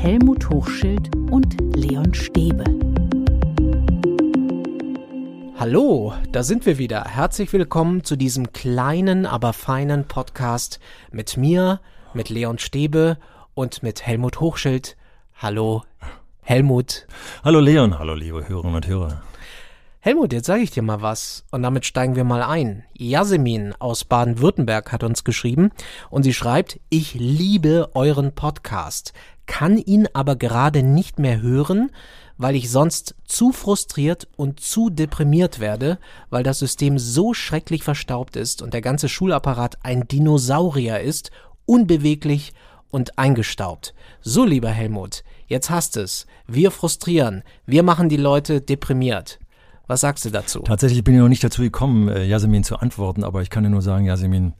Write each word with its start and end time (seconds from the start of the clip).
Helmut 0.00 0.48
Hochschild 0.48 1.10
und 1.28 1.56
Leon 1.74 2.14
Stäbe. 2.14 2.62
Hallo, 5.58 6.14
da 6.30 6.44
sind 6.44 6.66
wir 6.66 6.78
wieder. 6.78 7.04
Herzlich 7.04 7.52
willkommen 7.52 8.04
zu 8.04 8.14
diesem 8.14 8.52
kleinen, 8.52 9.26
aber 9.26 9.52
feinen 9.52 10.06
Podcast 10.06 10.78
mit 11.10 11.36
mir, 11.36 11.80
mit 12.14 12.30
Leon 12.30 12.60
Stäbe 12.60 13.18
und 13.54 13.82
mit 13.82 14.06
Helmut 14.06 14.38
Hochschild. 14.38 14.96
Hallo, 15.34 15.82
Helmut. 16.42 17.08
Hallo 17.42 17.58
Leon, 17.58 17.98
hallo 17.98 18.14
liebe 18.14 18.48
Hörerinnen 18.48 18.76
und 18.76 18.86
Hörer. 18.86 19.22
Helmut, 19.98 20.32
jetzt 20.32 20.46
sage 20.46 20.62
ich 20.62 20.70
dir 20.70 20.84
mal 20.84 21.02
was 21.02 21.44
und 21.50 21.64
damit 21.64 21.84
steigen 21.84 22.14
wir 22.14 22.22
mal 22.22 22.44
ein. 22.44 22.84
Yasemin 22.94 23.74
aus 23.80 24.04
Baden-Württemberg 24.04 24.92
hat 24.92 25.02
uns 25.02 25.24
geschrieben 25.24 25.70
und 26.08 26.22
sie 26.22 26.32
schreibt, 26.32 26.78
ich 26.88 27.14
liebe 27.14 27.90
euren 27.94 28.32
Podcast, 28.32 29.12
kann 29.48 29.78
ihn 29.78 30.06
aber 30.12 30.36
gerade 30.36 30.84
nicht 30.84 31.18
mehr 31.18 31.40
hören, 31.40 31.90
weil 32.36 32.54
ich 32.54 32.70
sonst 32.70 33.16
zu 33.24 33.50
frustriert 33.50 34.28
und 34.36 34.60
zu 34.60 34.90
deprimiert 34.90 35.58
werde, 35.58 35.98
weil 36.30 36.44
das 36.44 36.60
System 36.60 37.00
so 37.00 37.34
schrecklich 37.34 37.82
verstaubt 37.82 38.36
ist 38.36 38.62
und 38.62 38.74
der 38.74 38.82
ganze 38.82 39.08
Schulapparat 39.08 39.78
ein 39.82 40.06
Dinosaurier 40.06 41.00
ist, 41.00 41.32
unbeweglich 41.66 42.52
und 42.90 43.18
eingestaubt. 43.18 43.94
So, 44.20 44.44
lieber 44.44 44.70
Helmut, 44.70 45.24
jetzt 45.48 45.70
hast 45.70 45.96
es. 45.96 46.26
Wir 46.46 46.70
frustrieren. 46.70 47.42
Wir 47.66 47.82
machen 47.82 48.08
die 48.08 48.16
Leute 48.16 48.60
deprimiert. 48.60 49.40
Was 49.88 50.02
sagst 50.02 50.24
du 50.24 50.30
dazu? 50.30 50.60
Tatsächlich 50.60 51.02
bin 51.02 51.14
ich 51.14 51.20
noch 51.20 51.28
nicht 51.28 51.42
dazu 51.42 51.62
gekommen, 51.62 52.08
äh, 52.08 52.24
Yasemin 52.24 52.62
zu 52.62 52.76
antworten, 52.76 53.24
aber 53.24 53.42
ich 53.42 53.50
kann 53.50 53.64
dir 53.64 53.70
nur 53.70 53.82
sagen, 53.82 54.04
Yasemin, 54.04 54.52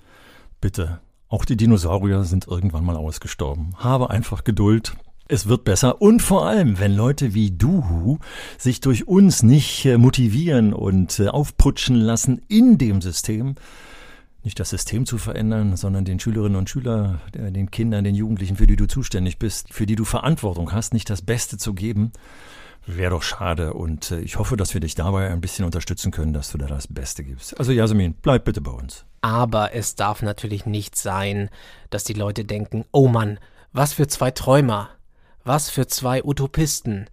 bitte. 0.60 1.00
Auch 1.28 1.44
die 1.44 1.56
Dinosaurier 1.56 2.24
sind 2.24 2.46
irgendwann 2.46 2.84
mal 2.84 2.96
ausgestorben. 2.96 3.74
Habe 3.76 4.10
einfach 4.10 4.44
Geduld. 4.44 4.94
Es 5.28 5.46
wird 5.46 5.64
besser 5.64 6.00
und 6.00 6.22
vor 6.22 6.46
allem, 6.46 6.78
wenn 6.78 6.94
Leute 6.94 7.34
wie 7.34 7.50
du 7.50 8.18
sich 8.56 8.80
durch 8.80 9.06
uns 9.06 9.42
nicht 9.42 9.84
äh, 9.84 9.98
motivieren 9.98 10.72
und 10.72 11.20
äh, 11.20 11.28
aufputschen 11.28 11.96
lassen 11.96 12.40
in 12.48 12.78
dem 12.78 13.02
System, 13.02 13.56
nicht 14.42 14.58
das 14.58 14.70
System 14.70 15.04
zu 15.04 15.18
verändern, 15.18 15.76
sondern 15.76 16.06
den 16.06 16.18
Schülerinnen 16.18 16.56
und 16.56 16.70
Schülern, 16.70 17.20
den 17.34 17.70
Kindern, 17.70 18.04
den 18.04 18.14
Jugendlichen, 18.14 18.56
für 18.56 18.66
die 18.66 18.76
du 18.76 18.86
zuständig 18.86 19.38
bist, 19.38 19.74
für 19.74 19.84
die 19.84 19.96
du 19.96 20.06
Verantwortung 20.06 20.72
hast, 20.72 20.94
nicht 20.94 21.10
das 21.10 21.20
Beste 21.20 21.58
zu 21.58 21.74
geben, 21.74 22.12
Wäre 22.90 23.10
doch 23.10 23.22
schade 23.22 23.74
und 23.74 24.12
äh, 24.12 24.20
ich 24.20 24.38
hoffe, 24.38 24.56
dass 24.56 24.72
wir 24.72 24.80
dich 24.80 24.94
dabei 24.94 25.28
ein 25.28 25.42
bisschen 25.42 25.66
unterstützen 25.66 26.10
können, 26.10 26.32
dass 26.32 26.50
du 26.50 26.56
da 26.56 26.66
das 26.66 26.86
Beste 26.86 27.22
gibst. 27.22 27.58
Also 27.58 27.70
Jasmin, 27.70 28.14
bleib 28.22 28.46
bitte 28.46 28.62
bei 28.62 28.70
uns. 28.70 29.04
Aber 29.20 29.74
es 29.74 29.94
darf 29.94 30.22
natürlich 30.22 30.66
nicht 30.66 30.97
sein, 30.97 31.50
dass 31.91 32.05
die 32.05 32.12
Leute 32.14 32.44
denken, 32.44 32.84
oh 32.92 33.08
Mann, 33.08 33.38
was 33.72 33.92
für 33.92 34.06
zwei 34.06 34.30
Träumer, 34.30 34.91
was 35.44 35.70
für 35.70 35.86
zwei 35.86 36.22
Utopisten. 36.22 37.08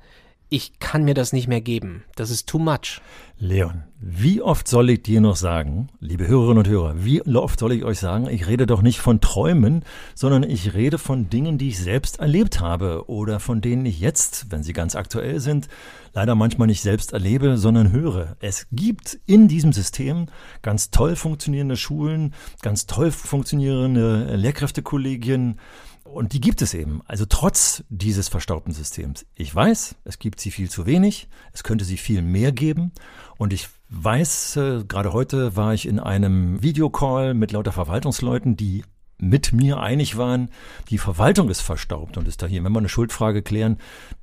Ich 0.49 0.79
kann 0.79 1.03
mir 1.03 1.13
das 1.13 1.33
nicht 1.33 1.47
mehr 1.47 1.61
geben. 1.61 2.05
Das 2.15 2.29
ist 2.29 2.47
too 2.47 2.59
much. 2.59 3.01
Leon, 3.37 3.83
wie 3.99 4.41
oft 4.41 4.65
soll 4.65 4.89
ich 4.89 5.03
dir 5.03 5.19
noch 5.19 5.35
sagen, 5.35 5.89
liebe 5.99 6.25
Hörerinnen 6.25 6.59
und 6.59 6.69
Hörer, 6.69 7.03
wie 7.03 7.21
oft 7.21 7.59
soll 7.59 7.73
ich 7.73 7.83
euch 7.83 7.99
sagen, 7.99 8.29
ich 8.29 8.47
rede 8.47 8.65
doch 8.65 8.81
nicht 8.81 8.99
von 8.99 9.19
Träumen, 9.19 9.83
sondern 10.13 10.43
ich 10.43 10.73
rede 10.73 10.97
von 10.97 11.29
Dingen, 11.29 11.57
die 11.57 11.67
ich 11.67 11.79
selbst 11.79 12.21
erlebt 12.21 12.61
habe 12.61 13.09
oder 13.09 13.41
von 13.41 13.59
denen 13.59 13.85
ich 13.85 13.99
jetzt, 13.99 14.51
wenn 14.51 14.63
sie 14.63 14.71
ganz 14.71 14.95
aktuell 14.95 15.41
sind, 15.41 15.67
leider 16.13 16.33
manchmal 16.33 16.67
nicht 16.67 16.81
selbst 16.81 17.11
erlebe, 17.11 17.57
sondern 17.57 17.91
höre. 17.91 18.37
Es 18.39 18.67
gibt 18.71 19.19
in 19.25 19.49
diesem 19.49 19.73
System 19.73 20.27
ganz 20.61 20.89
toll 20.89 21.17
funktionierende 21.17 21.75
Schulen, 21.75 22.33
ganz 22.61 22.85
toll 22.85 23.11
funktionierende 23.11 24.33
Lehrkräftekollegien, 24.37 25.59
und 26.05 26.31
die 26.31 26.39
gibt 26.39 26.61
es 26.61 26.73
eben. 26.73 27.01
Also 27.07 27.25
trotz 27.27 27.83
dieses 27.89 28.29
verstaubten 28.29 28.73
Systems. 28.73 29.25
Ich 29.35 29.53
weiß, 29.53 29.95
es 30.05 30.19
gibt 30.19 30.39
sie 30.39 30.51
viel 30.51 30.69
zu 30.69 30.85
wenig. 30.85 31.27
Es 31.51 31.63
könnte 31.63 31.83
sie 31.83 31.97
viel 31.97 32.21
mehr 32.21 32.51
geben. 32.51 32.93
Und 33.37 33.51
ich 33.51 33.67
weiß, 33.89 34.55
äh, 34.55 34.83
gerade 34.87 35.11
heute 35.11 35.57
war 35.57 35.73
ich 35.73 35.85
in 35.85 35.99
einem 35.99 36.61
Videocall 36.63 37.33
mit 37.33 37.51
lauter 37.51 37.71
Verwaltungsleuten, 37.71 38.55
die 38.55 38.83
mit 39.17 39.51
mir 39.51 39.79
einig 39.79 40.17
waren, 40.17 40.49
die 40.89 40.97
Verwaltung 40.97 41.49
ist 41.49 41.61
verstaubt 41.61 42.17
und 42.17 42.27
ist 42.27 42.41
da 42.41 42.47
hier. 42.47 42.63
Wenn 42.63 42.71
wir 42.71 42.79
eine 42.79 42.89
Schuldfrage 42.89 43.41
klären, 43.41 43.77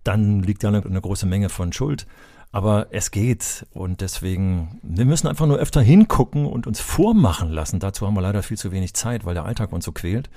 dann 0.04 0.42
liegt 0.42 0.64
da 0.64 0.68
eine, 0.68 0.84
eine 0.84 1.00
große 1.00 1.26
Menge 1.26 1.48
von 1.48 1.72
Schuld. 1.72 2.06
Aber 2.52 2.88
es 2.90 3.10
geht 3.10 3.66
und 3.72 4.02
deswegen, 4.02 4.78
wir 4.82 5.06
müssen 5.06 5.26
einfach 5.26 5.46
nur 5.46 5.56
öfter 5.56 5.80
hingucken 5.80 6.44
und 6.44 6.66
uns 6.66 6.80
vormachen 6.80 7.50
lassen. 7.50 7.80
Dazu 7.80 8.06
haben 8.06 8.14
wir 8.14 8.20
leider 8.20 8.42
viel 8.42 8.58
zu 8.58 8.70
wenig 8.72 8.92
Zeit, 8.92 9.24
weil 9.24 9.32
der 9.34 9.46
Alltag 9.46 9.72
uns 9.72 9.86
so 9.86 9.92
quält. 9.92 10.28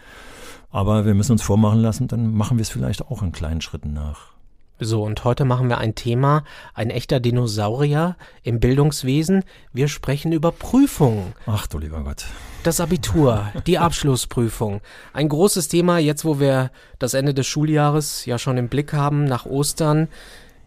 Aber 0.71 1.05
wir 1.05 1.13
müssen 1.13 1.33
uns 1.33 1.41
vormachen 1.41 1.81
lassen, 1.81 2.07
dann 2.07 2.33
machen 2.33 2.57
wir 2.57 2.61
es 2.61 2.69
vielleicht 2.69 3.01
auch 3.01 3.21
in 3.21 3.33
kleinen 3.33 3.61
Schritten 3.61 3.93
nach. 3.93 4.35
So, 4.79 5.03
und 5.03 5.23
heute 5.23 5.45
machen 5.45 5.69
wir 5.69 5.77
ein 5.77 5.95
Thema, 5.95 6.43
ein 6.73 6.89
echter 6.89 7.21
Dinosaurier 7.21 8.17
im 8.43 8.59
Bildungswesen. 8.59 9.43
Wir 9.71 9.87
sprechen 9.87 10.33
über 10.33 10.51
Prüfungen. 10.51 11.33
Ach 11.45 11.65
du 11.67 11.79
lieber 11.79 12.03
Gott. 12.03 12.25
Das 12.63 12.81
Abitur, 12.81 13.51
die 13.67 13.77
Abschlussprüfung. 13.77 14.81
Ein 15.13 15.29
großes 15.29 15.69
Thema, 15.69 15.97
jetzt 15.99 16.25
wo 16.25 16.41
wir 16.41 16.71
das 16.99 17.13
Ende 17.13 17.33
des 17.33 17.47
Schuljahres 17.47 18.25
ja 18.25 18.37
schon 18.37 18.57
im 18.57 18.67
Blick 18.67 18.91
haben, 18.91 19.23
nach 19.23 19.45
Ostern. 19.45 20.09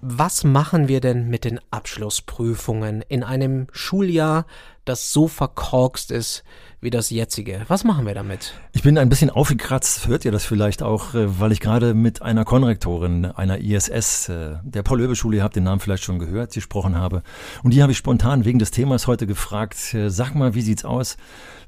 Was 0.00 0.44
machen 0.44 0.86
wir 0.86 1.00
denn 1.00 1.28
mit 1.28 1.44
den 1.44 1.60
Abschlussprüfungen 1.70 3.02
in 3.08 3.24
einem 3.24 3.66
Schuljahr, 3.72 4.46
das 4.84 5.12
so 5.12 5.26
verkorkst 5.26 6.12
ist 6.12 6.44
wie 6.80 6.90
das 6.90 7.10
jetzige. 7.10 7.62
Was 7.66 7.82
machen 7.82 8.06
wir 8.06 8.14
damit? 8.14 8.54
Ich 8.72 8.82
bin 8.82 8.98
ein 8.98 9.08
bisschen 9.08 9.30
aufgekratzt, 9.30 10.06
hört 10.06 10.24
ihr 10.24 10.30
das 10.30 10.44
vielleicht 10.44 10.82
auch, 10.82 11.14
äh, 11.14 11.40
weil 11.40 11.50
ich 11.50 11.60
gerade 11.60 11.92
mit 11.92 12.22
einer 12.22 12.44
Konrektorin 12.44 13.24
einer 13.24 13.58
ISS, 13.58 14.28
äh, 14.28 14.56
der 14.62 14.84
Paul-Löbe-Schule, 14.84 15.38
ihr 15.38 15.42
habt 15.42 15.56
den 15.56 15.64
Namen 15.64 15.80
vielleicht 15.80 16.04
schon 16.04 16.20
gehört, 16.20 16.52
gesprochen 16.52 16.96
habe. 16.96 17.22
Und 17.64 17.74
die 17.74 17.82
habe 17.82 17.90
ich 17.90 17.98
spontan 17.98 18.44
wegen 18.44 18.60
des 18.60 18.70
Themas 18.70 19.08
heute 19.08 19.26
gefragt, 19.26 19.92
äh, 19.92 20.08
sag 20.08 20.34
mal, 20.36 20.54
wie 20.54 20.62
sieht's 20.62 20.84
aus, 20.84 21.16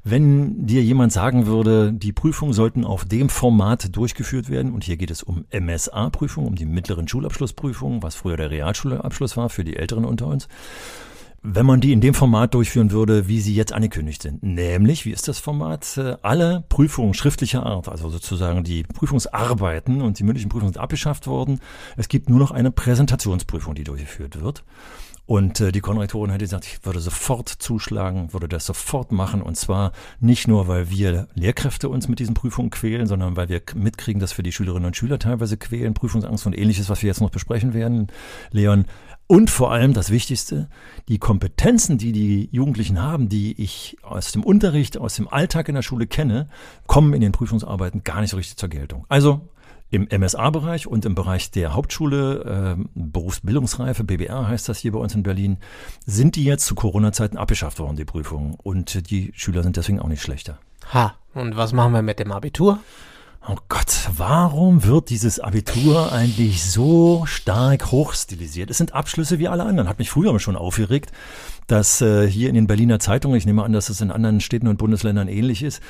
wenn 0.03 0.65
dir 0.65 0.81
jemand 0.81 1.11
sagen 1.11 1.45
würde, 1.45 1.91
die 1.93 2.13
Prüfungen 2.13 2.53
sollten 2.53 2.85
auf 2.85 3.03
dem 3.03 3.27
Format 3.27 3.95
durchgeführt 3.95 4.49
werden, 4.49 4.71
und 4.71 4.85
hier 4.85 4.97
geht 4.97 5.11
es 5.11 5.23
um 5.23 5.45
MSA-Prüfungen, 5.51 6.47
um 6.47 6.55
die 6.55 6.65
mittleren 6.65 7.07
Schulabschlussprüfungen, 7.07 8.01
was 8.01 8.15
früher 8.15 8.37
der 8.37 8.49
Realschulabschluss 8.49 9.35
war 9.35 9.49
für 9.49 9.63
die 9.63 9.75
Älteren 9.75 10.05
unter 10.05 10.27
uns 10.27 10.47
wenn 11.43 11.65
man 11.65 11.81
die 11.81 11.91
in 11.91 12.01
dem 12.01 12.13
Format 12.13 12.53
durchführen 12.53 12.91
würde, 12.91 13.27
wie 13.27 13.41
sie 13.41 13.55
jetzt 13.55 13.73
angekündigt 13.73 14.21
sind. 14.21 14.43
Nämlich, 14.43 15.05
wie 15.05 15.11
ist 15.11 15.27
das 15.27 15.39
Format? 15.39 15.97
Äh, 15.97 16.17
alle 16.21 16.63
Prüfungen 16.69 17.13
schriftlicher 17.13 17.65
Art, 17.65 17.89
also 17.89 18.09
sozusagen 18.09 18.63
die 18.63 18.83
Prüfungsarbeiten 18.83 20.01
und 20.01 20.19
die 20.19 20.23
mündlichen 20.23 20.49
Prüfungen 20.49 20.73
sind 20.73 20.81
abgeschafft 20.81 21.25
worden. 21.25 21.59
Es 21.97 22.09
gibt 22.09 22.29
nur 22.29 22.39
noch 22.39 22.51
eine 22.51 22.71
Präsentationsprüfung, 22.71 23.73
die 23.73 23.83
durchgeführt 23.83 24.41
wird. 24.41 24.63
Und 25.31 25.61
äh, 25.61 25.71
die 25.71 25.79
Konrektorin 25.79 26.29
hätte 26.29 26.43
gesagt, 26.43 26.65
ich 26.65 26.85
würde 26.85 26.99
sofort 26.99 27.47
zuschlagen, 27.47 28.33
würde 28.33 28.49
das 28.49 28.65
sofort 28.65 29.13
machen. 29.13 29.41
Und 29.41 29.55
zwar 29.55 29.93
nicht 30.19 30.49
nur, 30.49 30.67
weil 30.67 30.89
wir 30.89 31.29
Lehrkräfte 31.35 31.87
uns 31.87 32.09
mit 32.09 32.19
diesen 32.19 32.33
Prüfungen 32.33 32.69
quälen, 32.69 33.07
sondern 33.07 33.37
weil 33.37 33.47
wir 33.47 33.61
mitkriegen, 33.73 34.19
dass 34.19 34.37
wir 34.37 34.43
die 34.43 34.51
Schülerinnen 34.51 34.87
und 34.87 34.97
Schüler 34.97 35.19
teilweise 35.19 35.55
quälen, 35.55 35.93
Prüfungsangst 35.93 36.45
und 36.47 36.57
ähnliches, 36.57 36.89
was 36.89 37.01
wir 37.01 37.07
jetzt 37.07 37.21
noch 37.21 37.29
besprechen 37.29 37.73
werden. 37.73 38.07
Leon, 38.51 38.83
und 39.25 39.49
vor 39.49 39.71
allem 39.71 39.93
das 39.93 40.09
Wichtigste, 40.09 40.67
die 41.07 41.17
Kompetenzen, 41.17 41.97
die 41.97 42.11
die 42.11 42.49
Jugendlichen 42.51 43.01
haben, 43.01 43.29
die 43.29 43.53
ich 43.53 43.95
aus 44.01 44.33
dem 44.33 44.43
Unterricht, 44.43 44.97
aus 44.97 45.15
dem 45.15 45.29
Alltag 45.29 45.69
in 45.69 45.75
der 45.75 45.81
Schule 45.81 46.07
kenne, 46.07 46.49
kommen 46.87 47.13
in 47.13 47.21
den 47.21 47.31
Prüfungsarbeiten 47.31 48.03
gar 48.03 48.19
nicht 48.19 48.31
so 48.31 48.35
richtig 48.35 48.57
zur 48.57 48.67
Geltung. 48.67 49.05
Also 49.07 49.47
im 49.91 50.07
MSA-Bereich 50.09 50.87
und 50.87 51.05
im 51.05 51.15
Bereich 51.15 51.51
der 51.51 51.73
Hauptschule, 51.73 52.77
äh, 52.77 52.83
Berufsbildungsreife, 52.95 54.05
BBR 54.05 54.47
heißt 54.47 54.67
das 54.69 54.79
hier 54.79 54.93
bei 54.93 54.99
uns 54.99 55.13
in 55.13 55.21
Berlin, 55.21 55.57
sind 56.05 56.37
die 56.37 56.45
jetzt 56.45 56.65
zu 56.65 56.75
Corona-Zeiten 56.75 57.37
abgeschafft 57.37 57.79
worden, 57.79 57.97
die 57.97 58.05
Prüfungen. 58.05 58.55
Und 58.55 59.11
die 59.11 59.31
Schüler 59.35 59.63
sind 59.63 59.75
deswegen 59.77 59.99
auch 59.99 60.07
nicht 60.07 60.21
schlechter. 60.21 60.57
Ha, 60.93 61.15
und 61.33 61.57
was 61.57 61.73
machen 61.73 61.93
wir 61.93 62.01
mit 62.01 62.19
dem 62.19 62.31
Abitur? 62.31 62.79
Oh 63.47 63.57
Gott, 63.69 64.07
warum 64.15 64.83
wird 64.83 65.09
dieses 65.09 65.39
Abitur 65.39 66.11
eigentlich 66.11 66.63
so 66.63 67.25
stark 67.25 67.91
hochstilisiert? 67.91 68.69
Es 68.69 68.77
sind 68.77 68.93
Abschlüsse 68.93 69.39
wie 69.39 69.47
alle 69.47 69.63
anderen. 69.63 69.89
Hat 69.89 69.97
mich 69.97 70.11
früher 70.11 70.39
schon 70.39 70.55
aufgeregt, 70.55 71.11
dass 71.71 72.01
äh, 72.01 72.27
hier 72.27 72.49
in 72.49 72.55
den 72.55 72.67
Berliner 72.67 72.99
Zeitungen, 72.99 73.37
ich 73.37 73.45
nehme 73.45 73.63
an, 73.63 73.71
dass 73.71 73.87
es 73.87 74.01
in 74.01 74.11
anderen 74.11 74.41
Städten 74.41 74.67
und 74.67 74.77
Bundesländern 74.77 75.29
ähnlich 75.29 75.63
ist, 75.63 75.81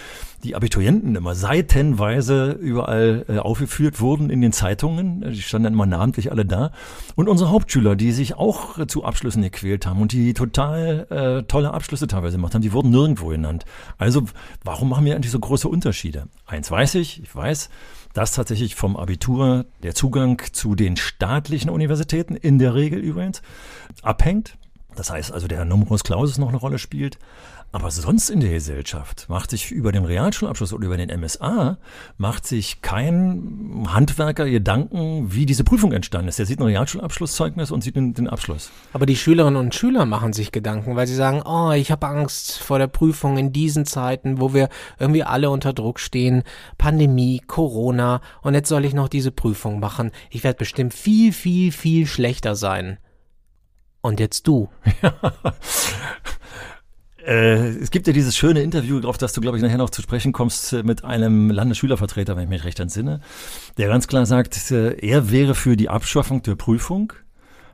die 0.43 0.55
Abiturienten 0.55 1.15
immer 1.15 1.33
seitenweise 1.33 2.51
überall 2.51 3.25
äh, 3.27 3.39
aufgeführt 3.39 3.99
wurden 3.99 4.29
in 4.29 4.41
den 4.41 4.53
Zeitungen. 4.53 5.21
Die 5.21 5.41
standen 5.41 5.63
dann 5.63 5.73
immer 5.73 5.87
namentlich 5.87 6.31
alle 6.31 6.45
da. 6.45 6.71
Und 7.15 7.27
unsere 7.27 7.49
Hauptschüler, 7.49 7.95
die 7.95 8.11
sich 8.11 8.35
auch 8.35 8.85
zu 8.85 9.03
Abschlüssen 9.03 9.41
gequält 9.41 9.87
haben 9.87 10.01
und 10.01 10.11
die 10.11 10.35
total 10.35 11.07
äh, 11.09 11.43
tolle 11.47 11.73
Abschlüsse 11.73 12.05
teilweise 12.05 12.37
gemacht 12.37 12.53
haben, 12.53 12.61
die 12.61 12.73
wurden 12.73 12.91
nirgendwo 12.91 13.29
genannt. 13.29 13.65
Also 13.97 14.23
warum 14.63 14.89
machen 14.89 15.05
wir 15.05 15.15
eigentlich 15.15 15.31
so 15.31 15.39
große 15.39 15.67
Unterschiede? 15.67 16.27
Eins 16.45 16.69
weiß 16.69 16.93
ich, 16.95 17.23
ich 17.23 17.35
weiß, 17.35 17.71
dass 18.13 18.33
tatsächlich 18.33 18.75
vom 18.75 18.97
Abitur 18.97 19.65
der 19.81 19.95
Zugang 19.95 20.41
zu 20.51 20.75
den 20.75 20.95
staatlichen 20.95 21.71
Universitäten 21.71 22.35
in 22.35 22.59
der 22.59 22.75
Regel 22.75 22.99
übrigens 22.99 23.41
abhängt. 24.03 24.57
Das 24.95 25.09
heißt 25.09 25.31
also, 25.31 25.47
der 25.47 25.65
Numerus 25.65 26.03
Clausus 26.03 26.37
noch 26.37 26.49
eine 26.49 26.57
Rolle 26.57 26.77
spielt. 26.77 27.17
Aber 27.73 27.89
sonst 27.89 28.29
in 28.29 28.41
der 28.41 28.51
Gesellschaft 28.51 29.27
macht 29.29 29.49
sich 29.51 29.71
über 29.71 29.93
den 29.93 30.03
Realschulabschluss 30.03 30.73
oder 30.73 30.87
über 30.87 30.97
den 30.97 31.09
MSA, 31.21 31.77
macht 32.17 32.45
sich 32.45 32.81
kein 32.81 33.87
Handwerker 33.87 34.49
Gedanken, 34.49 35.33
wie 35.33 35.45
diese 35.45 35.63
Prüfung 35.63 35.93
entstanden 35.93 36.27
ist. 36.27 36.37
Der 36.37 36.45
sieht 36.45 36.59
ein 36.59 36.65
Realschulabschlusszeugnis 36.65 37.71
und 37.71 37.81
sieht 37.81 37.95
den, 37.95 38.13
den 38.13 38.27
Abschluss. 38.27 38.71
Aber 38.91 39.05
die 39.05 39.15
Schülerinnen 39.15 39.57
und 39.57 39.73
Schüler 39.73 40.05
machen 40.05 40.33
sich 40.33 40.51
Gedanken, 40.51 40.97
weil 40.97 41.07
sie 41.07 41.15
sagen, 41.15 41.43
oh, 41.45 41.71
ich 41.71 41.91
habe 41.91 42.07
Angst 42.07 42.57
vor 42.57 42.77
der 42.77 42.87
Prüfung 42.87 43.37
in 43.37 43.53
diesen 43.53 43.85
Zeiten, 43.85 44.41
wo 44.41 44.53
wir 44.53 44.67
irgendwie 44.99 45.23
alle 45.23 45.49
unter 45.49 45.71
Druck 45.71 46.01
stehen. 46.01 46.43
Pandemie, 46.77 47.41
Corona 47.47 48.19
und 48.41 48.53
jetzt 48.53 48.67
soll 48.67 48.83
ich 48.83 48.93
noch 48.93 49.07
diese 49.07 49.31
Prüfung 49.31 49.79
machen. 49.79 50.11
Ich 50.29 50.43
werde 50.43 50.57
bestimmt 50.57 50.93
viel, 50.93 51.31
viel, 51.31 51.71
viel 51.71 52.05
schlechter 52.05 52.55
sein. 52.55 52.97
Und 54.01 54.19
jetzt 54.19 54.47
du. 54.47 54.69
Äh, 57.25 57.77
es 57.77 57.91
gibt 57.91 58.07
ja 58.07 58.13
dieses 58.13 58.35
schöne 58.35 58.63
Interview, 58.63 58.99
auf 59.07 59.17
das 59.17 59.33
du, 59.33 59.41
glaube 59.41 59.57
ich, 59.57 59.63
nachher 59.63 59.77
noch 59.77 59.91
zu 59.91 60.01
sprechen 60.01 60.31
kommst, 60.31 60.73
äh, 60.73 60.81
mit 60.81 61.03
einem 61.03 61.51
Landesschülervertreter, 61.51 62.35
wenn 62.35 62.45
ich 62.45 62.49
mich 62.49 62.63
recht 62.63 62.79
entsinne, 62.79 63.21
der 63.77 63.89
ganz 63.89 64.07
klar 64.07 64.25
sagt, 64.25 64.71
äh, 64.71 64.93
er 64.95 65.29
wäre 65.29 65.53
für 65.53 65.75
die 65.75 65.89
Abschaffung 65.89 66.41
der 66.41 66.55
Prüfung. 66.55 67.13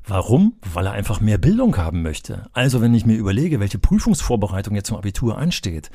Warum? 0.09 0.53
Weil 0.73 0.85
er 0.85 0.93
einfach 0.93 1.19
mehr 1.19 1.37
Bildung 1.37 1.75
haben 1.75 2.01
möchte. 2.01 2.45
Also 2.53 2.79
wenn 2.79 2.95
ich 2.95 3.05
mir 3.05 3.17
überlege, 3.17 3.59
welche 3.59 3.77
Prüfungsvorbereitung 3.77 4.73
jetzt 4.73 4.87
zum 4.87 4.95
Abitur 4.95 5.37
ansteht 5.37 5.91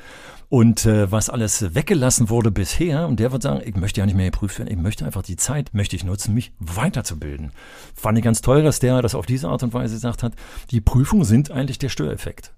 und 0.49 0.85
äh, 0.85 1.11
was 1.11 1.31
alles 1.31 1.73
weggelassen 1.73 2.29
wurde 2.29 2.51
bisher, 2.51 3.07
und 3.07 3.19
der 3.19 3.31
wird 3.31 3.41
sagen, 3.41 3.61
ich 3.65 3.75
möchte 3.75 4.01
ja 4.01 4.05
nicht 4.05 4.15
mehr 4.15 4.29
geprüft 4.29 4.59
werden, 4.59 4.71
ich 4.71 4.77
möchte 4.77 5.03
einfach 5.03 5.23
die 5.23 5.35
Zeit, 5.35 5.73
möchte 5.73 5.95
ich 5.95 6.03
nutzen, 6.03 6.35
mich 6.35 6.53
weiterzubilden. 6.59 7.51
Fand 7.95 8.19
ich 8.19 8.23
ganz 8.23 8.41
toll, 8.41 8.61
dass 8.61 8.79
der 8.79 9.01
das 9.01 9.15
auf 9.15 9.25
diese 9.25 9.47
Art 9.49 9.63
und 9.63 9.73
Weise 9.73 9.95
gesagt 9.95 10.21
hat, 10.21 10.33
die 10.69 10.79
Prüfungen 10.79 11.25
sind 11.25 11.49
eigentlich 11.49 11.79
der 11.79 11.89
Störeffekt. 11.89 12.53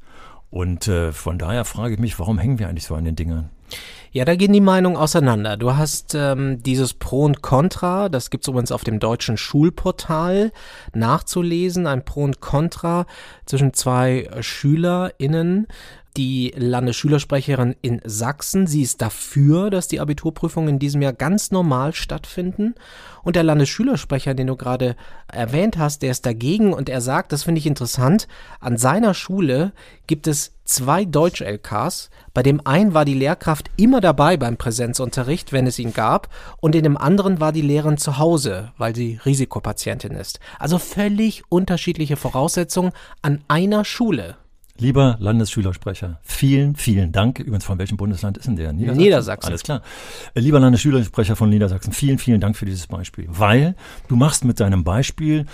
Und 0.50 0.90
äh, 0.90 1.14
von 1.14 1.40
daher 1.40 1.64
frage 1.64 1.94
ich 1.94 2.00
mich, 2.02 2.20
warum 2.20 2.38
hängen 2.38 2.60
wir 2.60 2.68
eigentlich 2.68 2.86
so 2.86 2.96
an 2.96 3.06
den 3.06 3.16
Dingern? 3.16 3.50
Ja, 4.12 4.24
da 4.24 4.36
gehen 4.36 4.54
die 4.54 4.62
Meinungen 4.62 4.96
auseinander. 4.96 5.58
Du 5.58 5.76
hast 5.76 6.16
ähm, 6.16 6.64
dieses 6.64 6.94
Pro 6.94 7.26
und 7.26 7.42
Contra, 7.42 8.08
das 8.08 8.30
gibt's 8.30 8.48
übrigens 8.48 8.72
auf 8.72 8.86
dem 8.86 9.00
deutschen 9.00 9.36
Schulportal 9.36 10.54
nachzulesen, 10.94 11.86
ein 11.86 12.06
Pro 12.06 12.24
und 12.24 12.40
Contra 12.40 13.08
zwischen 13.46 13.74
zwei 13.74 14.30
SchülerInnen 14.40 15.68
die 16.18 16.54
Landesschülersprecherin 16.56 17.76
in 17.82 18.02
Sachsen. 18.06 18.68
Sie 18.68 18.82
ist 18.82 19.02
dafür, 19.02 19.70
dass 19.70 19.88
die 19.88 20.00
Abiturprüfungen 20.00 20.70
in 20.70 20.80
diesem 20.80 21.02
Jahr 21.02 21.14
ganz 21.14 21.52
normal 21.52 21.94
stattfinden. 21.94 22.76
Und 23.24 23.36
der 23.36 23.44
Landesschülersprecher, 23.44 24.34
den 24.34 24.48
du 24.48 24.56
gerade 24.56 24.96
erwähnt 25.28 25.78
hast, 25.78 26.02
der 26.02 26.12
ist 26.12 26.26
dagegen 26.26 26.74
und 26.74 26.90
er 26.90 27.02
sagt, 27.02 27.32
das 27.32 27.44
finde 27.44 27.60
ich 27.60 27.66
interessant, 27.66 28.28
an 28.60 28.78
seiner 28.78 29.14
Schule 29.14 29.74
gibt 30.08 30.28
es 30.28 30.54
zwei 30.64 31.06
Deutsch-LKs. 31.06 32.10
Bei 32.34 32.44
dem 32.44 32.66
einen 32.66 32.94
war 32.94 33.06
die 33.06 33.14
Lehrkraft 33.14 33.70
immer 33.78 34.02
dabei 34.02 34.38
beim 34.38 34.58
Präsenzunterricht, 34.58 35.52
wenn 35.52 35.68
es 35.68 35.80
ihn 35.80 35.94
gab, 35.94 36.30
und 36.62 36.76
in 36.76 36.84
dem 36.84 36.98
anderen 36.98 37.40
war 37.40 37.52
die 37.52 37.62
Lehrerin 37.62 37.98
zu 37.98 38.18
Hause, 38.18 38.72
weil 38.78 38.96
sie 38.96 39.20
Risikopatientin 39.26 40.14
ist. 40.14 40.40
Also 40.60 40.78
völlig 40.78 41.44
unterschiedliche 41.50 42.16
Voraussetzungen 42.16 42.92
an 43.22 43.42
einer 43.48 43.86
Schule. 43.86 44.38
Lieber 44.78 45.16
Landesschülersprecher, 45.20 46.20
vielen, 46.22 46.76
vielen 46.76 47.12
Dank. 47.12 47.40
Übrigens, 47.40 47.64
von 47.64 47.80
welchem 47.80 47.96
Bundesland 47.96 48.38
ist 48.38 48.48
denn 48.48 48.58
der? 48.58 48.74
Niedersachsen. 48.74 49.04
Niedersachsen. 49.04 49.48
Alles 49.48 49.64
klar. 49.64 49.82
Äh, 50.34 50.40
lieber 50.42 50.60
Landesschülersprecher 50.60 51.36
von 51.36 51.50
Niedersachsen, 51.50 51.94
vielen, 51.94 52.18
vielen 52.18 52.42
Dank 52.42 52.58
für 52.58 52.66
dieses 52.66 52.88
Beispiel. 52.88 53.26
Weil 53.30 53.76
du 54.10 54.16
machst 54.18 54.44
mit 54.44 54.60
deinem 54.60 54.84
Beispiel 54.84 55.46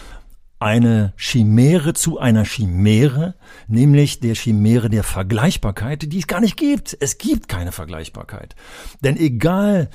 eine 0.58 1.14
Chimäre 1.18 1.94
zu 1.94 2.20
einer 2.20 2.46
Chimäre, 2.46 3.36
nämlich 3.68 4.20
der 4.20 4.36
Chimäre 4.36 4.90
der 4.90 5.04
Vergleichbarkeit, 5.04 6.12
die 6.12 6.20
es 6.20 6.28
gar 6.28 6.40
nicht 6.40 6.58
gibt. 6.58 6.98
Es 7.00 7.18
gibt 7.18 7.48
keine 7.48 7.72
Vergleichbarkeit. 7.72 8.56
Denn 9.04 9.18
egal, 9.18 9.90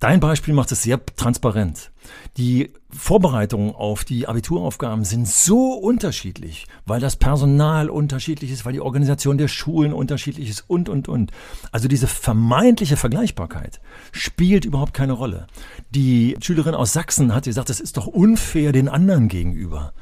Dein 0.00 0.18
Beispiel 0.18 0.54
macht 0.54 0.72
es 0.72 0.82
sehr 0.82 1.04
transparent. 1.04 1.92
Die 2.38 2.72
Vorbereitungen 2.92 3.74
auf 3.74 4.04
die 4.04 4.26
Abituraufgaben 4.26 5.04
sind 5.04 5.28
so 5.28 5.74
unterschiedlich, 5.74 6.66
weil 6.86 7.00
das 7.00 7.16
Personal 7.16 7.88
unterschiedlich 7.88 8.50
ist, 8.50 8.64
weil 8.64 8.72
die 8.72 8.80
Organisation 8.80 9.38
der 9.38 9.48
Schulen 9.48 9.92
unterschiedlich 9.92 10.48
ist 10.48 10.64
und, 10.68 10.88
und, 10.88 11.08
und. 11.08 11.30
Also 11.72 11.88
diese 11.88 12.06
vermeintliche 12.06 12.96
Vergleichbarkeit 12.96 13.80
spielt 14.12 14.64
überhaupt 14.64 14.94
keine 14.94 15.12
Rolle. 15.12 15.46
Die 15.90 16.36
Schülerin 16.42 16.74
aus 16.74 16.92
Sachsen 16.92 17.34
hat 17.34 17.44
gesagt, 17.44 17.68
das 17.68 17.80
ist 17.80 17.96
doch 17.96 18.06
unfair 18.06 18.72
den 18.72 18.88
anderen 18.88 19.28
gegenüber. 19.28 19.92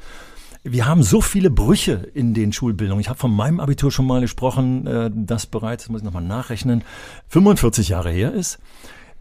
Wir 0.63 0.87
haben 0.87 1.03
so 1.03 1.21
viele 1.21 1.49
Brüche 1.49 2.09
in 2.13 2.33
den 2.33 2.51
Schulbildungen. 2.51 2.99
Ich 2.99 3.07
habe 3.07 3.17
von 3.17 3.33
meinem 3.33 3.59
Abitur 3.61 3.91
schon 3.91 4.05
mal 4.05 4.19
gesprochen, 4.19 4.85
äh, 4.87 5.09
das 5.13 5.45
bereits, 5.45 5.87
muss 5.87 6.01
ich 6.01 6.05
nochmal 6.05 6.23
nachrechnen, 6.23 6.83
45 7.29 7.89
Jahre 7.89 8.11
her 8.11 8.33
ist. 8.33 8.59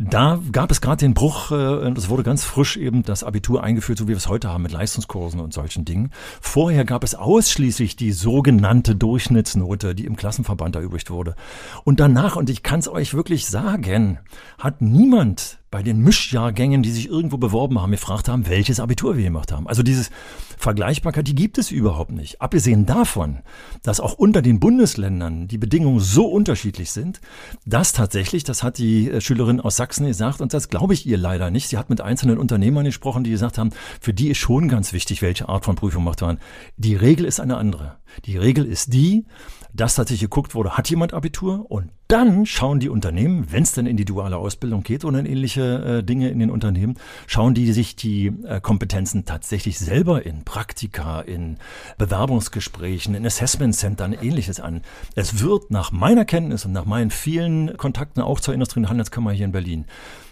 Da 0.00 0.38
gab 0.52 0.70
es 0.70 0.80
gerade 0.80 1.00
den 1.00 1.12
Bruch, 1.12 1.50
äh, 1.50 1.90
das 1.92 2.08
wurde 2.08 2.22
ganz 2.22 2.44
frisch 2.44 2.76
eben 2.76 3.02
das 3.02 3.24
Abitur 3.24 3.64
eingeführt, 3.64 3.98
so 3.98 4.04
wie 4.04 4.10
wir 4.10 4.16
es 4.16 4.28
heute 4.28 4.48
haben 4.48 4.62
mit 4.62 4.70
Leistungskursen 4.70 5.40
und 5.40 5.52
solchen 5.52 5.84
Dingen. 5.84 6.12
Vorher 6.40 6.84
gab 6.84 7.02
es 7.02 7.16
ausschließlich 7.16 7.96
die 7.96 8.12
sogenannte 8.12 8.94
Durchschnittsnote, 8.94 9.96
die 9.96 10.04
im 10.04 10.14
Klassenverband 10.14 10.76
erübrigt 10.76 11.10
wurde. 11.10 11.34
Und 11.82 11.98
danach, 11.98 12.36
und 12.36 12.48
ich 12.48 12.62
kann 12.62 12.78
es 12.78 12.88
euch 12.88 13.12
wirklich 13.14 13.46
sagen, 13.46 14.20
hat 14.56 14.80
niemand 14.80 15.57
bei 15.70 15.82
den 15.82 16.00
Mischjahrgängen, 16.00 16.82
die 16.82 16.90
sich 16.90 17.08
irgendwo 17.08 17.36
beworben 17.36 17.80
haben, 17.80 17.90
gefragt 17.90 18.28
haben, 18.28 18.48
welches 18.48 18.80
Abitur 18.80 19.16
wir 19.16 19.24
gemacht 19.24 19.52
haben. 19.52 19.68
Also 19.68 19.82
dieses 19.82 20.10
Vergleichbarkeit, 20.56 21.28
die 21.28 21.34
gibt 21.34 21.58
es 21.58 21.70
überhaupt 21.70 22.10
nicht. 22.10 22.40
Abgesehen 22.40 22.86
davon, 22.86 23.40
dass 23.82 24.00
auch 24.00 24.14
unter 24.14 24.40
den 24.40 24.60
Bundesländern 24.60 25.46
die 25.46 25.58
Bedingungen 25.58 26.00
so 26.00 26.26
unterschiedlich 26.26 26.90
sind, 26.90 27.20
dass 27.66 27.92
tatsächlich, 27.92 28.44
das 28.44 28.62
hat 28.62 28.78
die 28.78 29.10
äh, 29.10 29.20
Schülerin 29.20 29.60
aus 29.60 29.76
Sachsen 29.76 30.06
gesagt, 30.06 30.40
und 30.40 30.54
das 30.54 30.68
glaube 30.68 30.94
ich 30.94 31.06
ihr 31.06 31.18
leider 31.18 31.50
nicht. 31.50 31.68
Sie 31.68 31.76
hat 31.76 31.90
mit 31.90 32.00
einzelnen 32.00 32.38
Unternehmern 32.38 32.84
gesprochen, 32.84 33.24
die 33.24 33.30
gesagt 33.30 33.58
haben, 33.58 33.70
für 34.00 34.14
die 34.14 34.28
ist 34.28 34.38
schon 34.38 34.68
ganz 34.68 34.92
wichtig, 34.92 35.20
welche 35.20 35.48
Art 35.48 35.64
von 35.64 35.76
Prüfung 35.76 36.04
macht 36.04 36.22
man. 36.22 36.38
Die 36.76 36.96
Regel 36.96 37.26
ist 37.26 37.40
eine 37.40 37.58
andere. 37.58 37.96
Die 38.24 38.38
Regel 38.38 38.64
ist 38.64 38.92
die, 38.92 39.26
dass 39.72 39.94
tatsächlich 39.94 40.30
geguckt 40.30 40.54
wurde, 40.54 40.76
hat 40.76 40.90
jemand 40.90 41.14
Abitur? 41.14 41.70
Und 41.70 41.90
dann 42.08 42.46
schauen 42.46 42.80
die 42.80 42.88
Unternehmen, 42.88 43.52
wenn 43.52 43.62
es 43.62 43.72
denn 43.72 43.86
in 43.86 43.96
die 43.96 44.04
duale 44.04 44.38
Ausbildung 44.38 44.82
geht 44.82 45.04
oder 45.04 45.18
in 45.18 45.26
ähnliche 45.26 45.98
äh, 45.98 46.02
Dinge 46.02 46.30
in 46.30 46.38
den 46.38 46.50
Unternehmen, 46.50 46.96
schauen 47.26 47.54
die 47.54 47.72
sich 47.72 47.96
die 47.96 48.32
äh, 48.46 48.60
Kompetenzen 48.60 49.26
tatsächlich 49.26 49.78
selber 49.78 50.24
in 50.24 50.44
Praktika, 50.44 51.20
in 51.20 51.58
Bewerbungsgesprächen, 51.98 53.14
in 53.14 53.26
Assessment 53.26 53.76
Centern, 53.76 54.14
ähnliches 54.14 54.58
an. 54.58 54.82
Es 55.14 55.40
wird 55.42 55.70
nach 55.70 55.92
meiner 55.92 56.24
Kenntnis 56.24 56.64
und 56.64 56.72
nach 56.72 56.86
meinen 56.86 57.10
vielen 57.10 57.76
Kontakten 57.76 58.22
auch 58.22 58.40
zur 58.40 58.54
Industrie- 58.54 58.80
und 58.80 58.88
Handelskammer 58.88 59.32
hier 59.32 59.44
in 59.44 59.52
Berlin 59.52 59.84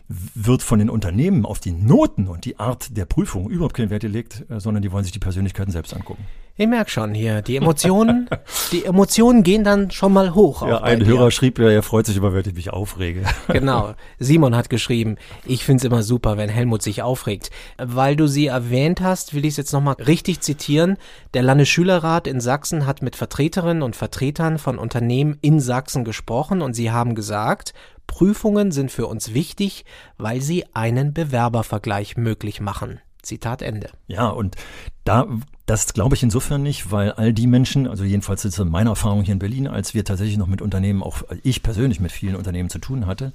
wird 0.08 0.62
von 0.62 0.78
den 0.78 0.90
Unternehmen 0.90 1.44
auf 1.44 1.58
die 1.58 1.72
Noten 1.72 2.28
und 2.28 2.44
die 2.44 2.58
Art 2.58 2.96
der 2.96 3.06
Prüfung 3.06 3.50
überhaupt 3.50 3.74
keinen 3.74 3.90
Wert 3.90 4.02
gelegt, 4.02 4.44
äh, 4.48 4.60
sondern 4.60 4.82
die 4.82 4.92
wollen 4.92 5.04
sich 5.04 5.12
die 5.12 5.18
Persönlichkeiten 5.18 5.72
selbst 5.72 5.94
angucken. 5.94 6.24
Ich 6.58 6.66
merke 6.66 6.90
schon 6.90 7.12
hier, 7.12 7.42
die 7.42 7.56
Emotionen, 7.56 8.30
die 8.72 8.86
Emotionen 8.86 9.42
gehen 9.42 9.62
dann 9.62 9.90
schon 9.90 10.14
mal 10.14 10.34
hoch. 10.34 10.66
Ja, 10.66 10.80
ein 10.80 11.04
Hörer 11.04 11.30
schrieb 11.30 11.58
ja, 11.58 11.68
er 11.68 11.82
freut 11.82 12.06
sich 12.06 12.16
immer, 12.16 12.32
wenn 12.32 12.48
ich 12.48 12.54
mich 12.54 12.70
aufrege. 12.70 13.24
Genau. 13.48 13.94
Simon 14.18 14.54
hat 14.54 14.70
geschrieben, 14.70 15.16
ich 15.44 15.64
finde 15.64 15.80
es 15.80 15.84
immer 15.84 16.02
super, 16.02 16.36
wenn 16.36 16.48
Helmut 16.48 16.82
sich 16.82 17.02
aufregt. 17.02 17.50
Weil 17.78 18.16
du 18.16 18.26
sie 18.26 18.46
erwähnt 18.46 19.00
hast, 19.00 19.34
will 19.34 19.44
ich 19.44 19.52
es 19.52 19.56
jetzt 19.56 19.72
nochmal 19.72 19.94
richtig 19.94 20.40
zitieren. 20.40 20.96
Der 21.34 21.42
Landesschülerrat 21.42 22.26
in 22.26 22.40
Sachsen 22.40 22.86
hat 22.86 23.02
mit 23.02 23.16
Vertreterinnen 23.16 23.82
und 23.82 23.96
Vertretern 23.96 24.58
von 24.58 24.78
Unternehmen 24.78 25.38
in 25.42 25.60
Sachsen 25.60 26.04
gesprochen 26.04 26.60
und 26.60 26.74
sie 26.74 26.90
haben 26.90 27.14
gesagt, 27.14 27.72
Prüfungen 28.06 28.72
sind 28.72 28.90
für 28.90 29.06
uns 29.06 29.34
wichtig, 29.34 29.84
weil 30.16 30.40
sie 30.40 30.64
einen 30.74 31.12
Bewerbervergleich 31.12 32.16
möglich 32.16 32.60
machen. 32.60 33.00
Zitat 33.22 33.62
Ende. 33.62 33.90
Ja, 34.06 34.28
und 34.28 34.56
da, 35.04 35.26
das 35.66 35.92
glaube 35.94 36.14
ich 36.14 36.22
insofern 36.22 36.62
nicht, 36.62 36.92
weil 36.92 37.10
all 37.10 37.32
die 37.32 37.48
Menschen, 37.48 37.88
also 37.88 38.04
jedenfalls 38.04 38.44
ist 38.44 38.58
meine 38.64 38.90
Erfahrung 38.90 39.24
hier 39.24 39.32
in 39.32 39.40
Berlin, 39.40 39.66
als 39.66 39.94
wir 39.94 40.04
tatsächlich 40.04 40.38
noch 40.38 40.46
mit 40.46 40.62
Unternehmen, 40.62 41.02
auch 41.02 41.22
ich 41.42 41.64
persönlich 41.64 41.98
mit 41.98 42.12
vielen 42.12 42.36
Unternehmen 42.36 42.70
zu 42.70 42.78
tun 42.78 43.06
hatte, 43.06 43.32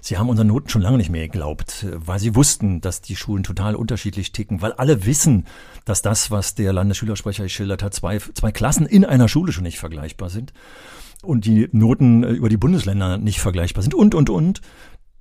sie 0.00 0.16
haben 0.16 0.30
unseren 0.30 0.46
Noten 0.46 0.70
schon 0.70 0.80
lange 0.80 0.96
nicht 0.96 1.10
mehr 1.10 1.28
geglaubt, 1.28 1.86
weil 1.92 2.18
sie 2.18 2.34
wussten, 2.34 2.80
dass 2.80 3.02
die 3.02 3.16
Schulen 3.16 3.42
total 3.42 3.76
unterschiedlich 3.76 4.32
ticken, 4.32 4.62
weil 4.62 4.72
alle 4.72 5.04
wissen, 5.04 5.44
dass 5.84 6.00
das, 6.00 6.30
was 6.30 6.54
der 6.54 6.72
Landesschülersprecher 6.72 7.42
geschildert 7.42 7.82
hat, 7.82 7.92
zwei, 7.92 8.18
zwei 8.18 8.50
Klassen 8.50 8.86
in 8.86 9.04
einer 9.04 9.28
Schule 9.28 9.52
schon 9.52 9.64
nicht 9.64 9.78
vergleichbar 9.78 10.30
sind 10.30 10.54
und 11.24 11.44
die 11.44 11.68
Noten 11.72 12.22
äh, 12.22 12.30
über 12.30 12.48
die 12.48 12.56
Bundesländer 12.56 13.18
nicht 13.18 13.40
vergleichbar 13.40 13.82
sind 13.82 13.94
und, 13.94 14.14
und, 14.14 14.30
und, 14.30 14.60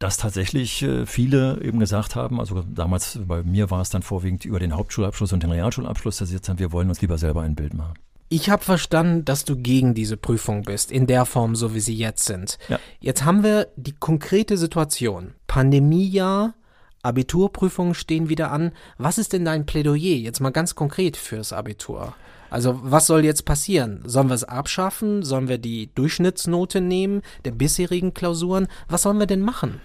dass 0.04 0.18
tatsächlich 0.18 0.82
äh, 0.82 1.06
viele 1.06 1.62
eben 1.62 1.80
gesagt 1.80 2.16
haben, 2.16 2.42
also 2.42 2.62
damals 2.62 3.20
bei 3.26 3.42
mir 3.42 3.72
war 3.72 3.80
es 3.80 3.90
dann 3.90 4.02
vorwiegend 4.02 4.44
über 4.44 4.60
den 4.60 4.76
Hauptschulabschluss 4.76 5.32
und 5.32 5.44
den 5.44 5.52
Realschulabschluss, 5.52 6.18
dass 6.18 6.28
sie 6.28 6.36
jetzt 6.36 6.50
haben, 6.50 6.60
wir 6.60 6.74
wollen 6.74 6.90
uns 6.90 7.02
lieber 7.02 7.18
selber 7.18 7.42
ein 7.42 7.56
Bild 7.56 7.74
machen. 7.74 7.94
Ich 8.28 8.50
habe 8.50 8.64
verstanden, 8.64 9.24
dass 9.24 9.46
du 9.46 9.56
gegen 9.56 9.94
diese 9.94 10.18
Prüfung 10.18 10.64
bist, 10.64 10.92
in 10.92 11.08
der 11.08 11.26
Form, 11.26 11.56
so 11.56 11.74
wie 11.74 11.80
sie 11.80 11.96
jetzt 11.96 12.26
sind. 12.26 12.58
Ja. 12.68 12.80
Jetzt 13.00 13.24
haben 13.24 13.44
wir 13.44 13.70
die 13.78 13.94
konkrete 13.94 14.58
Situation. 14.58 15.36
Pandemiejahr, 15.48 16.54
Abiturprüfungen 17.02 17.94
stehen 17.94 18.28
wieder 18.28 18.52
an. 18.52 18.74
Was 18.98 19.18
ist 19.18 19.32
denn 19.32 19.46
dein 19.46 19.66
Plädoyer 19.66 20.18
jetzt 20.18 20.42
mal 20.42 20.52
ganz 20.52 20.76
konkret 20.76 21.16
fürs 21.16 21.54
Abitur? 21.54 22.14
Also 22.50 22.80
was 22.84 23.08
soll 23.08 23.24
jetzt 23.24 23.46
passieren? 23.46 24.04
Sollen 24.06 24.28
wir 24.28 24.36
es 24.36 24.44
abschaffen? 24.44 25.24
Sollen 25.24 25.48
wir 25.48 25.58
die 25.58 25.90
Durchschnittsnote 25.96 26.82
nehmen 26.82 27.22
der 27.46 27.52
bisherigen 27.52 28.14
Klausuren? 28.14 28.68
Was 28.90 29.04
sollen 29.04 29.18
wir 29.20 29.28
denn 29.28 29.42
machen? 29.42 29.80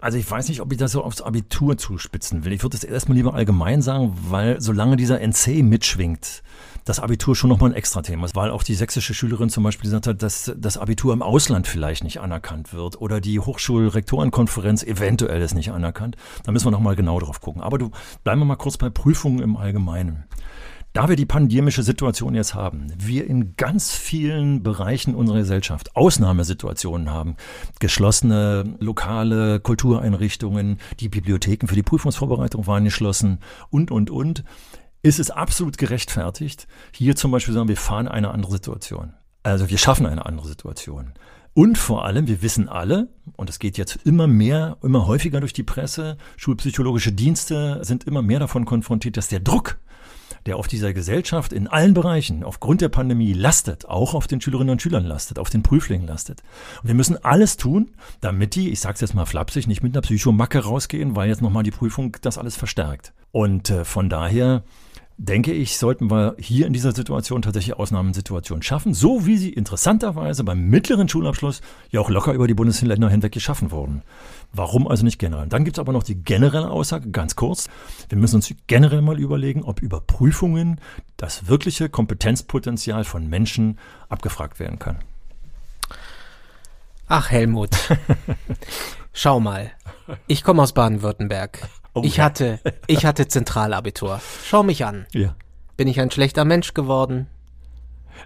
Also 0.00 0.16
ich 0.16 0.30
weiß 0.30 0.48
nicht, 0.48 0.60
ob 0.60 0.72
ich 0.72 0.78
das 0.78 0.92
so 0.92 1.04
aufs 1.04 1.20
Abitur 1.20 1.76
zuspitzen 1.76 2.44
will. 2.44 2.52
Ich 2.52 2.62
würde 2.62 2.76
es 2.76 2.84
erstmal 2.84 3.16
lieber 3.16 3.34
allgemein 3.34 3.82
sagen, 3.82 4.16
weil 4.28 4.60
solange 4.60 4.96
dieser 4.96 5.20
NC 5.20 5.62
mitschwingt, 5.62 6.42
das 6.86 7.00
Abitur 7.00 7.36
schon 7.36 7.50
nochmal 7.50 7.70
ein 7.70 7.76
extra 7.76 8.00
Thema 8.00 8.24
ist, 8.24 8.34
weil 8.34 8.50
auch 8.50 8.62
die 8.62 8.74
sächsische 8.74 9.12
Schülerin 9.12 9.50
zum 9.50 9.62
Beispiel 9.62 9.90
gesagt 9.90 10.06
hat, 10.06 10.22
dass 10.22 10.52
das 10.56 10.78
Abitur 10.78 11.12
im 11.12 11.22
Ausland 11.22 11.66
vielleicht 11.66 12.02
nicht 12.02 12.20
anerkannt 12.20 12.72
wird 12.72 13.00
oder 13.00 13.20
die 13.20 13.38
Hochschulrektorenkonferenz 13.38 14.82
eventuell 14.82 15.42
ist 15.42 15.54
nicht 15.54 15.70
anerkannt. 15.70 16.16
Da 16.44 16.52
müssen 16.52 16.66
wir 16.66 16.70
nochmal 16.70 16.96
genau 16.96 17.20
drauf 17.20 17.40
gucken. 17.42 17.60
Aber 17.60 17.76
du, 17.76 17.90
bleiben 18.24 18.40
wir 18.40 18.46
mal 18.46 18.56
kurz 18.56 18.78
bei 18.78 18.88
Prüfungen 18.88 19.40
im 19.40 19.56
Allgemeinen. 19.56 20.24
Da 20.92 21.08
wir 21.08 21.14
die 21.14 21.26
pandemische 21.26 21.84
Situation 21.84 22.34
jetzt 22.34 22.54
haben, 22.54 22.92
wir 22.96 23.24
in 23.28 23.54
ganz 23.54 23.92
vielen 23.92 24.64
Bereichen 24.64 25.14
unserer 25.14 25.38
Gesellschaft 25.38 25.94
Ausnahmesituationen 25.94 27.10
haben, 27.10 27.36
geschlossene 27.78 28.76
lokale 28.80 29.60
Kultureinrichtungen, 29.60 30.78
die 30.98 31.08
Bibliotheken 31.08 31.68
für 31.68 31.76
die 31.76 31.84
Prüfungsvorbereitung 31.84 32.66
waren 32.66 32.84
geschlossen 32.84 33.38
und, 33.70 33.92
und, 33.92 34.10
und, 34.10 34.42
ist 35.02 35.20
es 35.20 35.30
absolut 35.30 35.78
gerechtfertigt, 35.78 36.66
hier 36.92 37.14
zum 37.14 37.30
Beispiel 37.30 37.54
sagen, 37.54 37.68
wir 37.68 37.76
fahren 37.76 38.08
eine 38.08 38.32
andere 38.32 38.52
Situation. 38.52 39.14
Also 39.44 39.70
wir 39.70 39.78
schaffen 39.78 40.06
eine 40.06 40.26
andere 40.26 40.48
Situation. 40.48 41.14
Und 41.54 41.78
vor 41.78 42.04
allem, 42.04 42.26
wir 42.26 42.42
wissen 42.42 42.68
alle, 42.68 43.08
und 43.36 43.48
es 43.48 43.60
geht 43.60 43.78
jetzt 43.78 43.96
immer 44.04 44.26
mehr, 44.26 44.76
immer 44.82 45.06
häufiger 45.06 45.40
durch 45.40 45.52
die 45.52 45.62
Presse, 45.62 46.16
schulpsychologische 46.36 47.12
Dienste 47.12 47.78
sind 47.82 48.04
immer 48.04 48.22
mehr 48.22 48.40
davon 48.40 48.64
konfrontiert, 48.64 49.16
dass 49.16 49.28
der 49.28 49.40
Druck, 49.40 49.78
der 50.46 50.56
auf 50.56 50.68
dieser 50.68 50.92
Gesellschaft 50.92 51.52
in 51.52 51.66
allen 51.66 51.94
Bereichen 51.94 52.44
aufgrund 52.44 52.80
der 52.80 52.88
Pandemie 52.88 53.32
lastet, 53.32 53.86
auch 53.86 54.14
auf 54.14 54.26
den 54.26 54.40
Schülerinnen 54.40 54.72
und 54.72 54.82
Schülern 54.82 55.04
lastet, 55.04 55.38
auf 55.38 55.50
den 55.50 55.62
Prüflingen 55.62 56.06
lastet. 56.06 56.42
Und 56.82 56.88
wir 56.88 56.94
müssen 56.94 57.22
alles 57.24 57.56
tun, 57.56 57.90
damit 58.20 58.54
die, 58.54 58.70
ich 58.70 58.80
sag's 58.80 59.00
jetzt 59.00 59.14
mal 59.14 59.26
flapsig, 59.26 59.66
nicht 59.66 59.82
mit 59.82 59.94
einer 59.94 60.02
Psychomacke 60.02 60.60
rausgehen, 60.60 61.16
weil 61.16 61.28
jetzt 61.28 61.42
nochmal 61.42 61.62
die 61.62 61.70
Prüfung 61.70 62.16
das 62.22 62.38
alles 62.38 62.56
verstärkt. 62.56 63.12
Und 63.32 63.70
äh, 63.70 63.84
von 63.84 64.08
daher 64.08 64.62
denke 65.22 65.52
ich, 65.52 65.76
sollten 65.76 66.10
wir 66.10 66.34
hier 66.38 66.66
in 66.66 66.72
dieser 66.72 66.92
Situation 66.92 67.42
tatsächlich 67.42 67.76
Ausnahmesituationen 67.76 68.62
schaffen, 68.62 68.94
so 68.94 69.26
wie 69.26 69.36
sie 69.36 69.50
interessanterweise 69.50 70.44
beim 70.44 70.68
mittleren 70.68 71.10
Schulabschluss 71.10 71.60
ja 71.90 72.00
auch 72.00 72.08
locker 72.08 72.32
über 72.32 72.46
die 72.46 72.54
Bundesländer 72.54 73.10
hinweg 73.10 73.32
geschaffen 73.32 73.70
wurden. 73.70 74.02
Warum 74.54 74.88
also 74.88 75.04
nicht 75.04 75.18
generell? 75.18 75.46
Dann 75.46 75.64
gibt 75.64 75.76
es 75.76 75.78
aber 75.78 75.92
noch 75.92 76.04
die 76.04 76.14
generelle 76.14 76.70
Aussage, 76.70 77.10
ganz 77.10 77.36
kurz. 77.36 77.68
Wir 78.08 78.16
müssen 78.16 78.36
uns 78.36 78.52
generell 78.66 79.02
mal 79.02 79.20
überlegen, 79.20 79.62
ob 79.62 79.82
über 79.82 80.00
Prüfungen 80.00 80.80
das 81.18 81.48
wirkliche 81.48 81.90
Kompetenzpotenzial 81.90 83.04
von 83.04 83.28
Menschen 83.28 83.78
abgefragt 84.08 84.58
werden 84.58 84.78
kann. 84.78 85.00
Ach, 87.08 87.30
Helmut. 87.30 87.76
Schau 89.12 89.38
mal. 89.38 89.70
Ich 90.26 90.44
komme 90.44 90.62
aus 90.62 90.72
Baden-Württemberg. 90.72 91.68
Oh, 92.00 92.04
ich 92.04 92.20
hatte, 92.20 92.60
ich 92.86 93.04
hatte 93.04 93.28
Zentralabitur. 93.28 94.20
Schau 94.44 94.62
mich 94.62 94.84
an. 94.84 95.06
Ja. 95.12 95.36
Bin 95.76 95.88
ich 95.88 96.00
ein 96.00 96.10
schlechter 96.10 96.44
Mensch 96.44 96.74
geworden? 96.74 97.26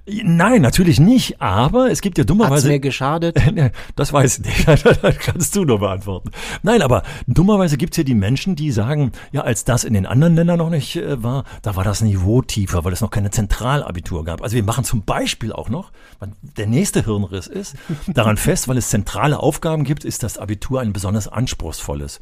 Nein, 0.07 0.63
natürlich 0.63 1.01
nicht, 1.01 1.41
aber 1.41 1.91
es 1.91 2.01
gibt 2.01 2.19
ja 2.19 2.25
dummerweise. 2.25 2.55
Hat's 2.55 2.65
mir 2.65 2.81
geschadet? 2.81 3.37
Das 3.97 4.13
weiß 4.13 4.39
ich 4.39 4.45
nicht. 4.45 4.85
Das 4.85 5.19
kannst 5.19 5.57
du 5.57 5.65
nur 5.65 5.79
beantworten. 5.81 6.31
Nein, 6.63 6.83
aber 6.83 7.03
dummerweise 7.27 7.77
gibt's 7.77 7.97
ja 7.97 8.05
die 8.05 8.15
Menschen, 8.15 8.57
die 8.57 8.71
sagen, 8.71 9.13
ja, 9.33 9.43
als 9.43 9.65
das 9.65 9.85
in 9.85 9.95
den 9.95 10.07
anderen 10.07 10.35
Ländern 10.35 10.59
noch 10.59 10.71
nicht 10.71 10.97
äh, 10.97 11.23
war, 11.23 11.45
da 11.63 11.77
war 11.77 11.85
das 11.85 12.01
Niveau 12.03 12.43
tiefer, 12.43 12.85
weil 12.85 12.93
es 12.93 13.01
noch 13.01 13.11
keine 13.11 13.31
Zentralabitur 13.31 14.25
gab. 14.25 14.43
Also 14.43 14.57
wir 14.57 14.65
machen 14.65 14.85
zum 14.85 15.03
Beispiel 15.03 15.53
auch 15.53 15.69
noch, 15.69 15.93
der 16.43 16.67
nächste 16.67 17.05
Hirnriss 17.05 17.47
ist, 17.47 17.77
daran 18.09 18.37
fest, 18.37 18.69
weil 18.69 18.79
es 18.79 18.89
zentrale 18.89 19.39
Aufgaben 19.39 19.85
gibt, 19.85 20.05
ist 20.05 20.23
das 20.23 20.39
Abitur 20.39 20.81
ein 20.81 20.93
besonders 20.93 21.29
anspruchsvolles. 21.29 22.21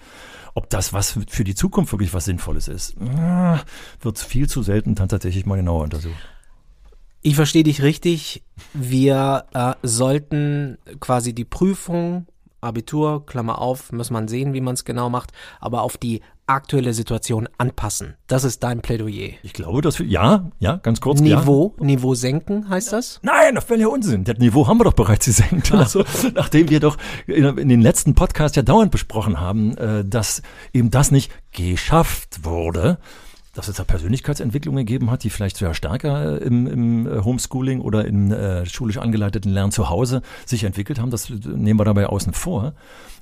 Ob 0.54 0.68
das 0.68 0.92
was 0.92 1.18
für 1.28 1.44
die 1.44 1.54
Zukunft 1.54 1.92
wirklich 1.92 2.12
was 2.12 2.26
Sinnvolles 2.26 2.68
ist, 2.68 2.94
ah, 3.00 3.60
wird 4.00 4.18
viel 4.18 4.48
zu 4.48 4.62
selten 4.62 4.94
dann 4.94 5.08
tatsächlich 5.08 5.46
mal 5.46 5.56
genauer 5.56 5.84
untersucht. 5.84 6.14
Ich 7.24 7.36
verstehe 7.36 7.62
dich 7.62 7.82
richtig. 7.82 8.42
Wir 8.74 9.44
äh, 9.54 9.74
sollten 9.84 10.78
quasi 10.98 11.32
die 11.32 11.44
Prüfung, 11.44 12.26
Abitur, 12.60 13.24
Klammer 13.26 13.60
auf, 13.60 13.92
muss 13.92 14.10
man 14.10 14.26
sehen, 14.26 14.54
wie 14.54 14.60
man 14.60 14.74
es 14.74 14.84
genau 14.84 15.08
macht, 15.08 15.30
aber 15.60 15.82
auf 15.82 15.96
die 15.96 16.20
aktuelle 16.46 16.92
Situation 16.92 17.48
anpassen. 17.58 18.16
Das 18.26 18.42
ist 18.42 18.64
dein 18.64 18.82
Plädoyer. 18.82 19.30
Ich 19.44 19.52
glaube, 19.52 19.82
dass 19.82 20.00
wir, 20.00 20.06
ja, 20.06 20.50
ja, 20.58 20.76
ganz 20.76 21.00
kurz. 21.00 21.20
Niveau, 21.20 21.76
ja. 21.78 21.86
Niveau 21.86 22.14
senken 22.16 22.68
heißt 22.68 22.92
das? 22.92 23.20
Nein, 23.22 23.54
das 23.54 23.70
wäre 23.70 23.80
ja 23.80 23.86
Unsinn. 23.86 24.24
Das 24.24 24.38
Niveau 24.38 24.66
haben 24.66 24.80
wir 24.80 24.84
doch 24.84 24.92
bereits 24.92 25.26
gesenkt. 25.26 25.72
Also, 25.72 26.04
nachdem 26.34 26.70
wir 26.70 26.80
doch 26.80 26.98
in, 27.28 27.68
den 27.68 27.80
letzten 27.80 28.16
Podcasts 28.16 28.56
ja 28.56 28.62
dauernd 28.62 28.90
besprochen 28.90 29.40
haben, 29.40 29.76
äh, 29.76 30.04
dass 30.04 30.42
eben 30.72 30.90
das 30.90 31.12
nicht 31.12 31.30
geschafft 31.52 32.44
wurde, 32.44 32.98
dass 33.54 33.68
es 33.68 33.76
da 33.76 33.84
Persönlichkeitsentwicklung 33.84 34.76
gegeben 34.76 35.10
hat, 35.10 35.24
die 35.24 35.30
vielleicht 35.30 35.56
sogar 35.56 35.74
stärker 35.74 36.40
äh, 36.40 36.44
im, 36.44 36.66
im 36.66 37.06
äh, 37.06 37.20
Homeschooling 37.20 37.80
oder 37.80 38.04
im 38.06 38.32
äh, 38.32 38.64
schulisch 38.66 38.98
angeleiteten 38.98 39.52
Lernen 39.52 39.72
zu 39.72 39.90
Hause 39.90 40.22
sich 40.46 40.64
entwickelt 40.64 40.98
haben. 40.98 41.10
Das 41.10 41.28
nehmen 41.28 41.78
wir 41.78 41.84
dabei 41.84 42.06
außen 42.06 42.32
vor. 42.32 42.74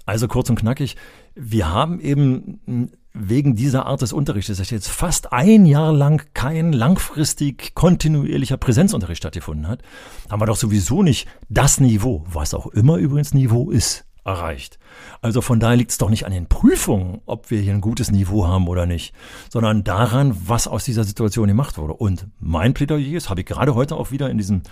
Also 0.07 0.29
kurz 0.29 0.49
und 0.49 0.57
knackig, 0.57 0.97
wir 1.35 1.71
haben 1.71 2.01
eben 2.01 2.91
wegen 3.13 3.57
dieser 3.57 3.87
Art 3.87 4.03
des 4.03 4.13
Unterrichtes, 4.13 4.59
dass 4.59 4.71
jetzt 4.71 4.89
fast 4.89 5.33
ein 5.33 5.67
Jahr 5.67 5.93
lang 5.93 6.23
kein 6.33 6.73
langfristig 6.73 7.75
kontinuierlicher 7.75 8.57
Präsenzunterricht 8.57 9.19
stattgefunden 9.19 9.69
hat, 9.69 9.83
haben 10.29 10.41
wir 10.41 10.47
doch 10.47 10.57
sowieso 10.57 11.03
nicht 11.03 11.27
das 11.49 11.81
Niveau, 11.81 12.25
was 12.29 12.55
auch 12.55 12.69
immer 12.69 12.97
übrigens 12.97 13.35
Niveau 13.35 13.71
ist, 13.71 14.05
erreicht. 14.25 14.79
Also 15.23 15.41
von 15.41 15.61
daher 15.61 15.77
liegt 15.77 15.91
es 15.91 15.99
doch 15.99 16.11
nicht 16.11 16.27
an 16.27 16.33
den 16.33 16.47
Prüfungen, 16.47 17.21
ob 17.27 17.51
wir 17.51 17.61
hier 17.61 17.73
ein 17.73 17.81
gutes 17.81 18.11
Niveau 18.11 18.47
haben 18.47 18.69
oder 18.69 18.87
nicht, 18.87 19.15
sondern 19.49 19.85
daran, 19.85 20.37
was 20.47 20.69
aus 20.69 20.85
dieser 20.85 21.05
Situation 21.05 21.49
gemacht 21.49 21.79
wurde. 21.79 21.95
Und 21.95 22.27
mein 22.39 22.75
Plädoyer 22.75 23.17
ist, 23.17 23.31
habe 23.31 23.41
ich 23.41 23.47
gerade 23.47 23.75
heute 23.75 23.97
auch 23.97 24.11
wieder 24.11 24.31
in 24.31 24.39
diesem 24.39 24.63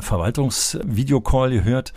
Verwaltungsvideocall 0.00 1.50
gehört, 1.50 1.92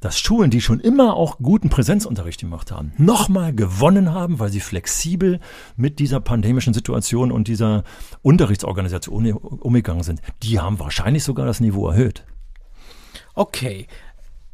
dass 0.00 0.18
Schulen, 0.18 0.50
die 0.50 0.60
schon 0.60 0.80
immer 0.80 1.14
auch 1.14 1.38
guten 1.38 1.68
Präsenzunterricht 1.68 2.40
gemacht 2.40 2.72
haben, 2.72 2.92
nochmal 2.98 3.54
gewonnen 3.54 4.12
haben, 4.12 4.38
weil 4.38 4.50
sie 4.50 4.60
flexibel 4.60 5.40
mit 5.76 5.98
dieser 5.98 6.20
pandemischen 6.20 6.74
Situation 6.74 7.30
und 7.30 7.48
dieser 7.48 7.84
Unterrichtsorganisation 8.22 9.30
umgegangen 9.32 10.02
sind. 10.02 10.20
Die 10.42 10.58
haben 10.58 10.78
wahrscheinlich 10.80 11.22
sogar 11.22 11.46
das 11.46 11.60
Niveau 11.60 11.88
erhöht. 11.88 12.24
Okay, 13.34 13.86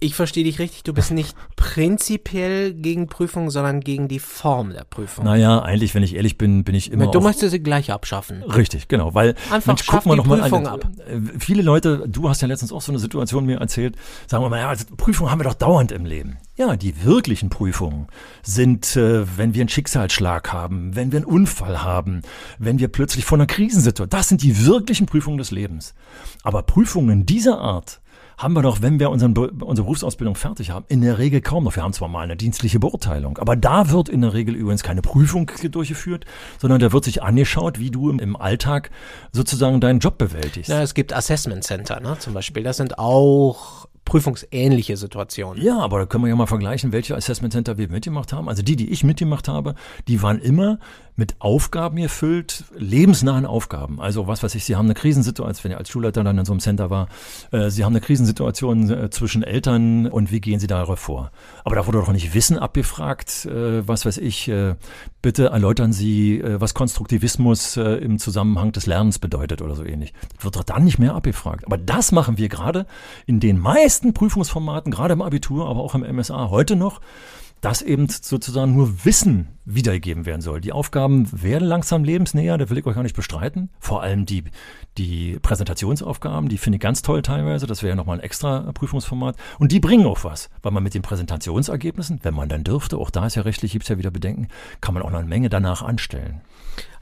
ich 0.03 0.15
verstehe 0.17 0.43
dich 0.45 0.59
richtig, 0.59 0.83
du 0.83 0.93
bist 0.93 1.13
nicht 1.13 1.37
prinzipiell 1.55 2.75
gegen 2.75 3.07
Prüfungen, 3.07 3.51
sondern 3.51 3.81
gegen 3.81 4.09
die 4.09 4.19
Form 4.19 4.71
der 4.71 4.85
Prüfung. 4.85 5.25
Naja, 5.25 5.63
eigentlich, 5.63 5.95
wenn 5.95 6.03
ich 6.03 6.17
ehrlich 6.17 6.37
bin, 6.37 6.65
bin 6.65 6.75
ich 6.75 6.91
immer. 6.91 7.07
Du 7.07 7.21
möchtest 7.21 7.53
sie 7.53 7.63
gleich 7.63 7.93
abschaffen. 7.93 8.43
Richtig, 8.43 8.89
genau. 8.89 9.15
Weil 9.15 9.37
Einfach 9.51 9.69
Mensch, 9.69 9.87
guck 9.87 10.05
mal 10.07 10.17
noch 10.17 10.27
mal 10.27 10.41
Prüfung 10.41 10.67
ab. 10.67 10.89
Äh, 11.07 11.39
viele 11.39 11.63
Leute, 11.63 12.05
du 12.09 12.29
hast 12.29 12.43
ja 12.43 12.49
letztens 12.49 12.73
auch 12.73 12.83
so 12.83 12.91
eine 12.91 12.99
Situation 12.99 13.47
mir 13.47 13.61
erzählt, 13.61 13.97
sagen 14.27 14.45
wir 14.45 14.51
mal, 14.51 14.59
ja, 14.59 14.69
also 14.69 14.85
Prüfungen 14.97 15.31
haben 15.31 15.39
wir 15.39 15.45
doch 15.45 15.55
dauernd 15.55 15.93
im 15.93 16.05
Leben. 16.05 16.39
Ja, 16.57 16.77
die 16.77 17.05
wirklichen 17.05 17.49
Prüfungen 17.49 18.09
sind, 18.43 18.97
äh, 18.97 19.25
wenn 19.39 19.55
wir 19.55 19.63
einen 19.63 19.69
Schicksalsschlag 19.69 20.53
haben, 20.53 20.97
wenn 20.97 21.13
wir 21.13 21.19
einen 21.19 21.27
Unfall 21.27 21.83
haben, 21.83 22.23
wenn 22.59 22.79
wir 22.81 22.89
plötzlich 22.89 23.25
vor 23.25 23.39
einer 23.39 23.47
Krisensituation. 23.47 24.11
Das 24.11 24.29
sind 24.29 24.43
die 24.43 24.67
wirklichen 24.67 25.07
Prüfungen 25.07 25.39
des 25.39 25.53
Lebens. 25.53 25.95
Aber 26.43 26.63
Prüfungen 26.63 27.25
dieser 27.25 27.59
Art 27.59 28.02
haben 28.43 28.55
wir 28.55 28.63
doch, 28.63 28.83
wenn 28.83 28.99
wir 28.99 29.11
unseren, 29.11 29.37
unsere 29.37 29.85
Berufsausbildung 29.85 30.35
fertig 30.35 30.71
haben, 30.71 30.85
in 30.89 31.01
der 31.01 31.19
Regel 31.19 31.41
kaum 31.41 31.65
noch. 31.65 31.77
Wir 31.77 31.83
haben 31.83 31.93
zwar 31.93 32.09
mal 32.09 32.23
eine 32.23 32.37
dienstliche 32.37 32.81
Beurteilung, 32.81 33.39
aber 33.39 33.55
da 33.55 33.91
wird 33.91 34.09
in 34.09 34.21
der 34.21 34.35
Regel 34.35 34.57
übrigens 34.57 34.83
keine 34.83 35.03
Prüfung 35.03 35.51
durchgeführt, 35.71 36.25
sondern 36.59 36.81
da 36.81 36.93
wird 36.93 37.05
sich 37.05 37.23
angeschaut, 37.23 37.79
wie 37.79 37.91
du 37.91 38.11
im 38.11 38.37
Alltag 38.37 38.91
sozusagen 39.33 39.81
deinen 39.81 40.01
Job 40.01 40.19
bewältigst. 40.19 40.69
Ja, 40.71 40.83
es 40.83 40.95
gibt 40.95 41.13
Assessment 41.13 41.65
Center, 41.65 42.01
ne, 42.01 42.17
zum 42.19 42.35
Beispiel. 42.35 42.63
Das 42.63 42.79
sind 42.79 42.99
auch 42.99 43.87
prüfungsähnliche 44.05 44.97
Situationen. 44.97 45.63
Ja, 45.63 45.79
aber 45.79 46.01
da 46.01 46.07
können 46.07 46.25
wir 46.25 46.29
ja 46.29 46.37
mal 46.37 46.47
vergleichen, 46.47 46.93
welche 46.93 47.15
Assessment 47.15 47.53
Center 47.53 47.79
wir 47.79 47.89
mitgemacht 47.89 48.33
haben. 48.33 48.49
Also 48.49 48.63
die, 48.63 48.77
die 48.77 48.91
ich 48.91 49.05
mitgemacht 49.05 49.49
habe, 49.49 49.75
die 50.09 50.23
waren 50.23 50.41
immer 50.41 50.79
mit 51.15 51.37
Aufgaben 51.41 51.97
gefüllt, 51.97 52.65
lebensnahen 52.75 53.45
Aufgaben. 53.45 54.01
Also 54.01 54.27
was 54.27 54.43
weiß 54.43 54.55
ich, 54.55 54.65
Sie 54.65 54.77
haben 54.77 54.87
eine 54.87 54.95
Krisensituation, 54.95 55.65
wenn 55.65 55.73
ihr 55.73 55.79
als 55.79 55.91
Schulleiter 55.91 56.25
dann 56.25 56.39
in 56.39 56.45
so 56.45 56.53
einem 56.53 56.61
Center 56.61 56.89
war, 56.89 57.09
äh, 57.51 57.69
Sie 57.69 57.85
haben 57.85 57.93
eine 57.93 58.01
Krisensituation 58.01 58.91
äh, 58.91 59.11
zwischen 59.11 59.43
Eltern 59.43 60.07
und 60.07 60.33
wie 60.33 60.41
gehen 60.41 60.59
Sie 60.59 60.67
darauf 60.67 60.99
vor? 60.99 61.31
Aber 61.65 61.77
da 61.77 61.87
wurde 61.87 61.99
doch 61.99 62.13
nicht 62.13 62.35
Wissen 62.35 62.59
abgefragt, 62.59 63.45
äh, 63.45 63.87
was 63.87 64.07
weiß 64.07 64.19
ich, 64.19 64.49
äh, 64.49 64.75
bitte 65.21 65.47
erläutern 65.47 65.93
Sie, 65.93 66.41
äh, 66.41 66.61
was 66.61 66.73
Konstruktivismus 66.73 67.77
äh, 67.77 67.83
im 67.97 68.19
Zusammenhang 68.19 68.73
des 68.73 68.87
Lernens 68.87 69.19
bedeutet 69.19 69.61
oder 69.61 69.75
so 69.75 69.85
ähnlich. 69.85 70.15
Das 70.37 70.45
wird 70.45 70.57
doch 70.57 70.65
dann 70.65 70.85
nicht 70.85 70.99
mehr 70.99 71.15
abgefragt. 71.15 71.67
Aber 71.67 71.77
das 71.77 72.13
machen 72.13 72.39
wir 72.39 72.49
gerade 72.49 72.87
in 73.27 73.39
den 73.39 73.59
meisten 73.59 74.15
Prüfungsformaten, 74.15 74.91
gerade 74.91 75.13
im 75.13 75.23
Abitur, 75.23 75.69
aber 75.69 75.81
auch 75.81 75.95
im 75.95 76.03
MSA 76.03 76.49
heute 76.49 76.75
noch 76.75 77.01
dass 77.63 77.81
eben 77.81 78.09
sozusagen 78.09 78.75
nur 78.75 79.05
Wissen 79.05 79.47
wiedergegeben 79.65 80.27
werden 80.27 80.43
soll. 80.43 80.61
Die 80.61 80.73
Aufgaben 80.73 81.29
werden 81.31 81.67
langsam 81.67 82.03
lebensnäher, 82.03 82.59
da 82.59 82.69
will 82.69 82.77
ich 82.77 82.85
euch 82.85 82.97
gar 82.97 83.05
nicht 83.05 83.15
bestreiten. 83.15 83.71
Vor 83.79 84.03
allem 84.03 84.27
die, 84.27 84.43
die 84.99 85.39
Präsentationsaufgaben, 85.41 86.49
die 86.49 86.59
finde 86.59 86.77
ich 86.77 86.83
ganz 86.83 87.03
toll 87.03 87.23
teilweise. 87.23 87.69
Das 87.69 87.83
wäre 87.83 87.91
ja 87.91 87.95
nochmal 87.95 88.19
ein 88.19 88.25
extra 88.25 88.73
Prüfungsformat. 88.73 89.37
Und 89.61 89.71
die 89.71 89.79
bringen 89.79 90.07
auch 90.07 90.25
was, 90.25 90.51
weil 90.63 90.73
man 90.73 90.83
mit 90.83 90.95
den 90.95 91.03
Präsentationsergebnissen, 91.03 92.19
wenn 92.25 92.35
man 92.35 92.49
dann 92.49 92.65
dürfte, 92.65 92.99
auch 92.99 93.11
da 93.11 93.27
ist 93.27 93.37
ja 93.37 93.43
rechtlich, 93.43 93.71
gibt 93.71 93.85
es 93.85 93.89
ja 93.89 93.97
wieder 93.97 94.11
Bedenken, 94.11 94.49
kann 94.81 94.95
man 94.95 95.05
auch 95.05 95.11
noch 95.11 95.21
eine 95.21 95.29
Menge 95.29 95.49
danach 95.49 95.83
anstellen. 95.83 96.41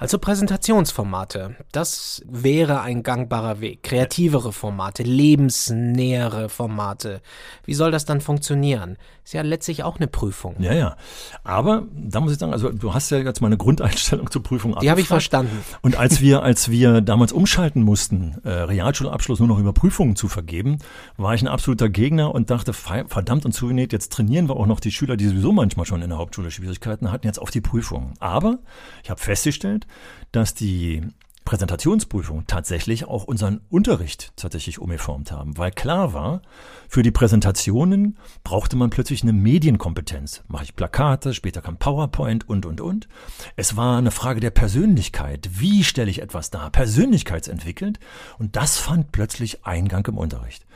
Also 0.00 0.19
Präsentationsformate, 0.19 1.57
das 1.73 2.23
wäre 2.26 2.80
ein 2.80 3.02
gangbarer 3.02 3.61
Weg. 3.61 3.83
Kreativere 3.83 4.50
Formate, 4.50 5.02
lebensnähere 5.02 6.49
Formate. 6.49 7.21
Wie 7.66 7.75
soll 7.75 7.90
das 7.90 8.07
dann 8.07 8.23
funktionieren? 8.23 8.97
Ist 9.25 9.35
ja 9.35 9.42
letztlich 9.42 9.85
auch 9.85 9.99
eine 9.99 10.07
Prüfung. 10.07 10.57
Ja, 10.59 10.73
ja. 10.73 10.97
Aber 11.45 11.87
da 11.95 12.21
muss 12.21 12.33
ich 12.33 12.38
sagen, 12.38 12.54
also 12.54 12.71
du 12.71 12.95
hast 12.95 13.11
ja 13.11 13.19
jetzt 13.19 13.42
mal 13.42 13.49
eine 13.49 13.59
Grundeinstellung 13.59 14.30
zur 14.30 14.42
Prüfung 14.42 14.75
Die 14.80 14.90
habe 14.90 15.02
ich 15.02 15.07
verstanden. 15.07 15.62
Und 15.83 15.97
als 15.97 16.23
wir, 16.23 16.42
als 16.42 16.71
wir 16.71 17.02
damals 17.02 17.33
umschalten 17.33 17.83
mussten, 17.83 18.40
äh, 18.42 18.49
Realschulabschluss 18.49 19.38
nur 19.38 19.49
noch 19.49 19.59
über 19.59 19.75
Prüfungen 19.75 20.16
zu 20.16 20.28
vergeben, 20.28 20.78
war 21.19 21.35
ich 21.35 21.42
ein 21.42 21.49
absoluter 21.49 21.90
Gegner 21.90 22.35
und 22.35 22.49
dachte, 22.49 22.73
verdammt 22.73 23.45
und 23.45 23.52
zugenäht, 23.52 23.92
jetzt 23.92 24.14
trainieren 24.14 24.49
wir 24.49 24.57
auch 24.57 24.66
noch 24.66 24.80
die 24.80 24.92
Schüler, 24.92 25.19
die 25.19 25.28
sowieso 25.28 25.52
manchmal 25.52 25.85
schon 25.85 26.00
in 26.00 26.09
der 26.09 26.19
Hauptschule 26.19 26.50
Schwierigkeiten 26.50 27.12
hatten, 27.12 27.26
jetzt 27.26 27.38
auf 27.38 27.50
die 27.50 27.61
Prüfungen. 27.61 28.14
Aber 28.19 28.61
ich 29.04 29.11
habe 29.11 29.21
festgestellt, 29.21 29.87
dass 30.32 30.54
die 30.54 31.02
Präsentationsprüfung 31.50 32.47
tatsächlich 32.47 33.06
auch 33.06 33.25
unseren 33.25 33.61
Unterricht 33.70 34.32
tatsächlich 34.37 34.78
umgeformt 34.78 35.32
haben, 35.32 35.59
weil 35.59 35.73
klar 35.73 36.12
war, 36.12 36.42
für 36.88 37.02
die 37.02 37.11
Präsentationen 37.11 38.18
brauchte 38.44 38.76
man 38.76 38.90
plötzlich 38.90 39.23
eine 39.23 39.32
Medienkompetenz. 39.32 40.44
Mache 40.47 40.62
ich 40.64 40.76
Plakate, 40.76 41.35
später 41.35 41.61
kam 41.61 41.76
PowerPoint 41.76 42.49
und, 42.49 42.66
und, 42.66 42.80
und. 42.80 43.09
Es 43.56 43.76
war 43.76 43.99
eine 43.99 44.12
Frage 44.12 44.38
der 44.38 44.50
Persönlichkeit. 44.50 45.49
Wie 45.54 45.82
stelle 45.82 46.11
ich 46.11 46.23
etwas 46.23 46.50
dar? 46.50 46.70
Persönlichkeitsentwickelt. 46.70 47.99
Und 48.38 48.54
das 48.54 48.76
fand 48.76 49.11
plötzlich 49.11 49.64
Eingang 49.64 50.06
im 50.06 50.18
Unterricht. 50.18 50.66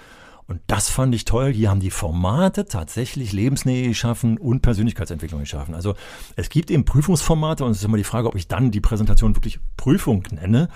Und 0.46 0.60
das 0.66 0.90
fand 0.90 1.14
ich 1.14 1.24
toll. 1.24 1.52
Hier 1.52 1.70
haben 1.70 1.80
die 1.80 1.90
Formate 1.90 2.66
tatsächlich 2.66 3.32
Lebensnähe 3.32 3.88
geschaffen 3.88 4.36
und 4.36 4.60
Persönlichkeitsentwicklung 4.60 5.40
geschaffen. 5.40 5.74
Also 5.74 5.94
es 6.36 6.50
gibt 6.50 6.70
eben 6.70 6.84
Prüfungsformate 6.84 7.64
und 7.64 7.70
es 7.70 7.78
ist 7.78 7.84
immer 7.84 7.96
die 7.96 8.04
Frage, 8.04 8.28
ob 8.28 8.34
ich 8.34 8.46
dann 8.46 8.70
die 8.70 8.80
Präsentation 8.80 9.36
wirklich 9.36 9.58
Prüfung 9.78 10.24
nenne 10.30 10.68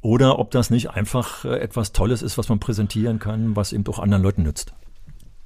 oder 0.00 0.38
ob 0.38 0.52
das 0.52 0.70
nicht 0.70 0.90
einfach 0.90 1.44
äh, 1.44 1.58
etwas 1.58 1.92
Tolles 1.92 2.22
ist, 2.22 2.38
was 2.38 2.48
man 2.48 2.60
präsentieren 2.60 3.18
kann, 3.18 3.56
was 3.56 3.72
eben 3.72 3.84
auch 3.88 3.98
anderen 3.98 4.22
Leuten 4.22 4.44
nützt. 4.44 4.72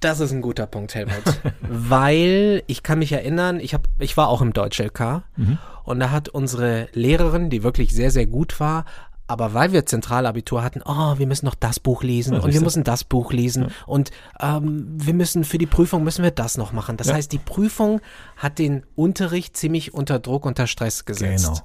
Das 0.00 0.20
ist 0.20 0.32
ein 0.32 0.42
guter 0.42 0.66
Punkt, 0.66 0.94
Helmut. 0.94 1.40
Weil 1.60 2.62
ich 2.66 2.82
kann 2.82 2.98
mich 2.98 3.12
erinnern, 3.12 3.60
ich, 3.60 3.72
hab, 3.72 3.88
ich 3.98 4.16
war 4.16 4.28
auch 4.28 4.42
im 4.42 4.52
Deutsch-LK 4.52 5.22
mhm. 5.36 5.58
und 5.84 6.00
da 6.00 6.10
hat 6.10 6.28
unsere 6.28 6.88
Lehrerin, 6.92 7.48
die 7.48 7.62
wirklich 7.62 7.94
sehr, 7.94 8.10
sehr 8.10 8.26
gut 8.26 8.60
war, 8.60 8.84
aber 9.30 9.54
weil 9.54 9.70
wir 9.70 9.86
Zentralabitur 9.86 10.64
hatten, 10.64 10.82
oh, 10.84 11.16
wir 11.18 11.26
müssen 11.28 11.46
noch 11.46 11.54
das 11.54 11.78
Buch 11.78 12.02
lesen 12.02 12.34
ja, 12.34 12.40
und 12.40 12.52
wir 12.52 12.60
müssen 12.60 12.82
das 12.82 13.04
Buch 13.04 13.32
lesen 13.32 13.64
ja. 13.64 13.68
und 13.86 14.10
ähm, 14.40 14.86
wir 14.88 15.14
müssen 15.14 15.44
für 15.44 15.56
die 15.56 15.66
Prüfung 15.66 16.02
müssen 16.02 16.24
wir 16.24 16.32
das 16.32 16.58
noch 16.58 16.72
machen. 16.72 16.96
Das 16.96 17.06
ja. 17.06 17.14
heißt, 17.14 17.30
die 17.30 17.38
Prüfung 17.38 18.00
hat 18.36 18.58
den 18.58 18.84
Unterricht 18.96 19.56
ziemlich 19.56 19.94
unter 19.94 20.18
Druck, 20.18 20.46
unter 20.46 20.66
Stress 20.66 21.04
gesetzt. 21.04 21.44
Genau. 21.44 21.60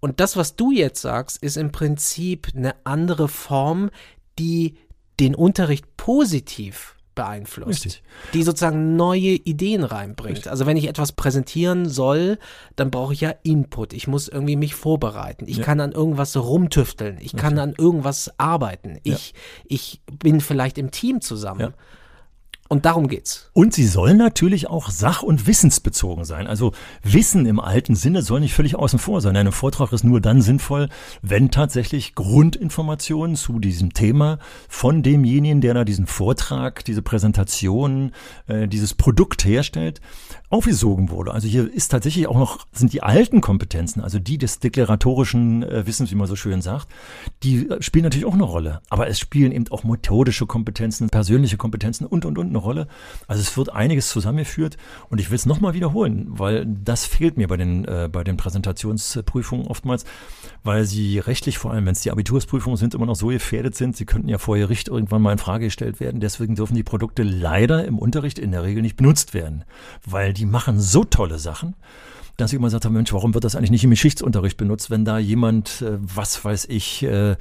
Und 0.00 0.18
das, 0.18 0.38
was 0.38 0.56
du 0.56 0.70
jetzt 0.70 1.02
sagst, 1.02 1.42
ist 1.42 1.58
im 1.58 1.72
Prinzip 1.72 2.48
eine 2.56 2.74
andere 2.84 3.28
Form, 3.28 3.90
die 4.38 4.78
den 5.20 5.34
Unterricht 5.34 5.98
positiv 5.98 6.96
beeinflusst, 7.14 7.84
Richtig. 7.84 8.02
die 8.32 8.42
sozusagen 8.42 8.96
neue 8.96 9.32
Ideen 9.32 9.84
reinbringt. 9.84 10.36
Richtig. 10.36 10.50
Also 10.50 10.66
wenn 10.66 10.76
ich 10.76 10.88
etwas 10.88 11.12
präsentieren 11.12 11.88
soll, 11.88 12.38
dann 12.76 12.90
brauche 12.90 13.12
ich 13.12 13.20
ja 13.20 13.34
Input. 13.42 13.92
Ich 13.92 14.06
muss 14.06 14.28
irgendwie 14.28 14.56
mich 14.56 14.74
vorbereiten. 14.74 15.46
Ich 15.48 15.58
ja. 15.58 15.64
kann 15.64 15.80
an 15.80 15.92
irgendwas 15.92 16.36
rumtüfteln. 16.36 17.16
Ich 17.16 17.24
Richtig. 17.24 17.40
kann 17.40 17.58
an 17.58 17.74
irgendwas 17.76 18.32
arbeiten. 18.38 18.98
Ich, 19.02 19.30
ja. 19.30 19.38
ich 19.66 20.00
bin 20.18 20.40
vielleicht 20.40 20.78
im 20.78 20.90
Team 20.90 21.20
zusammen. 21.20 21.60
Ja. 21.60 21.72
Und 22.68 22.86
darum 22.86 23.08
geht's. 23.08 23.50
Und 23.52 23.74
sie 23.74 23.86
sollen 23.86 24.16
natürlich 24.16 24.68
auch 24.68 24.88
sach- 24.88 25.22
und 25.22 25.46
wissensbezogen 25.46 26.24
sein. 26.24 26.46
Also 26.46 26.72
Wissen 27.02 27.44
im 27.44 27.60
alten 27.60 27.94
Sinne 27.94 28.22
soll 28.22 28.40
nicht 28.40 28.54
völlig 28.54 28.74
außen 28.74 28.98
vor 28.98 29.20
sein. 29.20 29.36
Ein 29.36 29.52
Vortrag 29.52 29.92
ist 29.92 30.02
nur 30.02 30.22
dann 30.22 30.40
sinnvoll, 30.40 30.88
wenn 31.20 31.50
tatsächlich 31.50 32.14
Grundinformationen 32.14 33.36
zu 33.36 33.58
diesem 33.58 33.92
Thema 33.92 34.38
von 34.68 35.02
demjenigen, 35.02 35.60
der 35.60 35.74
da 35.74 35.84
diesen 35.84 36.06
Vortrag, 36.06 36.84
diese 36.86 37.02
Präsentation, 37.02 38.12
äh, 38.46 38.66
dieses 38.66 38.94
Produkt 38.94 39.44
herstellt, 39.44 40.00
aufgesogen 40.54 41.10
wurde. 41.10 41.34
Also 41.34 41.48
hier 41.48 41.72
ist 41.72 41.88
tatsächlich 41.88 42.28
auch 42.28 42.38
noch, 42.38 42.66
sind 42.72 42.92
die 42.92 43.02
alten 43.02 43.40
Kompetenzen, 43.40 44.00
also 44.00 44.20
die 44.20 44.38
des 44.38 44.60
deklaratorischen 44.60 45.64
äh, 45.64 45.84
Wissens, 45.84 46.12
wie 46.12 46.14
man 46.14 46.28
so 46.28 46.36
schön 46.36 46.62
sagt, 46.62 46.86
die 47.42 47.68
äh, 47.68 47.82
spielen 47.82 48.04
natürlich 48.04 48.24
auch 48.24 48.34
eine 48.34 48.44
Rolle. 48.44 48.80
Aber 48.88 49.08
es 49.08 49.18
spielen 49.18 49.50
eben 49.50 49.66
auch 49.72 49.82
methodische 49.82 50.46
Kompetenzen, 50.46 51.10
persönliche 51.10 51.56
Kompetenzen 51.56 52.06
und, 52.06 52.24
und, 52.24 52.38
und 52.38 52.50
eine 52.50 52.58
Rolle. 52.58 52.86
Also 53.26 53.42
es 53.42 53.56
wird 53.56 53.72
einiges 53.72 54.08
zusammengeführt 54.10 54.76
und 55.10 55.20
ich 55.20 55.30
will 55.30 55.36
es 55.36 55.44
nochmal 55.44 55.74
wiederholen, 55.74 56.26
weil 56.28 56.64
das 56.66 57.04
fehlt 57.04 57.36
mir 57.36 57.48
bei 57.48 57.56
den, 57.56 57.84
äh, 57.84 58.08
bei 58.10 58.22
den 58.22 58.36
Präsentationsprüfungen 58.36 59.66
oftmals, 59.66 60.04
weil 60.62 60.84
sie 60.84 61.18
rechtlich, 61.18 61.58
vor 61.58 61.72
allem 61.72 61.84
wenn 61.86 61.92
es 61.94 62.02
die 62.02 62.12
Abitursprüfungen 62.12 62.76
sind, 62.76 62.94
immer 62.94 63.06
noch 63.06 63.16
so 63.16 63.26
gefährdet 63.26 63.74
sind. 63.74 63.96
Sie 63.96 64.06
könnten 64.06 64.28
ja 64.28 64.38
vor 64.38 64.56
Gericht 64.56 64.86
irgendwann 64.86 65.20
mal 65.20 65.32
in 65.32 65.38
Frage 65.38 65.64
gestellt 65.64 65.98
werden. 65.98 66.20
Deswegen 66.20 66.54
dürfen 66.54 66.76
die 66.76 66.84
Produkte 66.84 67.24
leider 67.24 67.84
im 67.84 67.98
Unterricht 67.98 68.38
in 68.38 68.52
der 68.52 68.62
Regel 68.62 68.82
nicht 68.82 68.96
benutzt 68.96 69.34
werden, 69.34 69.64
weil 70.06 70.32
die 70.32 70.43
machen 70.44 70.80
so 70.80 71.04
tolle 71.04 71.38
Sachen 71.38 71.74
dass 72.36 72.52
ich 72.52 72.56
immer 72.56 72.66
gesagt 72.66 72.84
habe, 72.84 72.94
Mensch, 72.94 73.12
warum 73.12 73.32
wird 73.34 73.44
das 73.44 73.54
eigentlich 73.54 73.70
nicht 73.70 73.84
im 73.84 73.90
Geschichtsunterricht 73.90 74.56
benutzt, 74.56 74.90
wenn 74.90 75.04
da 75.04 75.18
jemand, 75.18 75.82
äh, 75.82 75.98
was 76.00 76.44
weiß 76.44 76.66
ich, 76.68 77.02
äh, 77.04 77.36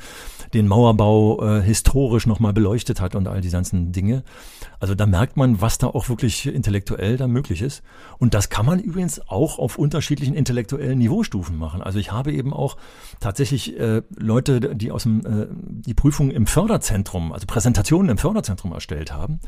den 0.54 0.68
Mauerbau 0.68 1.44
äh, 1.44 1.62
historisch 1.62 2.28
nochmal 2.28 2.54
beleuchtet 2.54 3.02
hat 3.02 3.16
und 3.16 3.28
all 3.28 3.42
die 3.42 3.50
ganzen 3.50 3.92
Dinge. 3.92 4.24
Also 4.80 4.94
da 4.94 5.08
merkt 5.08 5.36
man, 5.36 5.62
was 5.62 5.80
da 5.80 5.88
auch 5.88 6.10
wirklich 6.10 6.46
intellektuell 6.46 7.18
da 7.18 7.28
möglich 7.28 7.62
ist. 7.62 7.82
Und 8.20 8.36
das 8.36 8.50
kann 8.50 8.66
man 8.66 8.80
übrigens 8.80 9.20
auch 9.28 9.58
auf 9.58 9.80
unterschiedlichen 9.80 10.36
intellektuellen 10.36 11.00
Niveaustufen 11.00 11.58
machen. 11.58 11.82
Also 11.82 11.98
ich 11.98 12.12
habe 12.12 12.32
eben 12.32 12.54
auch 12.54 12.78
tatsächlich 13.20 13.80
äh, 13.80 14.04
Leute, 14.16 14.76
die 14.76 14.92
aus 14.92 15.04
dem 15.04 15.26
äh, 15.26 15.48
die 15.50 15.96
Prüfung 15.96 16.30
im 16.30 16.46
Förderzentrum, 16.46 17.32
also 17.32 17.48
Präsentationen 17.48 18.10
im 18.10 18.18
Förderzentrum 18.20 18.72
erstellt 18.74 19.12
haben. 19.12 19.40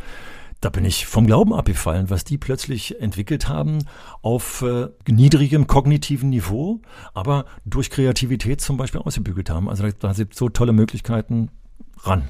Da 0.65 0.71
bin 0.71 0.83
ich 0.83 1.05
vom 1.05 1.27
Glauben 1.27 1.53
abgefallen, 1.53 2.09
was 2.09 2.23
die 2.23 2.39
plötzlich 2.39 2.99
entwickelt 2.99 3.47
haben 3.47 3.85
auf 4.23 4.63
äh, 4.63 4.87
niedrigem 5.07 5.67
kognitiven 5.67 6.31
Niveau, 6.31 6.81
aber 7.13 7.45
durch 7.65 7.91
Kreativität 7.91 8.61
zum 8.61 8.75
Beispiel 8.75 8.99
ausgebügelt 8.99 9.51
haben. 9.51 9.69
Also 9.69 9.87
da, 9.99 10.15
sind 10.15 10.33
so 10.33 10.49
tolle 10.49 10.73
Möglichkeiten 10.73 11.51
ran. 11.99 12.23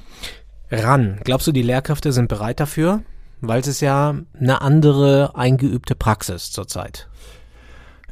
Ran. 0.69 1.21
Glaubst 1.23 1.47
du, 1.47 1.53
die 1.53 1.61
Lehrkräfte 1.61 2.11
sind 2.11 2.27
bereit 2.27 2.59
dafür? 2.59 3.03
Weil 3.39 3.61
es 3.61 3.67
ist 3.67 3.79
ja 3.79 4.13
eine 4.37 4.61
andere 4.61 5.37
eingeübte 5.37 5.95
Praxis 5.95 6.51
zurzeit. 6.51 7.07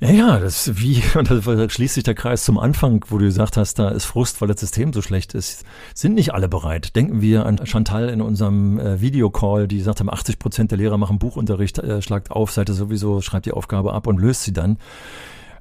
Ja, 0.04 0.12
ja, 0.12 0.38
das 0.38 0.70
wie, 0.82 1.02
und 1.18 1.32
da 1.32 1.70
schließt 1.70 1.94
sich 1.94 2.04
der 2.04 2.14
Kreis 2.14 2.44
zum 2.44 2.60
Anfang, 2.60 3.06
wo 3.08 3.18
du 3.20 3.24
gesagt 3.24 3.56
hast, 3.56 3.80
da 3.80 3.88
ist 3.88 4.04
Frust, 4.04 4.42
weil 4.42 4.50
das 4.50 4.60
System 4.60 4.92
so 4.92 5.02
schlecht 5.02 5.34
ist. 5.34 5.64
Sind 5.96 6.14
nicht 6.16 6.34
alle 6.34 6.50
bereit. 6.50 6.94
Denken 6.98 7.22
wir 7.22 7.46
an 7.46 7.66
Chantal 7.66 8.10
in 8.10 8.20
unserem 8.20 8.78
äh, 8.80 9.00
Videocall, 9.00 9.66
die 9.66 9.82
haben, 9.82 10.10
80 10.10 10.40
Prozent 10.40 10.72
der 10.72 10.78
Lehrer 10.78 10.98
machen 10.98 11.20
Buchunterricht, 11.20 11.80
äh, 11.80 12.02
schlagt 12.02 12.32
auf, 12.32 12.52
Seite 12.52 12.74
sowieso, 12.74 13.22
schreibt 13.22 13.46
die 13.46 13.54
Aufgabe 13.54 13.94
ab 13.94 14.08
und 14.08 14.20
löst 14.20 14.44
sie 14.44 14.52
dann. 14.52 14.78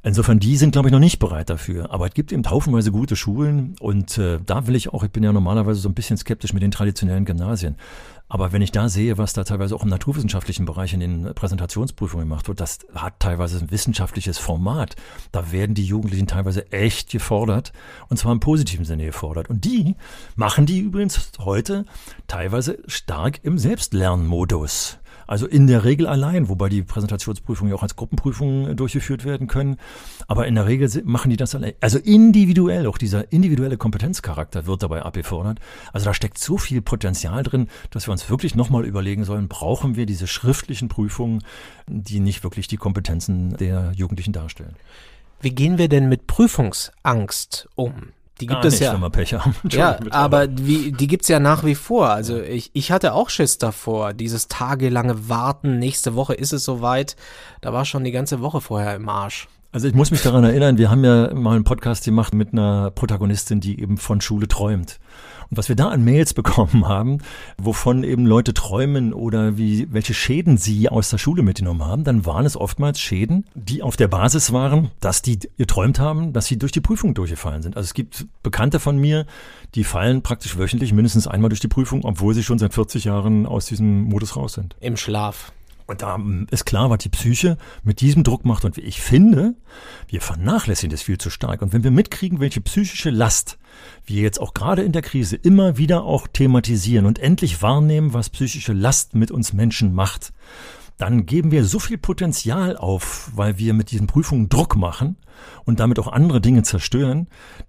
Insofern, 0.05 0.41
die 0.41 0.57
sind, 0.57 0.73
glaube 0.73 0.89
ich, 0.89 0.93
noch 0.93 0.99
nicht 0.99 1.21
bereit 1.21 1.49
dafür. 1.49 1.93
Aber 1.93 2.07
es 2.07 2.15
gibt 2.15 2.33
eben 2.33 2.49
haufenweise 2.49 2.91
gute 2.91 3.15
Schulen 3.15 3.77
und 3.79 4.19
äh, 4.19 4.41
da 4.45 4.67
will 4.67 4.75
ich 4.75 4.93
auch, 4.93 5.05
ich 5.05 5.13
bin 5.13 5.23
ja 5.23 5.33
normalerweise 5.33 5.81
so 5.81 5.89
ein 5.89 5.95
bisschen 5.95 6.17
skeptisch 6.17 6.53
mit 6.53 6.63
den 6.63 6.73
traditionellen 6.73 7.25
Gymnasien. 7.25 7.77
Aber 8.29 8.51
wenn 8.51 8.63
ich 8.63 8.73
da 8.73 8.89
sehe, 8.89 9.19
was 9.19 9.35
da 9.35 9.45
teilweise 9.45 9.77
auch 9.77 9.83
im 9.85 9.91
naturwissenschaftlichen 9.91 10.65
Bereich 10.65 10.95
in 10.95 11.01
den 11.01 11.35
Präsentationsprüfungen 11.35 12.27
gemacht 12.27 12.49
wird, 12.49 12.61
das 12.61 12.79
hat 12.95 13.21
teilweise 13.21 13.59
ein 13.59 13.71
wissenschaftliches 13.71 14.39
Format. 14.39 14.97
Da 15.33 15.53
werden 15.53 15.75
die 15.75 15.85
Jugendlichen 15.85 16.27
teilweise 16.27 16.73
echt 16.73 17.11
gefordert 17.11 17.73
und 18.09 18.17
zwar 18.17 18.33
im 18.33 18.41
positiven 18.41 18.87
Sinne 18.87 19.05
gefordert. 19.05 19.51
Und 19.51 19.67
die 19.67 19.97
machen 20.35 20.67
die 20.67 20.81
übrigens 20.81 21.31
heute 21.41 21.85
teilweise 22.27 22.79
stark 22.87 23.41
im 23.45 23.59
Selbstlernmodus. 23.59 24.99
Also 25.27 25.47
in 25.47 25.67
der 25.67 25.85
Regel 25.85 26.07
allein, 26.07 26.49
wobei 26.49 26.69
die 26.69 26.83
Präsentationsprüfungen 26.83 27.71
ja 27.71 27.77
auch 27.77 27.83
als 27.83 27.97
Gruppenprüfungen 27.97 28.71
äh, 28.71 28.75
durchgeführt 28.75 29.25
werden 29.25 29.47
können. 29.47 29.77
Aber 30.27 30.47
in 30.47 30.55
der 30.55 30.67
Regel 30.67 30.91
machen 31.05 31.31
die 31.31 31.37
das 31.37 31.55
allein. 31.55 31.75
Also 31.81 31.99
individuell, 31.99 32.87
auch 32.87 32.99
dieser 32.99 33.33
individuelle 33.33 33.77
Kompetenzcharakter 33.77 34.67
wird 34.67 34.83
dabei 34.83 35.03
abgefordert. 35.03 35.59
Also 35.93 36.07
da 36.07 36.15
steckt 36.15 36.39
so 36.39 36.59
viel 36.59 36.83
Potenzial 36.83 37.43
drin, 37.43 37.69
dass 37.91 38.07
wir 38.07 38.13
uns 38.13 38.29
wirklich 38.31 38.55
nochmal 38.55 38.85
überlegen 38.85 39.25
sollen, 39.25 39.49
brauchen 39.49 39.97
wir 39.97 40.07
diese 40.07 40.27
schriftlichen 40.27 40.89
Prüfungen, 40.89 41.43
die 41.87 42.21
nicht 42.21 42.43
wirklich 42.45 42.69
die 42.69 42.77
Kompetenzen 42.77 43.57
der 43.57 43.93
Jugendlichen 43.95 44.33
darstellen. 44.33 44.75
Wie 45.41 45.51
gehen 45.51 45.79
wir 45.79 45.89
denn 45.89 46.09
mit 46.09 46.27
Prüfungsangst 46.27 47.69
um? 47.75 48.13
Die 48.43 48.47
gibt 48.47 48.65
es 48.65 48.75
nicht, 48.75 48.83
ja. 48.83 48.95
wenn 48.95 49.01
wir 49.01 49.11
Pech 49.11 49.35
haben. 49.35 49.55
Ja, 49.71 49.99
aber 50.11 50.49
wie, 50.51 50.93
die 50.93 51.07
gibt's 51.07 51.29
ja 51.29 51.41
nach 51.41 51.65
wie 51.65 51.75
vor. 51.75 52.09
Also 52.09 52.41
ich, 52.41 52.71
ich 52.75 52.93
hatte 52.93 53.15
auch 53.15 53.31
Schiss 53.31 53.59
davor. 53.59 54.13
Dieses 54.13 54.49
tagelange 54.49 55.29
Warten, 55.29 55.79
nächste 55.79 56.15
Woche 56.15 56.35
ist 56.35 56.53
es 56.53 56.65
soweit. 56.65 57.17
Da 57.61 57.73
war 57.73 57.85
schon 57.85 58.05
die 58.05 58.13
ganze 58.13 58.41
Woche 58.41 58.61
vorher 58.61 58.95
im 58.95 59.09
Arsch. 59.09 59.49
Also 59.73 59.89
ich 59.89 59.95
muss 59.95 60.11
mich 60.11 60.23
daran 60.23 60.45
erinnern, 60.45 60.77
wir 60.77 60.91
haben 60.91 61.03
ja 61.03 61.33
mal 61.33 61.55
einen 61.55 61.65
Podcast 61.65 62.05
gemacht 62.05 62.35
mit 62.35 62.53
einer 62.53 62.91
Protagonistin, 62.91 63.61
die 63.61 63.81
eben 63.81 63.97
von 63.97 64.21
Schule 64.21 64.47
träumt. 64.47 64.99
Und 65.53 65.59
was 65.59 65.69
wir 65.69 65.77
da 65.77 65.91
an 65.91 66.03
Mails 66.03 66.33
bekommen 66.35 66.89
haben, 66.89 67.19
wovon 67.59 68.05
eben 68.05 68.25
Leute 68.25 68.55
träumen 68.55 69.13
oder 69.13 69.59
wie, 69.59 69.87
welche 69.93 70.15
Schäden 70.15 70.57
sie 70.57 70.89
aus 70.89 71.11
der 71.11 71.19
Schule 71.19 71.43
mitgenommen 71.43 71.85
haben, 71.85 72.05
dann 72.05 72.25
waren 72.25 72.47
es 72.47 72.57
oftmals 72.57 72.99
Schäden, 72.99 73.45
die 73.55 73.83
auf 73.83 73.99
der 73.99 74.09
Basis 74.09 74.55
waren, 74.55 74.91
dass 75.01 75.21
die 75.21 75.39
geträumt 75.59 76.01
haben, 76.01 76.33
dass 76.33 76.47
sie 76.47 76.59
durch 76.59 76.73
die 76.73 76.81
Prüfung 76.81 77.13
durchgefallen 77.13 77.61
sind. 77.61 77.77
Also 77.77 77.85
es 77.85 77.93
gibt 77.93 78.27
Bekannte 78.43 78.81
von 78.81 78.97
mir, 78.97 79.27
die 79.75 79.85
fallen 79.85 80.23
praktisch 80.23 80.57
wöchentlich 80.57 80.95
mindestens 80.95 81.27
einmal 81.27 81.51
durch 81.51 81.61
die 81.61 81.69
Prüfung, 81.69 82.03
obwohl 82.07 82.33
sie 82.33 82.43
schon 82.43 82.59
seit 82.59 82.73
40 82.73 83.05
Jahren 83.05 83.45
aus 83.45 83.67
diesem 83.67 84.05
Modus 84.05 84.37
raus 84.37 84.55
sind. 84.55 84.75
Im 84.81 84.97
Schlaf. 84.97 85.53
Und 85.87 86.03
da 86.03 86.19
ist 86.51 86.65
klar, 86.65 86.91
was 86.91 86.99
die 86.99 87.09
Psyche 87.09 87.59
mit 87.83 88.01
diesem 88.01 88.25
Druck 88.25 88.45
macht. 88.45 88.65
Und 88.65 88.79
ich 88.79 89.01
finde, 89.01 89.55
wir 90.09 90.21
vernachlässigen 90.21 90.91
das 90.91 91.03
viel 91.03 91.19
zu 91.19 91.31
stark. 91.31 91.63
Und 91.63 91.73
wenn 91.73 91.85
wir 91.85 91.91
mitkriegen, 91.91 92.41
welche 92.41 92.61
psychische 92.61 93.11
Last 93.11 93.59
wir 94.05 94.23
jetzt 94.23 94.41
auch 94.41 94.55
gerade 94.55 94.83
in 94.83 94.93
der 94.93 95.03
Krise 95.03 95.37
immer 95.37 95.79
wieder 95.79 96.05
auch 96.05 96.27
thematisieren 96.27 97.07
und 97.07 97.19
endlich 97.19 97.63
wahrnehmen, 97.63 98.15
was 98.15 98.31
psychische 98.31 98.73
Last 98.73 99.15
mit 99.15 99.31
uns 99.31 99.53
Menschen 99.53 99.95
macht, 99.95 100.33
dann 100.99 101.27
geben 101.27 101.51
wir 101.51 101.65
so 101.65 101.79
viel 101.79 101.99
Potenzial 101.99 102.77
auf, 102.77 103.31
weil 103.35 103.59
wir 103.59 103.75
mit 103.75 103.91
diesen 103.91 104.07
Prüfungen 104.07 104.49
Druck 104.49 104.77
machen 104.77 105.17
und 105.65 105.81
damit 105.81 105.99
auch 105.99 106.07
andere 106.07 106.41
Dinge 106.41 106.63
zerstören, 106.63 107.27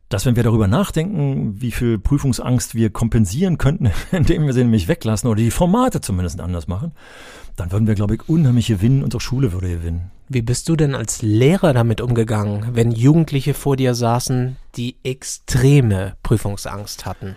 dass 0.10 0.26
wenn 0.28 0.36
wir 0.36 0.44
darüber 0.44 0.68
nachdenken, 0.68 1.60
wie 1.60 1.72
viel 1.72 1.98
Prüfungsangst 1.98 2.76
wir 2.76 2.92
kompensieren 2.92 3.58
könnten, 3.58 3.90
indem 4.12 4.46
wir 4.46 4.54
sie 4.54 4.64
nämlich 4.64 4.88
weglassen 4.88 5.30
oder 5.30 5.42
die 5.42 5.52
Formate 5.52 6.02
zumindest 6.02 6.40
anders 6.40 6.68
machen, 6.68 6.92
dann 7.56 7.72
würden 7.72 7.88
wir, 7.88 7.96
glaube 7.96 8.16
ich, 8.16 8.28
unheimlich 8.28 8.68
gewinnen. 8.68 9.04
Unsere 9.04 9.22
Schule 9.22 9.54
würde 9.54 9.70
gewinnen. 9.70 10.12
Wie 10.30 10.42
bist 10.42 10.70
du 10.70 10.76
denn 10.76 10.96
als 10.96 11.22
Lehrer 11.22 11.74
damit 11.74 12.02
umgegangen, 12.02 12.70
wenn 12.74 12.92
Jugendliche 12.92 13.54
vor 13.54 13.76
dir 13.76 13.94
saßen, 13.94 14.56
die 14.76 14.96
extreme 15.04 16.16
Prüfungsangst 16.24 17.06
hatten? 17.06 17.36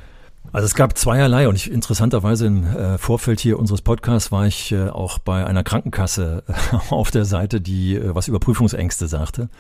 Also 0.52 0.66
es 0.66 0.74
gab 0.74 0.96
zweierlei 0.96 1.48
und 1.48 1.57
ich, 1.57 1.70
interessanterweise 1.70 2.46
im 2.46 2.64
äh, 2.64 2.98
Vorfeld 2.98 3.40
hier 3.40 3.59
unseres 3.59 3.83
Podcasts 3.83 4.31
war 4.33 4.46
ich 4.46 4.72
äh, 4.72 4.88
auch 4.88 5.18
bei 5.18 5.44
einer 5.44 5.64
Krankenkasse 5.64 6.44
äh, 6.46 6.76
auf 6.90 7.11
der 7.11 7.24
Seite, 7.24 7.61
die 7.61 7.96
äh, 7.96 8.14
was 8.14 8.29
über 8.29 8.38
Prüfungsängste 8.38 9.09
sagte. 9.09 9.50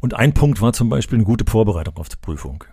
Und 0.00 0.14
ein 0.14 0.34
Punkt 0.34 0.60
war 0.60 0.72
zum 0.72 0.88
Beispiel 0.88 1.16
eine 1.16 1.24
gute 1.24 1.50
Vorbereitung 1.50 1.96
auf 1.96 2.08
die 2.08 2.16
Prüfung. 2.20 2.64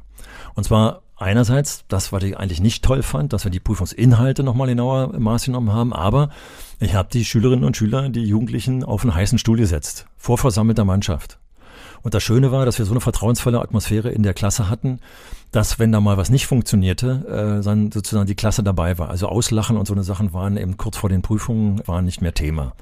Und 0.55 0.65
zwar 0.65 1.01
einerseits, 1.23 1.85
das, 1.87 2.11
was 2.11 2.23
ich 2.23 2.37
eigentlich 2.37 2.61
nicht 2.61 2.83
toll 2.83 3.01
fand, 3.01 3.33
dass 3.33 3.43
wir 3.43 3.51
die 3.51 3.59
Prüfungsinhalte 3.59 4.43
nochmal 4.43 4.67
genauer 4.67 5.17
Maß 5.17 5.45
genommen 5.45 5.71
haben, 5.71 5.93
aber 5.93 6.29
ich 6.79 6.93
habe 6.93 7.09
die 7.11 7.25
Schülerinnen 7.25 7.63
und 7.63 7.77
Schüler, 7.77 8.09
die 8.09 8.23
Jugendlichen 8.23 8.83
auf 8.83 9.03
einen 9.03 9.15
heißen 9.15 9.39
Stuhl 9.39 9.57
gesetzt, 9.57 10.05
vor 10.17 10.37
versammelter 10.37 10.85
Mannschaft. 10.85 11.39
Und 12.03 12.13
das 12.13 12.21
Schöne 12.21 12.51
war, 12.51 12.65
dass 12.65 12.77
wir 12.77 12.85
so 12.85 12.91
eine 12.91 12.99
vertrauensvolle 12.99 13.61
Atmosphäre 13.61 14.09
in 14.09 14.23
der 14.23 14.33
Klasse 14.33 14.69
hatten, 14.69 14.99
dass 15.51 15.79
wenn 15.79 15.91
da 15.91 16.01
mal 16.01 16.17
was 16.17 16.29
nicht 16.29 16.47
funktionierte, 16.47 17.59
äh, 17.61 17.63
dann 17.63 17.91
sozusagen 17.91 18.27
die 18.27 18.35
Klasse 18.35 18.61
dabei 18.61 18.97
war. 18.97 19.09
Also 19.09 19.27
Auslachen 19.27 19.77
und 19.77 19.87
so 19.87 19.93
eine 19.93 20.03
Sachen 20.03 20.33
waren 20.33 20.57
eben 20.57 20.75
kurz 20.75 20.97
vor 20.97 21.09
den 21.09 21.21
Prüfungen 21.21 21.81
waren 21.87 22.03
nicht 22.03 22.21
mehr 22.21 22.33
Thema. 22.33 22.73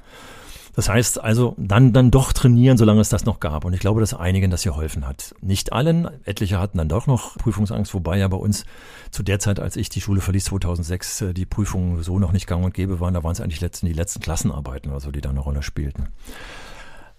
Das 0.74 0.88
heißt 0.88 1.22
also, 1.22 1.54
dann, 1.58 1.92
dann 1.92 2.10
doch 2.10 2.32
trainieren, 2.32 2.78
solange 2.78 3.00
es 3.00 3.10
das 3.10 3.24
noch 3.24 3.40
gab. 3.40 3.64
Und 3.64 3.74
ich 3.74 3.80
glaube, 3.80 4.00
dass 4.00 4.14
einigen 4.14 4.50
das 4.50 4.62
geholfen 4.62 5.06
hat. 5.06 5.34
Nicht 5.42 5.72
allen, 5.72 6.08
etliche 6.24 6.58
hatten 6.58 6.78
dann 6.78 6.88
doch 6.88 7.06
noch 7.06 7.36
Prüfungsangst, 7.36 7.92
wobei 7.92 8.18
ja 8.18 8.28
bei 8.28 8.38
uns 8.38 8.64
zu 9.10 9.22
der 9.22 9.38
Zeit, 9.38 9.60
als 9.60 9.76
ich 9.76 9.90
die 9.90 10.00
Schule 10.00 10.20
verließ, 10.20 10.46
2006, 10.46 11.20
äh, 11.20 11.34
die 11.34 11.46
Prüfungen 11.46 12.02
so 12.02 12.18
noch 12.18 12.32
nicht 12.32 12.46
gang 12.46 12.64
und 12.64 12.72
gäbe 12.72 13.00
waren. 13.00 13.12
Da 13.12 13.22
waren 13.22 13.32
es 13.32 13.40
eigentlich 13.40 13.60
letzten, 13.60 13.86
die 13.86 13.92
letzten 13.92 14.20
Klassenarbeiten 14.20 14.90
oder 14.90 15.00
so, 15.00 15.10
die 15.10 15.20
da 15.20 15.30
eine 15.30 15.40
Rolle 15.40 15.62
spielten. 15.62 16.08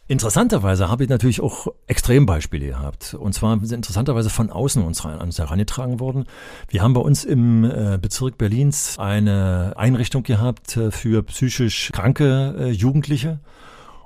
Interessanterweise 0.06 0.90
habe 0.90 1.04
ich 1.04 1.10
natürlich 1.10 1.40
auch 1.40 1.68
Extrembeispiele 1.88 2.68
gehabt. 2.68 3.14
Und 3.14 3.34
zwar 3.34 3.58
sind 3.62 3.78
interessanterweise 3.78 4.30
von 4.30 4.50
außen 4.50 4.84
uns, 4.84 5.06
an 5.06 5.22
uns 5.22 5.40
herangetragen 5.40 6.02
worden. 6.02 6.26
Wir 6.68 6.82
haben 6.82 6.94
bei 6.94 7.00
uns 7.00 7.24
im 7.24 7.64
äh, 7.64 7.98
Bezirk 8.02 8.38
Berlins 8.38 9.00
eine 9.00 9.74
Einrichtung 9.78 10.24
gehabt 10.24 10.76
äh, 10.76 10.92
für 10.92 11.24
psychisch 11.24 11.92
kranke 11.94 12.54
äh, 12.60 12.70
Jugendliche. 12.72 13.40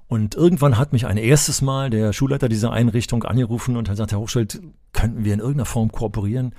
Und 0.08 0.36
irgendwann 0.36 0.78
hat 0.78 0.94
mich 0.94 1.08
ein 1.08 1.18
erstes 1.18 1.64
Mal 1.64 1.90
der 1.90 2.14
Schulleiter 2.14 2.48
dieser 2.48 2.72
Einrichtung 2.72 3.24
angerufen 3.24 3.76
und 3.76 3.90
hat 3.90 3.94
gesagt, 3.94 4.12
Herr 4.12 4.20
Hochschild, 4.20 4.62
könnten 4.94 5.26
wir 5.26 5.34
in 5.34 5.40
irgendeiner 5.40 5.66
Form 5.66 5.92
kooperieren? 5.92 6.54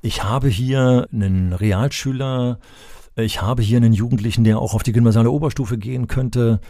Ich 0.00 0.24
habe 0.24 0.48
hier 0.48 1.08
einen 1.12 1.52
Realschüler, 1.52 2.58
ich 3.16 3.42
habe 3.42 3.62
hier 3.62 3.76
einen 3.76 3.92
Jugendlichen, 3.92 4.44
der 4.44 4.58
auch 4.58 4.74
auf 4.74 4.82
die 4.82 4.92
gymnasiale 4.92 5.30
Oberstufe 5.30 5.76
gehen 5.76 6.06
könnte 6.06 6.60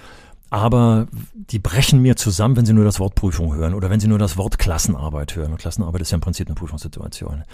aber 0.50 1.08
die 1.34 1.58
brechen 1.58 2.00
mir 2.00 2.16
zusammen, 2.16 2.56
wenn 2.56 2.66
sie 2.66 2.72
nur 2.72 2.84
das 2.84 3.00
Wort 3.00 3.14
Prüfung 3.14 3.54
hören 3.54 3.74
oder 3.74 3.90
wenn 3.90 4.00
sie 4.00 4.08
nur 4.08 4.18
das 4.18 4.36
Wort 4.36 4.58
Klassenarbeit 4.58 5.36
hören. 5.36 5.52
Und 5.52 5.58
Klassenarbeit 5.58 6.00
ist 6.02 6.10
ja 6.10 6.16
im 6.16 6.22
Prinzip 6.22 6.48
eine 6.48 6.54
Prüfungssituation. 6.54 7.44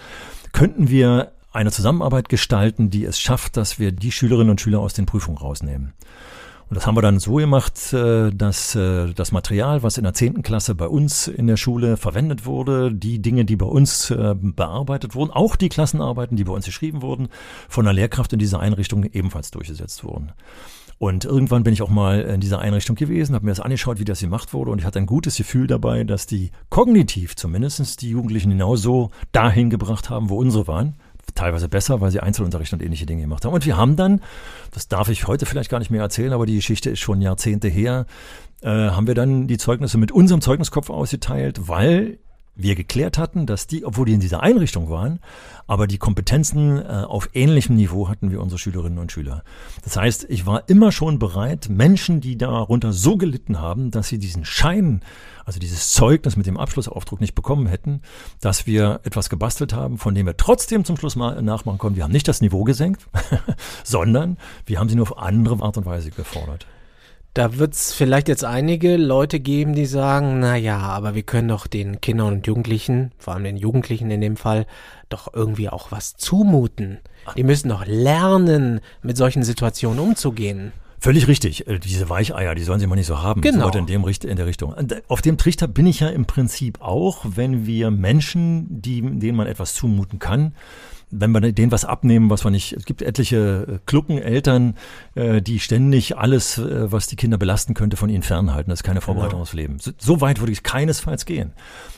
Könnten 0.52 0.88
wir 0.88 1.32
eine 1.52 1.70
Zusammenarbeit 1.70 2.28
gestalten, 2.28 2.90
die 2.90 3.04
es 3.04 3.18
schafft, 3.18 3.56
dass 3.56 3.78
wir 3.78 3.92
die 3.92 4.12
Schülerinnen 4.12 4.50
und 4.50 4.60
Schüler 4.60 4.80
aus 4.80 4.94
den 4.94 5.06
Prüfungen 5.06 5.38
rausnehmen? 5.38 5.92
Und 6.70 6.76
das 6.76 6.86
haben 6.86 6.96
wir 6.96 7.02
dann 7.02 7.18
so 7.18 7.34
gemacht, 7.34 7.92
äh, 7.92 8.30
dass 8.32 8.74
äh, 8.74 9.12
das 9.12 9.32
Material, 9.32 9.82
was 9.82 9.98
in 9.98 10.04
der 10.04 10.14
zehnten 10.14 10.42
Klasse 10.42 10.74
bei 10.74 10.88
uns 10.88 11.28
in 11.28 11.46
der 11.46 11.56
Schule 11.56 11.96
verwendet 11.96 12.46
wurde, 12.46 12.92
die 12.92 13.20
Dinge, 13.20 13.44
die 13.44 13.56
bei 13.56 13.66
uns 13.66 14.10
äh, 14.10 14.34
bearbeitet 14.34 15.14
wurden, 15.14 15.30
auch 15.30 15.56
die 15.56 15.68
Klassenarbeiten, 15.68 16.36
die 16.36 16.44
bei 16.44 16.52
uns 16.52 16.64
geschrieben 16.64 17.02
wurden, 17.02 17.28
von 17.68 17.84
der 17.84 17.92
Lehrkraft 17.92 18.32
in 18.32 18.38
dieser 18.38 18.60
Einrichtung 18.60 19.04
ebenfalls 19.04 19.50
durchgesetzt 19.50 20.04
wurden. 20.04 20.32
Und 21.04 21.26
irgendwann 21.26 21.64
bin 21.64 21.74
ich 21.74 21.82
auch 21.82 21.90
mal 21.90 22.22
in 22.22 22.40
dieser 22.40 22.60
Einrichtung 22.60 22.96
gewesen, 22.96 23.34
habe 23.34 23.44
mir 23.44 23.50
das 23.50 23.60
angeschaut, 23.60 23.98
wie 24.00 24.06
das 24.06 24.20
gemacht 24.20 24.54
wurde 24.54 24.70
und 24.70 24.78
ich 24.78 24.86
hatte 24.86 24.98
ein 24.98 25.04
gutes 25.04 25.36
Gefühl 25.36 25.66
dabei, 25.66 26.02
dass 26.02 26.26
die 26.26 26.50
kognitiv 26.70 27.36
zumindest 27.36 28.00
die 28.00 28.08
Jugendlichen 28.08 28.48
genauso 28.48 29.10
dahin 29.30 29.68
gebracht 29.68 30.08
haben, 30.08 30.30
wo 30.30 30.38
unsere 30.38 30.66
waren. 30.66 30.96
Teilweise 31.34 31.68
besser, 31.68 32.00
weil 32.00 32.10
sie 32.10 32.20
Einzelunterricht 32.20 32.72
und 32.72 32.82
ähnliche 32.82 33.04
Dinge 33.04 33.20
gemacht 33.20 33.44
haben. 33.44 33.52
Und 33.52 33.66
wir 33.66 33.76
haben 33.76 33.96
dann, 33.96 34.22
das 34.70 34.88
darf 34.88 35.10
ich 35.10 35.26
heute 35.26 35.44
vielleicht 35.44 35.68
gar 35.68 35.78
nicht 35.78 35.90
mehr 35.90 36.00
erzählen, 36.00 36.32
aber 36.32 36.46
die 36.46 36.56
Geschichte 36.56 36.88
ist 36.88 37.00
schon 37.00 37.20
Jahrzehnte 37.20 37.68
her, 37.68 38.06
äh, 38.62 38.70
haben 38.70 39.06
wir 39.06 39.14
dann 39.14 39.46
die 39.46 39.58
Zeugnisse 39.58 39.98
mit 39.98 40.10
unserem 40.10 40.40
Zeugniskopf 40.40 40.88
ausgeteilt, 40.88 41.68
weil 41.68 42.18
wir 42.56 42.74
geklärt 42.74 43.18
hatten, 43.18 43.46
dass 43.46 43.66
die, 43.66 43.84
obwohl 43.84 44.06
die 44.06 44.14
in 44.14 44.20
dieser 44.20 44.42
Einrichtung 44.42 44.88
waren, 44.88 45.20
aber 45.66 45.86
die 45.86 45.98
Kompetenzen 45.98 46.78
äh, 46.78 47.04
auf 47.06 47.30
ähnlichem 47.34 47.74
Niveau 47.76 48.08
hatten 48.08 48.30
wie 48.30 48.36
unsere 48.36 48.58
Schülerinnen 48.58 48.98
und 48.98 49.10
Schüler. 49.10 49.42
Das 49.82 49.96
heißt, 49.96 50.26
ich 50.28 50.46
war 50.46 50.68
immer 50.68 50.92
schon 50.92 51.18
bereit, 51.18 51.68
Menschen, 51.68 52.20
die 52.20 52.36
darunter 52.38 52.92
so 52.92 53.16
gelitten 53.16 53.60
haben, 53.60 53.90
dass 53.90 54.08
sie 54.08 54.18
diesen 54.18 54.44
Schein, 54.44 55.00
also 55.44 55.58
dieses 55.58 55.92
Zeugnis 55.92 56.36
mit 56.36 56.46
dem 56.46 56.56
Abschlussaufdruck 56.56 57.20
nicht 57.20 57.34
bekommen 57.34 57.66
hätten, 57.66 58.02
dass 58.40 58.66
wir 58.66 59.00
etwas 59.04 59.30
gebastelt 59.30 59.72
haben, 59.72 59.98
von 59.98 60.14
dem 60.14 60.26
wir 60.26 60.36
trotzdem 60.36 60.84
zum 60.84 60.96
Schluss 60.96 61.16
mal 61.16 61.42
nachmachen 61.42 61.78
konnten. 61.78 61.96
Wir 61.96 62.04
haben 62.04 62.12
nicht 62.12 62.28
das 62.28 62.40
Niveau 62.40 62.64
gesenkt, 62.64 63.08
sondern 63.84 64.36
wir 64.66 64.78
haben 64.78 64.88
sie 64.88 64.96
nur 64.96 65.10
auf 65.10 65.18
andere 65.18 65.60
Art 65.62 65.76
und 65.76 65.86
Weise 65.86 66.10
gefordert. 66.10 66.66
Da 67.34 67.58
wird 67.58 67.74
es 67.74 67.92
vielleicht 67.92 68.28
jetzt 68.28 68.44
einige 68.44 68.96
Leute 68.96 69.40
geben, 69.40 69.74
die 69.74 69.86
sagen, 69.86 70.38
na 70.38 70.54
ja, 70.54 70.78
aber 70.78 71.16
wir 71.16 71.24
können 71.24 71.48
doch 71.48 71.66
den 71.66 72.00
Kindern 72.00 72.34
und 72.34 72.46
Jugendlichen, 72.46 73.10
vor 73.18 73.34
allem 73.34 73.42
den 73.42 73.56
Jugendlichen 73.56 74.08
in 74.12 74.20
dem 74.20 74.36
Fall, 74.36 74.66
doch 75.08 75.34
irgendwie 75.34 75.68
auch 75.68 75.90
was 75.90 76.16
zumuten. 76.16 77.00
Die 77.36 77.42
müssen 77.42 77.70
doch 77.70 77.84
lernen, 77.86 78.80
mit 79.02 79.16
solchen 79.16 79.42
Situationen 79.42 79.98
umzugehen. 79.98 80.72
Völlig 81.00 81.26
richtig. 81.26 81.66
Äh, 81.66 81.80
diese 81.80 82.08
Weicheier, 82.08 82.54
die 82.54 82.62
sollen 82.62 82.78
sie 82.78 82.86
mal 82.86 82.94
nicht 82.94 83.06
so 83.06 83.20
haben. 83.20 83.40
Genau. 83.40 83.70
So 83.70 83.78
in, 83.78 83.86
dem, 83.86 84.06
in 84.06 84.36
der 84.36 84.46
Richtung. 84.46 84.72
Auf 85.08 85.20
dem 85.20 85.36
Trichter 85.36 85.66
bin 85.66 85.86
ich 85.86 86.00
ja 86.00 86.08
im 86.10 86.26
Prinzip 86.26 86.80
auch, 86.80 87.26
wenn 87.28 87.66
wir 87.66 87.90
Menschen, 87.90 88.80
die, 88.80 89.02
denen 89.02 89.36
man 89.36 89.48
etwas 89.48 89.74
zumuten 89.74 90.20
kann, 90.20 90.54
wenn 91.20 91.32
wir 91.32 91.52
denen 91.52 91.72
was 91.72 91.84
abnehmen, 91.84 92.30
was 92.30 92.44
wir 92.44 92.50
nicht, 92.50 92.72
es 92.72 92.84
gibt 92.84 93.02
etliche 93.02 93.66
äh, 93.68 93.78
Klucken, 93.86 94.18
Eltern, 94.18 94.74
äh, 95.14 95.40
die 95.40 95.60
ständig 95.60 96.16
alles, 96.16 96.58
äh, 96.58 96.90
was 96.90 97.06
die 97.06 97.16
Kinder 97.16 97.38
belasten 97.38 97.74
könnte, 97.74 97.96
von 97.96 98.08
ihnen 98.08 98.22
fernhalten. 98.22 98.70
Das 98.70 98.80
ist 98.80 98.84
keine 98.84 99.00
Vorbereitung 99.00 99.32
genau. 99.32 99.42
aufs 99.42 99.52
Leben. 99.52 99.78
So, 99.78 99.92
so 99.98 100.20
weit 100.20 100.40
würde 100.40 100.52
ich 100.52 100.62
keinesfalls 100.62 101.24
gehen. 101.24 101.52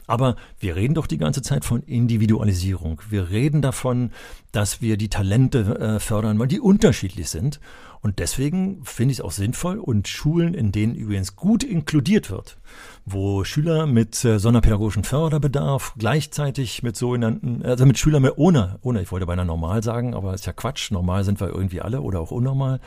Aber 0.07 0.37
wir 0.61 0.77
reden 0.77 0.95
doch 0.95 1.07
die 1.07 1.19
ganze 1.19 1.43
Zeit 1.43 1.65
von 1.65 1.83
Individualisierung. 1.83 3.03
Wir 3.09 3.31
reden 3.31 3.63
davon, 3.63 4.11
dass 4.53 4.81
wir 4.81 4.97
die 4.97 5.09
Talente 5.09 5.79
äh, 5.79 6.01
fördern, 6.01 6.39
weil 6.39 6.49
die 6.49 6.61
unterschiedlich 6.61 7.29
sind. 7.29 7.61
Und 8.01 8.21
deswegen 8.21 8.85
finde 8.85 9.13
ich 9.13 9.19
es 9.19 9.25
auch 9.25 9.33
sinnvoll 9.33 9.79
und 9.79 10.07
Schulen, 10.07 10.55
in 10.55 10.71
denen 10.71 10.95
übrigens 10.95 11.35
gut 11.35 11.65
inkludiert 11.65 12.31
wird, 12.31 12.57
wo 13.05 13.43
Schüler 13.43 13.87
mit 13.87 14.25
äh, 14.25 14.39
sonderpädagogischem 14.39 15.03
Förderbedarf 15.03 15.95
gleichzeitig 15.99 16.85
mit 16.85 16.97
sogenannten, 16.97 17.65
also 17.65 17.85
mit 17.85 17.99
Schülern 17.99 18.25
ohne, 18.37 18.79
ohne 18.83 19.01
ich 19.07 19.13
wollte 19.13 19.27
beinahe 19.27 19.47
normal 19.47 19.83
sagen, 19.83 20.15
aber 20.15 20.35
ist 20.35 20.47
ja 20.47 20.53
Quatsch. 20.53 20.91
Normal 20.91 21.25
sind 21.25 21.41
wir 21.41 21.49
irgendwie 21.49 21.81
alle 21.81 22.01
oder 22.01 22.21
auch 22.21 22.33
unnormal 22.33 22.81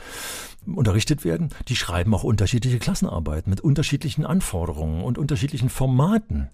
unterrichtet 0.66 1.24
werden. 1.24 1.48
Die 1.68 1.76
schreiben 1.76 2.14
auch 2.14 2.24
unterschiedliche 2.24 2.78
Klassenarbeiten 2.78 3.48
mit 3.48 3.62
unterschiedlichen 3.62 4.26
Anforderungen 4.26 5.02
und 5.02 5.16
unterschiedlichen 5.16 5.70
Formaten. 5.70 6.50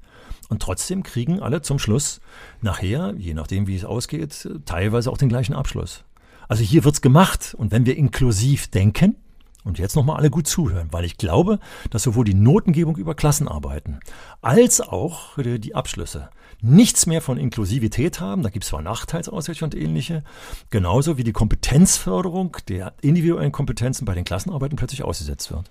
Und 0.48 0.62
trotzdem 0.62 1.02
kriegen 1.02 1.40
alle 1.40 1.62
zum 1.62 1.80
Schluss 1.80 2.20
nachher, 2.60 3.14
je 3.18 3.34
nachdem 3.34 3.66
wie 3.66 3.74
es 3.74 3.84
ausgeht, 3.84 4.48
teilweise 4.64 5.10
auch 5.10 5.18
den 5.18 5.28
gleichen 5.28 5.54
Abschluss. 5.54 6.04
Also 6.48 6.62
hier 6.62 6.84
wird's 6.84 7.00
gemacht. 7.00 7.56
Und 7.58 7.72
wenn 7.72 7.86
wir 7.86 7.96
inklusiv 7.96 8.68
denken, 8.68 9.16
und 9.64 9.80
jetzt 9.80 9.96
nochmal 9.96 10.18
alle 10.18 10.30
gut 10.30 10.46
zuhören, 10.46 10.88
weil 10.92 11.04
ich 11.04 11.18
glaube, 11.18 11.58
dass 11.90 12.04
sowohl 12.04 12.24
die 12.24 12.34
Notengebung 12.34 12.96
über 12.96 13.16
Klassenarbeiten 13.16 13.98
als 14.40 14.80
auch 14.80 15.36
die 15.36 15.74
Abschlüsse 15.74 16.30
nichts 16.60 17.06
mehr 17.06 17.20
von 17.20 17.38
Inklusivität 17.38 18.20
haben. 18.20 18.42
Da 18.42 18.50
gibt 18.50 18.64
es 18.64 18.70
zwar 18.70 18.82
Nachteilsausrichtung 18.82 19.66
und 19.66 19.74
ähnliche, 19.74 20.24
genauso 20.70 21.18
wie 21.18 21.24
die 21.24 21.32
Kompetenzförderung 21.32 22.56
der 22.68 22.94
individuellen 23.00 23.52
Kompetenzen 23.52 24.04
bei 24.04 24.14
den 24.14 24.24
Klassenarbeiten 24.24 24.76
plötzlich 24.76 25.04
ausgesetzt 25.04 25.50
wird. 25.50 25.70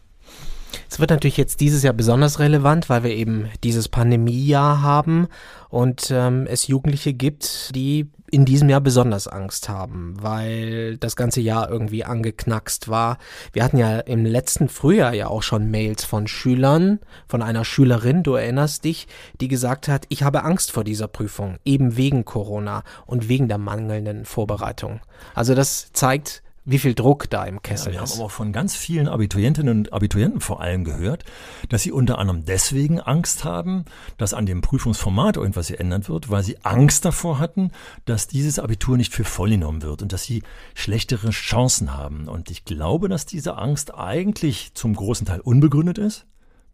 Es 0.89 0.99
wird 0.99 1.09
natürlich 1.09 1.37
jetzt 1.37 1.61
dieses 1.61 1.83
Jahr 1.83 1.93
besonders 1.93 2.39
relevant, 2.39 2.89
weil 2.89 3.03
wir 3.03 3.11
eben 3.11 3.49
dieses 3.63 3.87
Pandemiejahr 3.87 4.81
haben 4.81 5.27
und 5.69 6.09
ähm, 6.11 6.47
es 6.47 6.67
Jugendliche 6.67 7.13
gibt, 7.13 7.75
die 7.75 8.09
in 8.31 8.45
diesem 8.45 8.69
Jahr 8.69 8.81
besonders 8.81 9.27
Angst 9.27 9.69
haben, 9.69 10.15
weil 10.19 10.97
das 10.97 11.15
ganze 11.15 11.41
Jahr 11.41 11.69
irgendwie 11.69 12.03
angeknackst 12.03 12.89
war. 12.89 13.17
Wir 13.53 13.63
hatten 13.63 13.77
ja 13.77 13.99
im 13.99 14.25
letzten 14.25 14.67
Frühjahr 14.67 15.13
ja 15.13 15.27
auch 15.27 15.43
schon 15.43 15.69
Mails 15.69 16.03
von 16.03 16.27
Schülern, 16.27 16.99
von 17.27 17.41
einer 17.41 17.65
Schülerin, 17.65 18.23
du 18.23 18.33
erinnerst 18.33 18.83
dich, 18.83 19.07
die 19.41 19.47
gesagt 19.47 19.87
hat, 19.87 20.05
ich 20.09 20.23
habe 20.23 20.43
Angst 20.43 20.71
vor 20.71 20.83
dieser 20.83 21.07
Prüfung, 21.07 21.57
eben 21.65 21.97
wegen 21.97 22.25
Corona 22.25 22.83
und 23.05 23.29
wegen 23.29 23.47
der 23.47 23.57
mangelnden 23.57 24.25
Vorbereitung. 24.25 25.01
Also 25.33 25.53
das 25.53 25.91
zeigt, 25.93 26.43
wie 26.65 26.79
viel 26.79 26.95
Druck 26.95 27.29
da 27.29 27.45
im 27.45 27.61
Kessel 27.61 27.93
ja, 27.93 27.99
wir 27.99 28.03
ist. 28.03 28.13
haben 28.13 28.21
aber 28.21 28.29
von 28.29 28.51
ganz 28.51 28.75
vielen 28.75 29.07
Abiturientinnen 29.07 29.77
und 29.77 29.93
Abiturienten 29.93 30.41
vor 30.41 30.61
allem 30.61 30.83
gehört, 30.83 31.23
dass 31.69 31.83
sie 31.83 31.91
unter 31.91 32.17
anderem 32.17 32.43
deswegen 32.43 32.99
Angst 32.99 33.43
haben, 33.43 33.85
dass 34.17 34.33
an 34.33 34.45
dem 34.45 34.61
Prüfungsformat 34.61 35.37
irgendwas 35.37 35.67
geändert 35.67 36.09
wird, 36.09 36.29
weil 36.29 36.43
sie 36.43 36.63
Angst 36.63 37.05
davor 37.05 37.39
hatten, 37.39 37.71
dass 38.05 38.27
dieses 38.27 38.59
Abitur 38.59 38.97
nicht 38.97 39.13
für 39.13 39.23
voll 39.23 39.51
genommen 39.51 39.83
wird 39.83 40.01
und 40.01 40.11
dass 40.11 40.23
sie 40.23 40.43
schlechtere 40.73 41.29
Chancen 41.29 41.95
haben. 41.95 42.27
Und 42.27 42.49
ich 42.49 42.65
glaube, 42.65 43.09
dass 43.09 43.25
diese 43.25 43.57
Angst 43.57 43.93
eigentlich 43.93 44.73
zum 44.73 44.95
großen 44.95 45.27
Teil 45.27 45.41
unbegründet 45.41 45.99
ist 45.99 46.25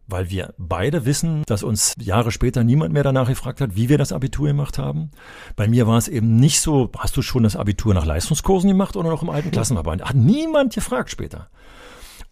weil 0.06 0.30
wir 0.30 0.54
beide 0.58 1.06
wissen, 1.06 1.42
dass 1.46 1.62
uns 1.62 1.94
Jahre 1.98 2.30
später 2.30 2.64
niemand 2.64 2.92
mehr 2.92 3.02
danach 3.02 3.28
gefragt 3.28 3.60
hat, 3.60 3.76
wie 3.76 3.88
wir 3.88 3.98
das 3.98 4.12
Abitur 4.12 4.48
gemacht 4.48 4.78
haben. 4.78 5.10
Bei 5.56 5.68
mir 5.68 5.86
war 5.86 5.98
es 5.98 6.08
eben 6.08 6.36
nicht 6.36 6.60
so, 6.60 6.90
hast 6.98 7.16
du 7.16 7.22
schon 7.22 7.42
das 7.42 7.56
Abitur 7.56 7.94
nach 7.94 8.06
Leistungskursen 8.06 8.68
gemacht 8.68 8.96
oder 8.96 9.10
noch 9.10 9.22
im 9.22 9.30
alten 9.30 9.50
Klassenverband? 9.50 10.02
Hat 10.02 10.16
niemand 10.16 10.74
gefragt 10.74 11.10
später. 11.10 11.48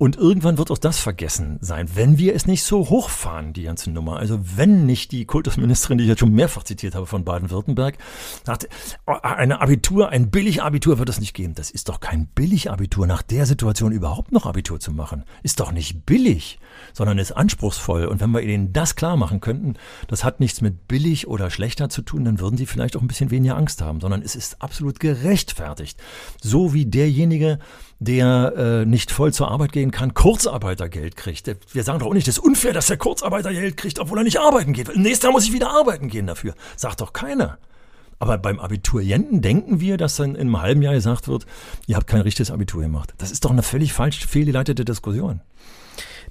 Und 0.01 0.17
irgendwann 0.17 0.57
wird 0.57 0.71
auch 0.71 0.79
das 0.79 0.99
vergessen 0.99 1.59
sein, 1.61 1.91
wenn 1.95 2.17
wir 2.17 2.35
es 2.35 2.47
nicht 2.47 2.63
so 2.63 2.89
hochfahren, 2.89 3.53
die 3.53 3.65
ganze 3.65 3.91
Nummer. 3.91 4.17
Also 4.17 4.41
wenn 4.57 4.87
nicht 4.87 5.13
die 5.13 5.27
Kultusministerin, 5.27 5.99
die 5.99 6.05
ich 6.05 6.09
jetzt 6.09 6.21
schon 6.21 6.33
mehrfach 6.33 6.63
zitiert 6.63 6.95
habe 6.95 7.05
von 7.05 7.23
Baden-Württemberg, 7.23 7.99
sagte, 8.43 8.71
oh, 9.07 9.13
eine 9.21 9.61
Abitur, 9.61 10.09
ein 10.09 10.31
Billig-Abitur 10.31 10.99
wird 10.99 11.11
es 11.11 11.21
nicht 11.21 11.35
geben. 11.35 11.55
Das 11.55 11.71
ist 11.71 11.91
doch 11.91 12.01
kein 12.01 12.29
Billig-Abitur, 12.29 13.07
nach 13.07 13.21
der 13.21 13.45
Situation 13.45 13.93
überhaupt 13.93 14.33
noch 14.33 14.47
Abitur 14.47 14.81
zu 14.81 14.91
machen. 14.91 15.25
Ist 15.43 15.61
doch 15.61 15.71
nicht 15.71 16.07
billig, 16.07 16.59
sondern 16.93 17.19
ist 17.19 17.33
anspruchsvoll. 17.33 18.07
Und 18.07 18.21
wenn 18.21 18.31
wir 18.31 18.41
ihnen 18.41 18.73
das 18.73 18.97
klar 18.97 19.17
machen 19.17 19.41
könnten, 19.41 19.75
das 20.09 20.25
hat 20.25 20.41
nichts 20.41 20.61
mit 20.61 20.89
billig 20.89 21.29
oder 21.29 21.51
schlechter 21.51 21.89
zu 21.89 22.03
tun, 22.03 22.25
dann 22.25 22.41
würden 22.41 22.57
die 22.57 22.67
vielleicht 22.67 22.97
auch 22.97 23.03
ein 23.03 23.09
bisschen 23.09 23.31
weniger 23.31 23.57
Angst 23.57 23.83
haben, 23.83 24.01
sondern 24.01 24.23
es 24.23 24.35
ist 24.35 24.63
absolut 24.63 25.01
gerechtfertigt. 25.01 25.99
So 26.41 26.75
wie 26.75 26.87
derjenige, 26.87 27.59
der 27.99 28.55
äh, 28.57 28.87
nicht 28.87 29.11
voll 29.11 29.33
zur 29.33 29.51
Arbeit 29.51 29.73
gehen 29.73 29.91
kann, 29.91 30.15
Kurzarbeitergeld 30.15 31.17
kriegt. 31.17 31.51
Wir 31.73 31.85
sagen 31.85 31.99
doch 31.99 32.07
auch 32.07 32.15
nicht, 32.15 32.27
das 32.29 32.39
ist 32.39 32.45
unfair, 32.45 32.73
dass 32.73 32.87
der 32.87 32.97
Kurzarbeitergeld 32.97 33.77
kriegt, 33.77 33.99
obwohl 33.99 34.19
er 34.19 34.25
nicht 34.25 34.41
arbeiten 34.41 34.73
geht. 34.73 34.95
Nächstes 34.97 35.25
Jahr 35.25 35.33
muss 35.33 35.45
ich 35.45 35.53
wieder 35.53 35.71
arbeiten 35.71 36.09
gehen 36.09 36.27
dafür. 36.27 36.55
Sagt 36.77 37.01
doch 37.01 37.13
keiner. 37.13 37.59
Aber 38.21 38.37
beim 38.37 38.61
Abiturienten 38.61 39.41
denken 39.41 39.81
wir, 39.81 39.97
dass 39.97 40.17
dann 40.17 40.35
in 40.35 40.43
einem 40.43 40.61
halben 40.61 40.83
Jahr 40.83 40.93
gesagt 40.93 41.27
wird, 41.27 41.47
ihr 41.87 41.97
habt 41.97 42.07
kein 42.07 42.21
richtiges 42.21 42.51
Abitur 42.51 42.83
gemacht. 42.83 43.15
Das 43.17 43.31
ist 43.31 43.47
doch 43.47 43.51
eine 43.51 43.63
völlig 43.63 43.95
falsch 43.95 44.27
fehlgeleitete 44.27 44.85
Diskussion. 44.85 45.41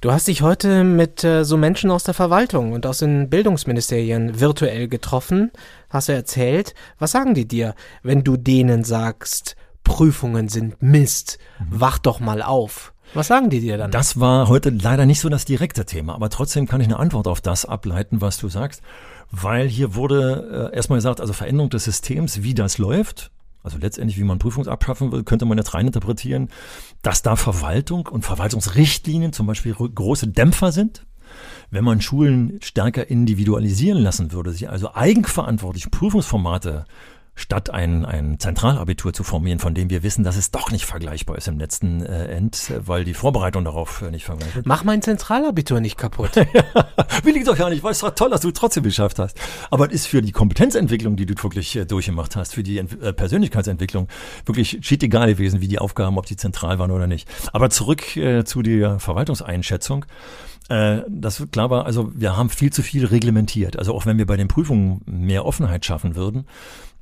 Du 0.02 0.14
hast 0.14 0.30
dich 0.30 0.42
heute 0.42 0.86
mit 0.86 1.26
äh, 1.26 1.44
so 1.44 1.58
Menschen 1.58 1.92
aus 1.92 2.04
der 2.04 2.14
Verwaltung 2.14 2.72
und 2.72 2.86
aus 2.86 3.00
den 3.00 3.30
Bildungsministerien 3.30 4.40
virtuell 4.40 4.88
getroffen, 4.88 5.52
hast 5.90 6.08
du 6.08 6.14
erzählt. 6.14 6.74
Was 7.00 7.12
sagen 7.12 7.34
die 7.34 7.46
dir, 7.46 7.76
wenn 8.02 8.24
du 8.24 8.38
denen 8.38 8.86
sagst, 8.86 9.58
Prüfungen 9.84 10.48
sind 10.48 10.82
Mist, 10.82 11.38
wach 11.70 11.98
doch 11.98 12.22
mal 12.22 12.42
auf. 12.42 12.94
Was 13.14 13.28
sagen 13.28 13.50
die 13.50 13.60
dir 13.60 13.78
dann? 13.78 13.92
Das 13.92 14.22
war 14.22 14.48
heute 14.48 14.70
leider 14.70 15.06
nicht 15.06 15.20
so 15.20 15.28
das 15.28 15.44
direkte 15.44 15.84
Thema, 15.84 16.16
aber 16.16 16.30
trotzdem 16.30 16.66
kann 16.66 16.80
ich 16.80 16.88
eine 16.88 17.00
Antwort 17.00 17.28
auf 17.28 17.42
das 17.42 17.66
ableiten, 17.66 18.22
was 18.22 18.38
du 18.38 18.48
sagst, 18.48 18.82
weil 19.32 19.68
hier 19.68 19.96
wurde 19.96 20.70
äh, 20.72 20.76
erstmal 20.78 21.00
gesagt, 21.00 21.20
also 21.20 21.34
Veränderung 21.34 21.72
des 21.72 21.84
Systems, 21.84 22.42
wie 22.42 22.54
das 22.54 22.78
läuft, 22.78 23.32
also 23.63 23.78
letztendlich, 23.78 24.17
wie 24.17 24.24
man 24.24 24.39
Prüfungs 24.39 24.67
abschaffen 24.67 25.12
will, 25.12 25.24
könnte 25.24 25.45
man 25.45 25.58
jetzt 25.58 25.74
rein 25.74 25.88
interpretieren, 25.88 26.50
dass 27.02 27.22
da 27.22 27.36
Verwaltung 27.36 28.08
und 28.08 28.24
Verwaltungsrichtlinien 28.24 29.34
zum 29.34 29.48
Beispiel 29.48 29.74
große 29.74 30.28
Dämpfer 30.28 30.72
sind. 30.72 31.06
Wenn 31.69 31.84
man 31.84 32.02
Schulen 32.02 32.60
stärker 32.63 33.10
individualisieren 33.10 34.02
lassen 34.02 34.32
würde, 34.32 34.52
sie 34.52 34.67
also 34.67 34.95
eigenverantwortlich 34.95 35.91
Prüfungsformate 35.91 36.86
statt 37.39 37.69
ein, 37.69 38.06
ein 38.06 38.39
Zentralabitur 38.39 39.13
zu 39.13 39.23
formieren, 39.23 39.60
von 39.60 39.73
dem 39.73 39.89
wir 39.89 40.04
wissen, 40.04 40.23
dass 40.23 40.36
es 40.36 40.52
doch 40.52 40.71
nicht 40.71 40.86
vergleichbar 40.86 41.38
ist 41.38 41.47
im 41.47 41.58
letzten 41.58 42.06
äh, 42.06 42.28
End, 42.28 42.73
weil 42.86 43.06
die 43.06 43.13
Vorbereitung 43.13 43.63
darauf 43.63 44.02
äh, 44.02 44.12
nicht 44.12 44.25
vergleichbar 44.25 44.60
ist. 44.60 44.67
Mach 44.67 44.84
mein 44.84 45.02
Zentralabitur 45.02 45.80
nicht 45.80 45.97
kaputt. 45.97 46.36
Will 47.23 47.38
ich 47.38 47.45
doch 47.45 47.58
ja 47.58 47.69
nicht, 47.69 47.82
weil 47.84 47.93
es 47.93 47.99
doch 47.99 48.13
toll, 48.13 48.30
dass 48.30 48.41
du 48.41 48.49
es 48.49 48.54
trotzdem 48.54 48.84
geschafft 48.84 49.19
hast. 49.19 49.39
Aber 49.71 49.88
es 49.88 49.93
ist 49.93 50.08
für 50.08 50.21
die 50.21 50.32
Kompetenzentwicklung, 50.32 51.15
die 51.15 51.25
du 51.25 51.34
wirklich 51.41 51.75
äh, 51.75 51.86
durchgemacht 51.86 52.36
hast, 52.36 52.54
für 52.54 52.63
die 52.63 52.78
Ent 52.78 53.02
äh, 53.02 53.13
Persönlichkeitsentwicklung 53.13 54.08
wirklich 54.45 54.80
shit 54.82 55.02
egal 55.02 55.34
gewesen, 55.34 55.62
wie 55.62 55.67
die 55.67 55.80
Aufgaben, 55.80 56.17
ob 56.17 56.25
die 56.25 56.36
zentral 56.36 56.78
waren 56.78 56.91
oder 56.91 57.08
nicht. 57.08 57.28
Aber 57.54 57.69
zurück 57.69 58.17
äh, 58.17 58.43
zu 58.43 58.62
der 58.62 58.99
Verwaltungseinschätzung 58.99 60.06
äh, 60.69 61.02
das 61.08 61.43
klar 61.52 61.69
war, 61.69 61.86
also 61.86 62.12
wir 62.13 62.38
haben 62.38 62.49
viel 62.49 62.71
zu 62.71 62.84
viel 62.84 63.06
reglementiert. 63.06 63.78
Also 63.78 63.93
auch 63.93 64.06
wenn 64.06 64.17
wir 64.17 64.28
bei 64.28 64.38
den 64.38 64.47
Prüfungen 64.47 65.02
mehr 65.06 65.45
Offenheit 65.45 65.84
schaffen 65.84 66.15
würden, 66.15 66.45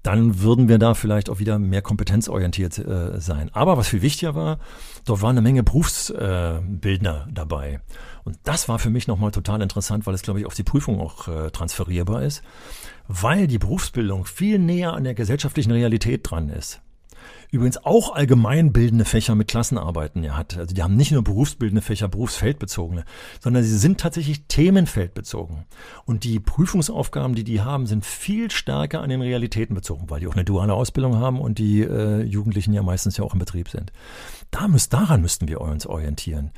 dann 0.04 0.42
würden 0.42 0.70
wir 0.70 0.78
da 0.78 0.94
vielleicht 0.94 1.30
auch 1.30 1.40
wieder 1.40 1.60
mehr 1.60 1.82
kompetenzorientiert 1.82 2.78
äh, 2.78 3.20
sein. 3.20 3.50
Aber 3.54 3.78
was 3.78 3.90
viel 3.90 4.02
wichtiger 4.02 4.36
war, 4.36 4.60
dort 5.06 5.22
waren 5.22 5.32
eine 5.32 5.42
Menge 5.42 5.64
Berufsbildner 5.64 7.26
äh, 7.28 7.34
dabei. 7.34 7.82
Und 8.24 8.38
das 8.44 8.70
war 8.70 8.80
für 8.80 8.90
mich 8.90 9.08
nochmal 9.08 9.32
total 9.32 9.62
interessant, 9.62 10.06
weil 10.06 10.14
es, 10.14 10.22
glaube 10.22 10.40
ich, 10.40 10.46
auf 10.46 10.54
die 10.54 10.64
Prüfung 10.64 11.00
auch 11.00 11.28
äh, 11.28 11.50
transferierbar 11.52 12.24
ist, 12.24 12.42
weil 13.08 13.48
die 13.48 13.58
Berufsbildung 13.58 14.26
viel 14.26 14.60
näher 14.60 14.94
an 14.94 15.04
der 15.04 15.14
gesellschaftlichen 15.14 15.72
Realität 15.72 16.30
dran 16.30 16.50
ist 16.50 16.82
übrigens 17.52 17.78
auch 17.86 18.14
allgemeinbildende 18.14 19.06
Fächer 19.06 19.36
mit 19.36 19.48
Klassenarbeiten 19.48 20.24
ja 20.24 20.38
hat. 20.38 20.58
Also 20.58 20.76
die 20.76 20.84
haben 20.84 20.96
nicht 20.96 21.12
nur 21.12 21.24
berufsbildende 21.24 21.82
Fächer, 21.82 22.08
berufsfeldbezogene, 22.08 23.06
sondern 23.40 23.64
sie 23.64 23.78
sind 23.78 24.00
tatsächlich 24.00 24.46
themenfeldbezogen. 24.48 25.66
Und 26.06 26.24
die 26.24 26.40
Prüfungsaufgaben, 26.40 27.36
die 27.36 27.44
die 27.44 27.62
haben, 27.62 27.86
sind 27.86 28.06
viel 28.06 28.52
stärker 28.52 29.02
an 29.02 29.10
den 29.10 29.22
Realitäten 29.22 29.76
bezogen, 29.76 30.10
weil 30.10 30.20
die 30.20 30.28
auch 30.28 30.36
eine 30.36 30.46
duale 30.46 30.74
Ausbildung 30.74 31.18
haben 31.18 31.40
und 31.40 31.58
die 31.58 31.82
äh, 31.82 32.22
Jugendlichen 32.24 32.74
ja 32.74 32.84
meistens 32.84 33.18
ja 33.18 33.24
auch 33.24 33.34
im 33.34 33.40
Betrieb 33.40 33.70
sind. 33.70 33.92
Da 34.52 34.68
müsst, 34.68 34.94
daran 34.94 35.22
müssten 35.22 35.48
wir 35.48 35.62
uns 35.62 35.86
orientieren. 35.86 36.52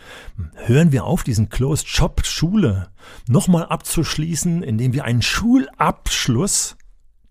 Hören 0.56 0.92
wir 0.92 1.06
auf, 1.06 1.24
diesen 1.24 1.50
Closed 1.50 1.88
Shop 1.88 2.26
Schule 2.26 2.90
nochmal 3.28 3.66
abzuschließen, 3.66 4.64
indem 4.64 4.94
wir 4.94 5.06
einen 5.06 5.22
Schulabschluss 5.22 6.78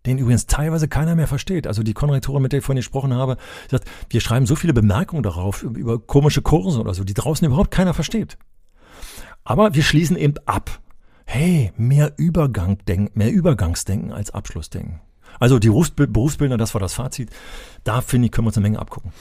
den 0.06 0.18
übrigens 0.18 0.46
teilweise 0.46 0.88
keiner 0.88 1.14
mehr 1.14 1.26
versteht. 1.26 1.66
Also 1.66 1.82
die 1.82 1.94
Konrektorin, 1.94 2.42
mit 2.42 2.52
der 2.52 2.60
ich 2.60 2.64
vorhin 2.64 2.78
gesprochen 2.80 3.14
habe, 3.14 3.36
sagt, 3.70 3.88
wir 4.10 4.20
schreiben 4.20 4.46
so 4.46 4.56
viele 4.56 4.72
Bemerkungen 4.72 5.22
darauf 5.22 5.62
über 5.62 5.98
komische 5.98 6.42
Kurse 6.42 6.80
oder 6.80 6.94
so, 6.94 7.04
die 7.04 7.14
draußen 7.14 7.46
überhaupt 7.46 7.70
keiner 7.70 7.94
versteht. 7.94 8.38
Aber 9.44 9.74
wir 9.74 9.82
schließen 9.82 10.16
eben 10.16 10.34
ab. 10.46 10.80
Hey, 11.24 11.72
mehr 11.76 12.14
Übergang 12.16 12.78
denken, 12.86 13.18
mehr 13.18 13.30
Übergangsdenken 13.30 14.12
als 14.12 14.30
Abschlussdenken. 14.30 15.00
Also 15.38 15.58
die 15.58 15.68
Berufsbildner, 15.68 16.56
das 16.56 16.74
war 16.74 16.80
das 16.80 16.94
Fazit. 16.94 17.30
Da 17.84 18.00
finde 18.00 18.26
ich, 18.26 18.32
können 18.32 18.46
wir 18.46 18.48
uns 18.48 18.56
eine 18.56 18.62
Menge 18.64 18.78
abgucken. 18.78 19.12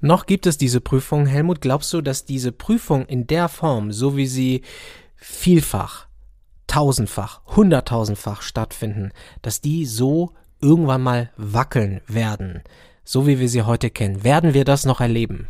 Noch 0.00 0.26
gibt 0.26 0.46
es 0.46 0.58
diese 0.58 0.80
Prüfung. 0.80 1.26
Helmut, 1.26 1.60
glaubst 1.60 1.92
du, 1.92 2.00
dass 2.00 2.24
diese 2.24 2.52
Prüfung 2.52 3.06
in 3.06 3.26
der 3.26 3.48
Form, 3.48 3.92
so 3.92 4.16
wie 4.16 4.26
sie 4.26 4.62
vielfach 5.16 6.07
tausendfach, 6.68 7.40
hunderttausendfach 7.56 8.42
stattfinden, 8.42 9.10
dass 9.42 9.60
die 9.60 9.84
so 9.84 10.32
irgendwann 10.60 11.02
mal 11.02 11.30
wackeln 11.36 12.00
werden, 12.06 12.62
so 13.04 13.26
wie 13.26 13.40
wir 13.40 13.48
sie 13.48 13.62
heute 13.62 13.90
kennen. 13.90 14.22
Werden 14.22 14.54
wir 14.54 14.64
das 14.64 14.84
noch 14.84 15.00
erleben? 15.00 15.48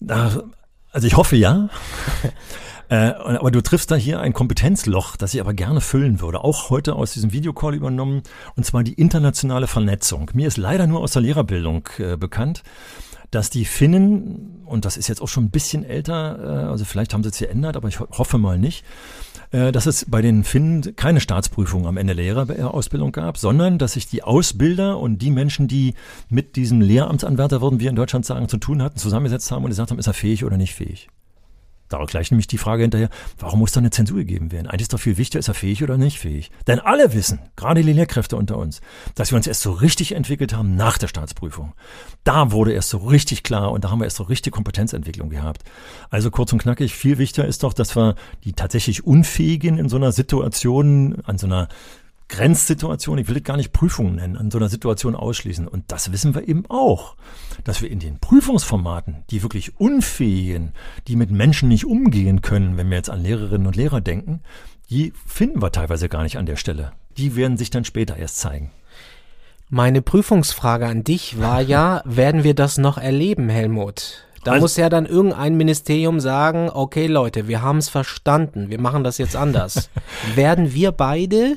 Also 0.00 1.06
ich 1.06 1.16
hoffe 1.16 1.36
ja. 1.36 1.68
Äh, 2.88 3.14
aber 3.16 3.50
du 3.50 3.60
triffst 3.62 3.90
da 3.90 3.96
hier 3.96 4.20
ein 4.20 4.32
Kompetenzloch, 4.32 5.16
das 5.16 5.34
ich 5.34 5.40
aber 5.40 5.54
gerne 5.54 5.80
füllen 5.80 6.20
würde. 6.20 6.44
Auch 6.44 6.70
heute 6.70 6.94
aus 6.94 7.12
diesem 7.12 7.32
Videocall 7.32 7.74
übernommen. 7.74 8.22
Und 8.54 8.64
zwar 8.64 8.84
die 8.84 8.92
internationale 8.94 9.66
Vernetzung. 9.66 10.30
Mir 10.34 10.46
ist 10.46 10.56
leider 10.56 10.86
nur 10.86 11.00
aus 11.00 11.12
der 11.12 11.22
Lehrerbildung 11.22 11.88
äh, 11.98 12.16
bekannt, 12.16 12.62
dass 13.36 13.50
die 13.50 13.66
Finnen, 13.66 14.62
und 14.64 14.86
das 14.86 14.96
ist 14.96 15.08
jetzt 15.08 15.20
auch 15.20 15.28
schon 15.28 15.44
ein 15.44 15.50
bisschen 15.50 15.84
älter, 15.84 16.38
äh, 16.40 16.70
also 16.70 16.86
vielleicht 16.86 17.12
haben 17.12 17.22
sie 17.22 17.28
es 17.28 17.38
geändert, 17.38 17.76
aber 17.76 17.88
ich 17.88 18.00
ho 18.00 18.08
hoffe 18.10 18.38
mal 18.38 18.58
nicht, 18.58 18.82
äh, 19.52 19.72
dass 19.72 19.84
es 19.84 20.06
bei 20.08 20.22
den 20.22 20.42
Finnen 20.42 20.96
keine 20.96 21.20
Staatsprüfung 21.20 21.86
am 21.86 21.98
Ende 21.98 22.14
Lehrerausbildung 22.14 23.12
gab, 23.12 23.36
sondern 23.36 23.76
dass 23.76 23.92
sich 23.92 24.08
die 24.08 24.22
Ausbilder 24.22 24.98
und 24.98 25.18
die 25.18 25.30
Menschen, 25.30 25.68
die 25.68 25.94
mit 26.30 26.56
diesem 26.56 26.80
Lehramtsanwärter, 26.80 27.60
würden 27.60 27.78
wir 27.78 27.90
in 27.90 27.96
Deutschland 27.96 28.24
sagen, 28.24 28.48
zu 28.48 28.56
tun 28.56 28.82
hatten, 28.82 28.96
zusammengesetzt 28.96 29.50
haben 29.50 29.64
und 29.64 29.70
gesagt 29.70 29.90
haben, 29.90 29.98
ist 29.98 30.06
er 30.06 30.14
fähig 30.14 30.42
oder 30.44 30.56
nicht 30.56 30.74
fähig. 30.74 31.08
Darauf 31.88 32.10
gleich 32.10 32.30
nämlich 32.30 32.46
die 32.46 32.58
Frage 32.58 32.82
hinterher, 32.82 33.10
warum 33.38 33.60
muss 33.60 33.72
da 33.72 33.80
eine 33.80 33.90
Zensur 33.90 34.18
gegeben 34.18 34.52
werden? 34.52 34.66
Eigentlich 34.66 34.82
ist 34.82 34.92
doch 34.92 35.00
viel 35.00 35.16
wichtiger, 35.16 35.38
ist 35.38 35.48
er 35.48 35.54
fähig 35.54 35.82
oder 35.82 35.96
nicht 35.96 36.18
fähig? 36.18 36.50
Denn 36.66 36.80
alle 36.80 37.12
wissen, 37.14 37.40
gerade 37.54 37.82
die 37.82 37.92
Lehrkräfte 37.92 38.36
unter 38.36 38.58
uns, 38.58 38.80
dass 39.14 39.30
wir 39.30 39.36
uns 39.36 39.46
erst 39.46 39.62
so 39.62 39.72
richtig 39.72 40.12
entwickelt 40.12 40.54
haben 40.54 40.74
nach 40.74 40.98
der 40.98 41.08
Staatsprüfung. 41.08 41.74
Da 42.24 42.52
wurde 42.52 42.72
erst 42.72 42.90
so 42.90 42.98
richtig 42.98 43.42
klar 43.42 43.70
und 43.70 43.84
da 43.84 43.90
haben 43.90 44.00
wir 44.00 44.04
erst 44.04 44.16
so 44.16 44.24
richtig 44.24 44.52
Kompetenzentwicklung 44.52 45.30
gehabt. 45.30 45.62
Also 46.10 46.30
kurz 46.30 46.52
und 46.52 46.62
knackig, 46.62 46.94
viel 46.94 47.18
wichtiger 47.18 47.46
ist 47.46 47.62
doch, 47.62 47.72
dass 47.72 47.96
wir 47.96 48.16
die 48.44 48.52
tatsächlich 48.52 49.06
Unfähigen 49.06 49.78
in 49.78 49.88
so 49.88 49.96
einer 49.96 50.12
Situation, 50.12 51.22
an 51.24 51.38
so 51.38 51.46
einer 51.46 51.68
Grenzsituation, 52.28 53.18
ich 53.18 53.28
will 53.28 53.36
das 53.36 53.44
gar 53.44 53.56
nicht 53.56 53.72
Prüfungen 53.72 54.16
nennen, 54.16 54.36
an 54.36 54.50
so 54.50 54.58
einer 54.58 54.68
Situation 54.68 55.14
ausschließen. 55.14 55.68
Und 55.68 55.84
das 55.88 56.12
wissen 56.12 56.34
wir 56.34 56.48
eben 56.48 56.64
auch, 56.68 57.16
dass 57.64 57.82
wir 57.82 57.90
in 57.90 58.00
den 58.00 58.18
Prüfungsformaten, 58.18 59.24
die 59.30 59.42
wirklich 59.42 59.78
Unfähigen, 59.78 60.72
die 61.06 61.16
mit 61.16 61.30
Menschen 61.30 61.68
nicht 61.68 61.84
umgehen 61.84 62.42
können, 62.42 62.76
wenn 62.76 62.90
wir 62.90 62.96
jetzt 62.96 63.10
an 63.10 63.22
Lehrerinnen 63.22 63.66
und 63.66 63.76
Lehrer 63.76 64.00
denken, 64.00 64.40
die 64.90 65.12
finden 65.26 65.62
wir 65.62 65.72
teilweise 65.72 66.08
gar 66.08 66.22
nicht 66.22 66.38
an 66.38 66.46
der 66.46 66.56
Stelle. 66.56 66.92
Die 67.16 67.36
werden 67.36 67.56
sich 67.56 67.70
dann 67.70 67.84
später 67.84 68.16
erst 68.16 68.38
zeigen. 68.38 68.70
Meine 69.68 70.02
Prüfungsfrage 70.02 70.86
an 70.86 71.02
dich 71.02 71.40
war 71.40 71.60
ja, 71.60 72.02
werden 72.04 72.44
wir 72.44 72.54
das 72.54 72.78
noch 72.78 72.98
erleben, 72.98 73.48
Helmut? 73.48 74.26
Da 74.44 74.52
also, 74.52 74.62
muss 74.62 74.76
ja 74.76 74.88
dann 74.88 75.06
irgendein 75.06 75.56
Ministerium 75.56 76.20
sagen, 76.20 76.70
okay 76.72 77.08
Leute, 77.08 77.48
wir 77.48 77.62
haben 77.62 77.78
es 77.78 77.88
verstanden, 77.88 78.70
wir 78.70 78.80
machen 78.80 79.02
das 79.02 79.18
jetzt 79.18 79.34
anders. 79.34 79.90
werden 80.36 80.72
wir 80.72 80.92
beide 80.92 81.56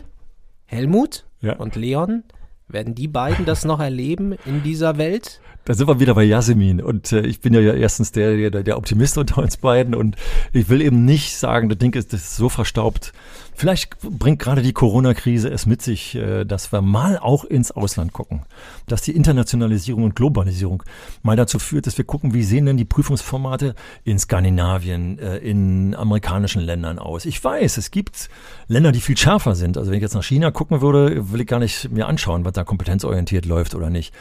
Helmut 0.69 1.25
ja. 1.41 1.55
und 1.55 1.75
Leon, 1.75 2.23
werden 2.67 2.93
die 2.93 3.07
beiden 3.07 3.45
das 3.45 3.65
noch 3.65 3.79
erleben 3.79 4.33
in 4.45 4.61
dieser 4.61 4.97
Welt? 4.99 5.41
Da 5.65 5.73
sind 5.73 5.87
wir 5.87 5.99
wieder 5.99 6.15
bei 6.15 6.23
Yasemin. 6.23 6.81
Und 6.81 7.11
äh, 7.11 7.21
ich 7.21 7.41
bin 7.41 7.53
ja 7.53 7.61
erstens 7.61 8.11
der, 8.11 8.49
der, 8.49 8.63
der 8.63 8.77
Optimist 8.77 9.17
unter 9.17 9.41
uns 9.41 9.57
beiden. 9.57 9.93
Und 9.93 10.15
ich 10.51 10.69
will 10.69 10.81
eben 10.81 11.05
nicht 11.05 11.37
sagen, 11.37 11.69
das 11.69 11.77
Ding 11.77 11.93
ist, 11.95 12.13
das 12.13 12.21
ist 12.21 12.35
so 12.35 12.49
verstaubt. 12.49 13.13
Vielleicht 13.59 13.99
bringt 13.99 14.39
gerade 14.39 14.61
die 14.61 14.71
Corona-Krise 14.71 15.49
es 15.49 15.65
mit 15.65 15.81
sich, 15.81 16.15
äh, 16.15 16.45
dass 16.45 16.71
wir 16.71 16.81
mal 16.81 17.17
auch 17.19 17.43
ins 17.43 17.71
Ausland 17.71 18.13
gucken. 18.13 18.43
Dass 18.87 19.01
die 19.01 19.13
Internationalisierung 19.13 20.03
und 20.03 20.15
Globalisierung 20.15 20.81
mal 21.23 21.35
dazu 21.35 21.59
führt, 21.59 21.85
dass 21.85 21.97
wir 21.97 22.05
gucken, 22.05 22.33
wie 22.33 22.43
sehen 22.43 22.65
denn 22.65 22.77
die 22.77 22.85
Prüfungsformate 22.85 23.75
in 24.05 24.17
Skandinavien, 24.17 25.19
äh, 25.19 25.37
in 25.39 25.93
amerikanischen 25.93 26.61
Ländern 26.61 26.99
aus. 26.99 27.25
Ich 27.25 27.43
weiß, 27.43 27.75
es 27.75 27.91
gibt 27.91 28.29
Länder, 28.69 28.93
die 28.93 29.01
viel 29.01 29.17
schärfer 29.17 29.55
sind. 29.55 29.77
Also 29.77 29.91
wenn 29.91 29.97
ich 29.97 30.03
jetzt 30.03 30.15
nach 30.15 30.23
China 30.23 30.51
gucken 30.51 30.79
würde, 30.79 31.33
will 31.33 31.41
ich 31.41 31.47
gar 31.47 31.59
nicht 31.59 31.91
mir 31.91 32.07
anschauen, 32.07 32.45
was 32.45 32.53
da 32.53 32.63
kompetenzorientiert 32.63 33.45
läuft 33.45 33.75
oder 33.75 33.89
nicht. 33.89 34.13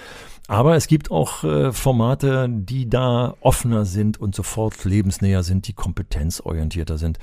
Aber 0.51 0.77
es 0.77 0.87
gibt 0.87 1.11
auch 1.11 1.45
äh, 1.45 1.73
Formate, 1.73 2.49
die 2.49 2.89
da 2.89 3.35
offener 3.41 3.85
sind 3.85 4.19
und 4.19 4.35
sofort 4.35 4.83
lebensnäher 4.87 5.43
sind, 5.43 5.69
die 5.69 5.75
kompetenzorientierter 5.75 6.97
sind. 6.97 7.19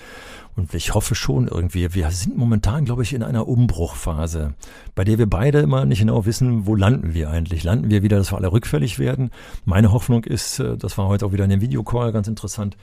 Und 0.56 0.76
ich 0.76 0.94
hoffe 0.94 1.16
schon 1.16 1.48
irgendwie, 1.48 1.96
wir 1.96 2.12
sind 2.12 2.38
momentan, 2.38 2.86
glaube 2.86 3.02
ich, 3.02 3.14
in 3.14 3.24
einer 3.24 3.48
Umbruchphase, 3.48 4.54
bei 4.94 5.04
der 5.04 5.18
wir 5.18 5.28
beide 5.28 5.60
immer 5.60 5.86
nicht 5.86 6.00
genau 6.00 6.28
wissen, 6.28 6.68
wo 6.68 6.76
landen 6.76 7.16
wir 7.16 7.32
eigentlich. 7.32 7.64
Landen 7.64 7.90
wir 7.90 8.04
wieder, 8.04 8.18
dass 8.18 8.32
wir 8.32 8.38
alle 8.38 8.52
rückfällig 8.52 9.00
werden? 9.00 9.32
Meine 9.66 9.92
Hoffnung 9.92 10.24
ist, 10.24 10.60
äh, 10.60 10.78
das 10.78 10.96
war 11.00 11.08
heute 11.08 11.26
auch 11.26 11.32
wieder 11.32 11.46
in 11.46 11.50
dem 11.50 11.62
Videocall 11.62 12.12
ganz 12.12 12.28
interessant, 12.28 12.78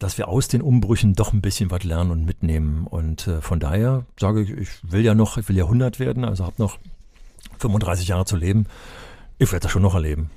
dass 0.00 0.18
wir 0.18 0.26
aus 0.26 0.48
den 0.48 0.60
Umbrüchen 0.60 1.14
doch 1.14 1.32
ein 1.32 1.40
bisschen 1.40 1.70
was 1.70 1.84
lernen 1.84 2.10
und 2.10 2.26
mitnehmen. 2.26 2.88
Und 2.88 3.28
äh, 3.28 3.40
von 3.40 3.60
daher 3.60 4.06
sage 4.18 4.42
ich, 4.42 4.50
ich 4.50 4.68
will 4.82 5.04
ja 5.04 5.14
noch, 5.14 5.38
ich 5.38 5.48
will 5.48 5.56
ja 5.56 5.64
100 5.64 6.00
werden, 6.00 6.24
also 6.24 6.44
habe 6.44 6.56
noch 6.58 6.78
35 7.58 8.08
Jahre 8.08 8.24
zu 8.24 8.34
leben. 8.34 8.66
Ich 9.42 9.50
werde 9.50 9.64
das 9.64 9.72
schon 9.72 9.82
noch 9.82 9.94
erleben. 9.94 10.30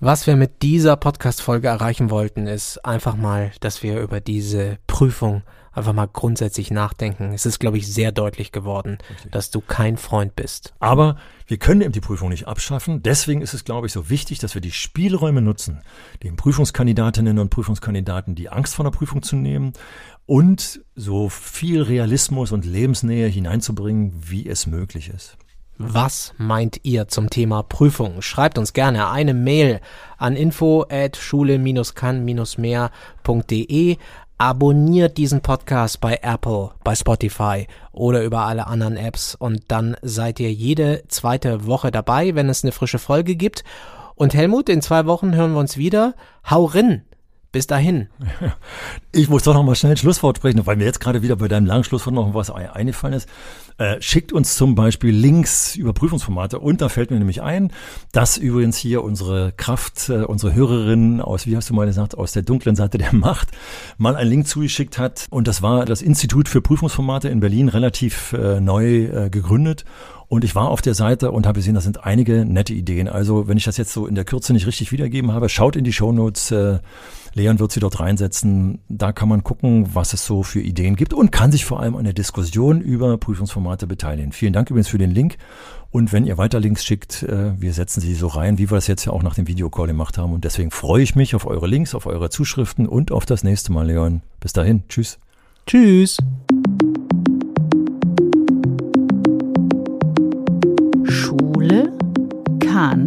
Was 0.00 0.26
wir 0.26 0.36
mit 0.36 0.62
dieser 0.62 0.96
Podcast-Folge 0.96 1.68
erreichen 1.68 2.08
wollten, 2.08 2.46
ist 2.46 2.82
einfach 2.82 3.14
mal, 3.14 3.52
dass 3.60 3.82
wir 3.82 4.00
über 4.00 4.22
diese 4.22 4.78
Prüfung 4.86 5.42
einfach 5.70 5.92
mal 5.92 6.08
grundsätzlich 6.10 6.70
nachdenken. 6.70 7.34
Es 7.34 7.44
ist, 7.44 7.58
glaube 7.58 7.76
ich, 7.76 7.92
sehr 7.92 8.10
deutlich 8.10 8.52
geworden, 8.52 8.96
Richtig. 9.10 9.32
dass 9.32 9.50
du 9.50 9.60
kein 9.60 9.98
Freund 9.98 10.34
bist. 10.34 10.72
Aber 10.78 11.18
wir 11.46 11.58
können 11.58 11.82
eben 11.82 11.92
die 11.92 12.00
Prüfung 12.00 12.30
nicht 12.30 12.48
abschaffen. 12.48 13.02
Deswegen 13.02 13.42
ist 13.42 13.52
es, 13.52 13.64
glaube 13.64 13.86
ich, 13.86 13.92
so 13.92 14.08
wichtig, 14.08 14.38
dass 14.38 14.54
wir 14.54 14.62
die 14.62 14.72
Spielräume 14.72 15.42
nutzen, 15.42 15.82
den 16.22 16.36
Prüfungskandidatinnen 16.36 17.38
und 17.38 17.50
Prüfungskandidaten 17.50 18.34
die 18.34 18.48
Angst 18.48 18.76
vor 18.76 18.84
der 18.84 18.92
Prüfung 18.92 19.22
zu 19.22 19.36
nehmen 19.36 19.74
und 20.24 20.80
so 20.94 21.28
viel 21.28 21.82
Realismus 21.82 22.50
und 22.50 22.64
Lebensnähe 22.64 23.26
hineinzubringen, 23.26 24.14
wie 24.26 24.48
es 24.48 24.66
möglich 24.66 25.10
ist. 25.10 25.36
Was 25.76 26.34
meint 26.38 26.78
ihr 26.84 27.08
zum 27.08 27.30
Thema 27.30 27.64
Prüfung? 27.64 28.22
Schreibt 28.22 28.58
uns 28.58 28.74
gerne 28.74 29.10
eine 29.10 29.34
Mail 29.34 29.80
an 30.18 30.36
info 30.36 30.86
at 30.88 31.16
schule-kann-mehr.de. 31.16 33.96
Abonniert 34.38 35.16
diesen 35.16 35.40
Podcast 35.40 36.00
bei 36.00 36.20
Apple, 36.22 36.70
bei 36.84 36.94
Spotify 36.94 37.66
oder 37.90 38.22
über 38.22 38.42
alle 38.42 38.68
anderen 38.68 38.96
Apps 38.96 39.34
und 39.34 39.64
dann 39.68 39.96
seid 40.02 40.38
ihr 40.38 40.52
jede 40.52 41.02
zweite 41.08 41.66
Woche 41.66 41.90
dabei, 41.90 42.36
wenn 42.36 42.48
es 42.48 42.62
eine 42.62 42.72
frische 42.72 43.00
Folge 43.00 43.34
gibt. 43.34 43.64
Und 44.14 44.34
Helmut, 44.34 44.68
in 44.68 44.80
zwei 44.80 45.06
Wochen 45.06 45.34
hören 45.34 45.54
wir 45.54 45.60
uns 45.60 45.76
wieder. 45.76 46.14
Hau 46.48 46.66
rin! 46.66 47.02
Bis 47.54 47.68
dahin. 47.68 48.08
Ich 49.12 49.28
muss 49.28 49.44
doch 49.44 49.54
noch 49.54 49.62
mal 49.62 49.76
schnell 49.76 49.92
ein 49.92 49.96
Schlusswort 49.96 50.38
sprechen, 50.38 50.66
weil 50.66 50.74
mir 50.74 50.86
jetzt 50.86 50.98
gerade 50.98 51.22
wieder 51.22 51.36
bei 51.36 51.46
deinem 51.46 51.66
langen 51.66 51.84
Schlusswort 51.84 52.16
noch 52.16 52.34
was 52.34 52.50
eingefallen 52.50 53.14
ist. 53.14 53.28
Äh, 53.78 54.00
schickt 54.00 54.32
uns 54.32 54.56
zum 54.56 54.74
Beispiel 54.74 55.14
Links 55.14 55.76
über 55.76 55.92
Prüfungsformate 55.92 56.58
und 56.58 56.80
da 56.80 56.88
fällt 56.88 57.12
mir 57.12 57.18
nämlich 57.18 57.42
ein, 57.42 57.70
dass 58.10 58.36
übrigens 58.36 58.76
hier 58.76 59.04
unsere 59.04 59.52
Kraft, 59.56 60.08
äh, 60.08 60.24
unsere 60.24 60.52
Hörerin 60.52 61.20
aus, 61.20 61.46
wie 61.46 61.56
hast 61.56 61.70
du 61.70 61.74
mal 61.74 61.86
gesagt, 61.86 62.18
aus 62.18 62.32
der 62.32 62.42
dunklen 62.42 62.74
Seite 62.74 62.98
der 62.98 63.14
Macht, 63.14 63.52
mal 63.98 64.16
einen 64.16 64.30
Link 64.30 64.48
zugeschickt 64.48 64.98
hat 64.98 65.26
und 65.30 65.46
das 65.46 65.62
war 65.62 65.84
das 65.84 66.02
Institut 66.02 66.48
für 66.48 66.60
Prüfungsformate 66.60 67.28
in 67.28 67.38
Berlin, 67.38 67.68
relativ 67.68 68.32
äh, 68.32 68.60
neu 68.60 69.04
äh, 69.04 69.30
gegründet 69.30 69.84
und 70.28 70.44
ich 70.44 70.54
war 70.54 70.68
auf 70.70 70.82
der 70.82 70.94
Seite 70.94 71.30
und 71.30 71.46
habe 71.46 71.60
gesehen, 71.60 71.74
da 71.74 71.80
sind 71.80 72.04
einige 72.04 72.44
nette 72.44 72.72
Ideen. 72.74 73.08
Also 73.08 73.46
wenn 73.46 73.56
ich 73.56 73.64
das 73.64 73.76
jetzt 73.76 73.92
so 73.92 74.06
in 74.06 74.14
der 74.14 74.24
Kürze 74.24 74.52
nicht 74.52 74.66
richtig 74.66 74.90
wiedergeben 74.90 75.32
habe, 75.32 75.48
schaut 75.48 75.76
in 75.76 75.84
die 75.84 75.92
Shownotes. 75.92 76.50
Äh, 76.50 76.78
Leon 77.34 77.58
wird 77.58 77.72
sie 77.72 77.80
dort 77.80 77.98
reinsetzen. 77.98 78.78
Da 78.88 79.12
kann 79.12 79.28
man 79.28 79.42
gucken, 79.42 79.88
was 79.92 80.12
es 80.12 80.24
so 80.24 80.42
für 80.42 80.60
Ideen 80.60 80.94
gibt 80.94 81.12
und 81.12 81.32
kann 81.32 81.50
sich 81.50 81.64
vor 81.64 81.80
allem 81.80 81.96
an 81.96 82.04
der 82.04 82.12
Diskussion 82.12 82.80
über 82.80 83.18
Prüfungsformate 83.18 83.86
beteiligen. 83.88 84.32
Vielen 84.32 84.52
Dank 84.52 84.70
übrigens 84.70 84.88
für 84.88 84.98
den 84.98 85.10
Link. 85.10 85.36
Und 85.90 86.12
wenn 86.12 86.26
ihr 86.26 86.38
weiter 86.38 86.60
Links 86.60 86.84
schickt, 86.84 87.24
äh, 87.24 87.60
wir 87.60 87.72
setzen 87.72 88.00
sie 88.00 88.14
so 88.14 88.28
rein, 88.28 88.58
wie 88.58 88.70
wir 88.70 88.76
das 88.76 88.86
jetzt 88.86 89.04
ja 89.04 89.12
auch 89.12 89.22
nach 89.22 89.34
dem 89.34 89.48
Videocall 89.48 89.88
gemacht 89.88 90.16
haben. 90.16 90.32
Und 90.32 90.44
deswegen 90.44 90.70
freue 90.70 91.02
ich 91.02 91.16
mich 91.16 91.34
auf 91.34 91.46
eure 91.46 91.66
Links, 91.66 91.94
auf 91.94 92.06
eure 92.06 92.30
Zuschriften 92.30 92.88
und 92.88 93.10
auf 93.10 93.26
das 93.26 93.42
nächste 93.42 93.72
Mal, 93.72 93.86
Leon. 93.86 94.22
Bis 94.40 94.52
dahin. 94.52 94.84
Tschüss. 94.88 95.18
Tschüss. 95.66 96.18
Schule 101.04 101.92
kann 102.60 103.06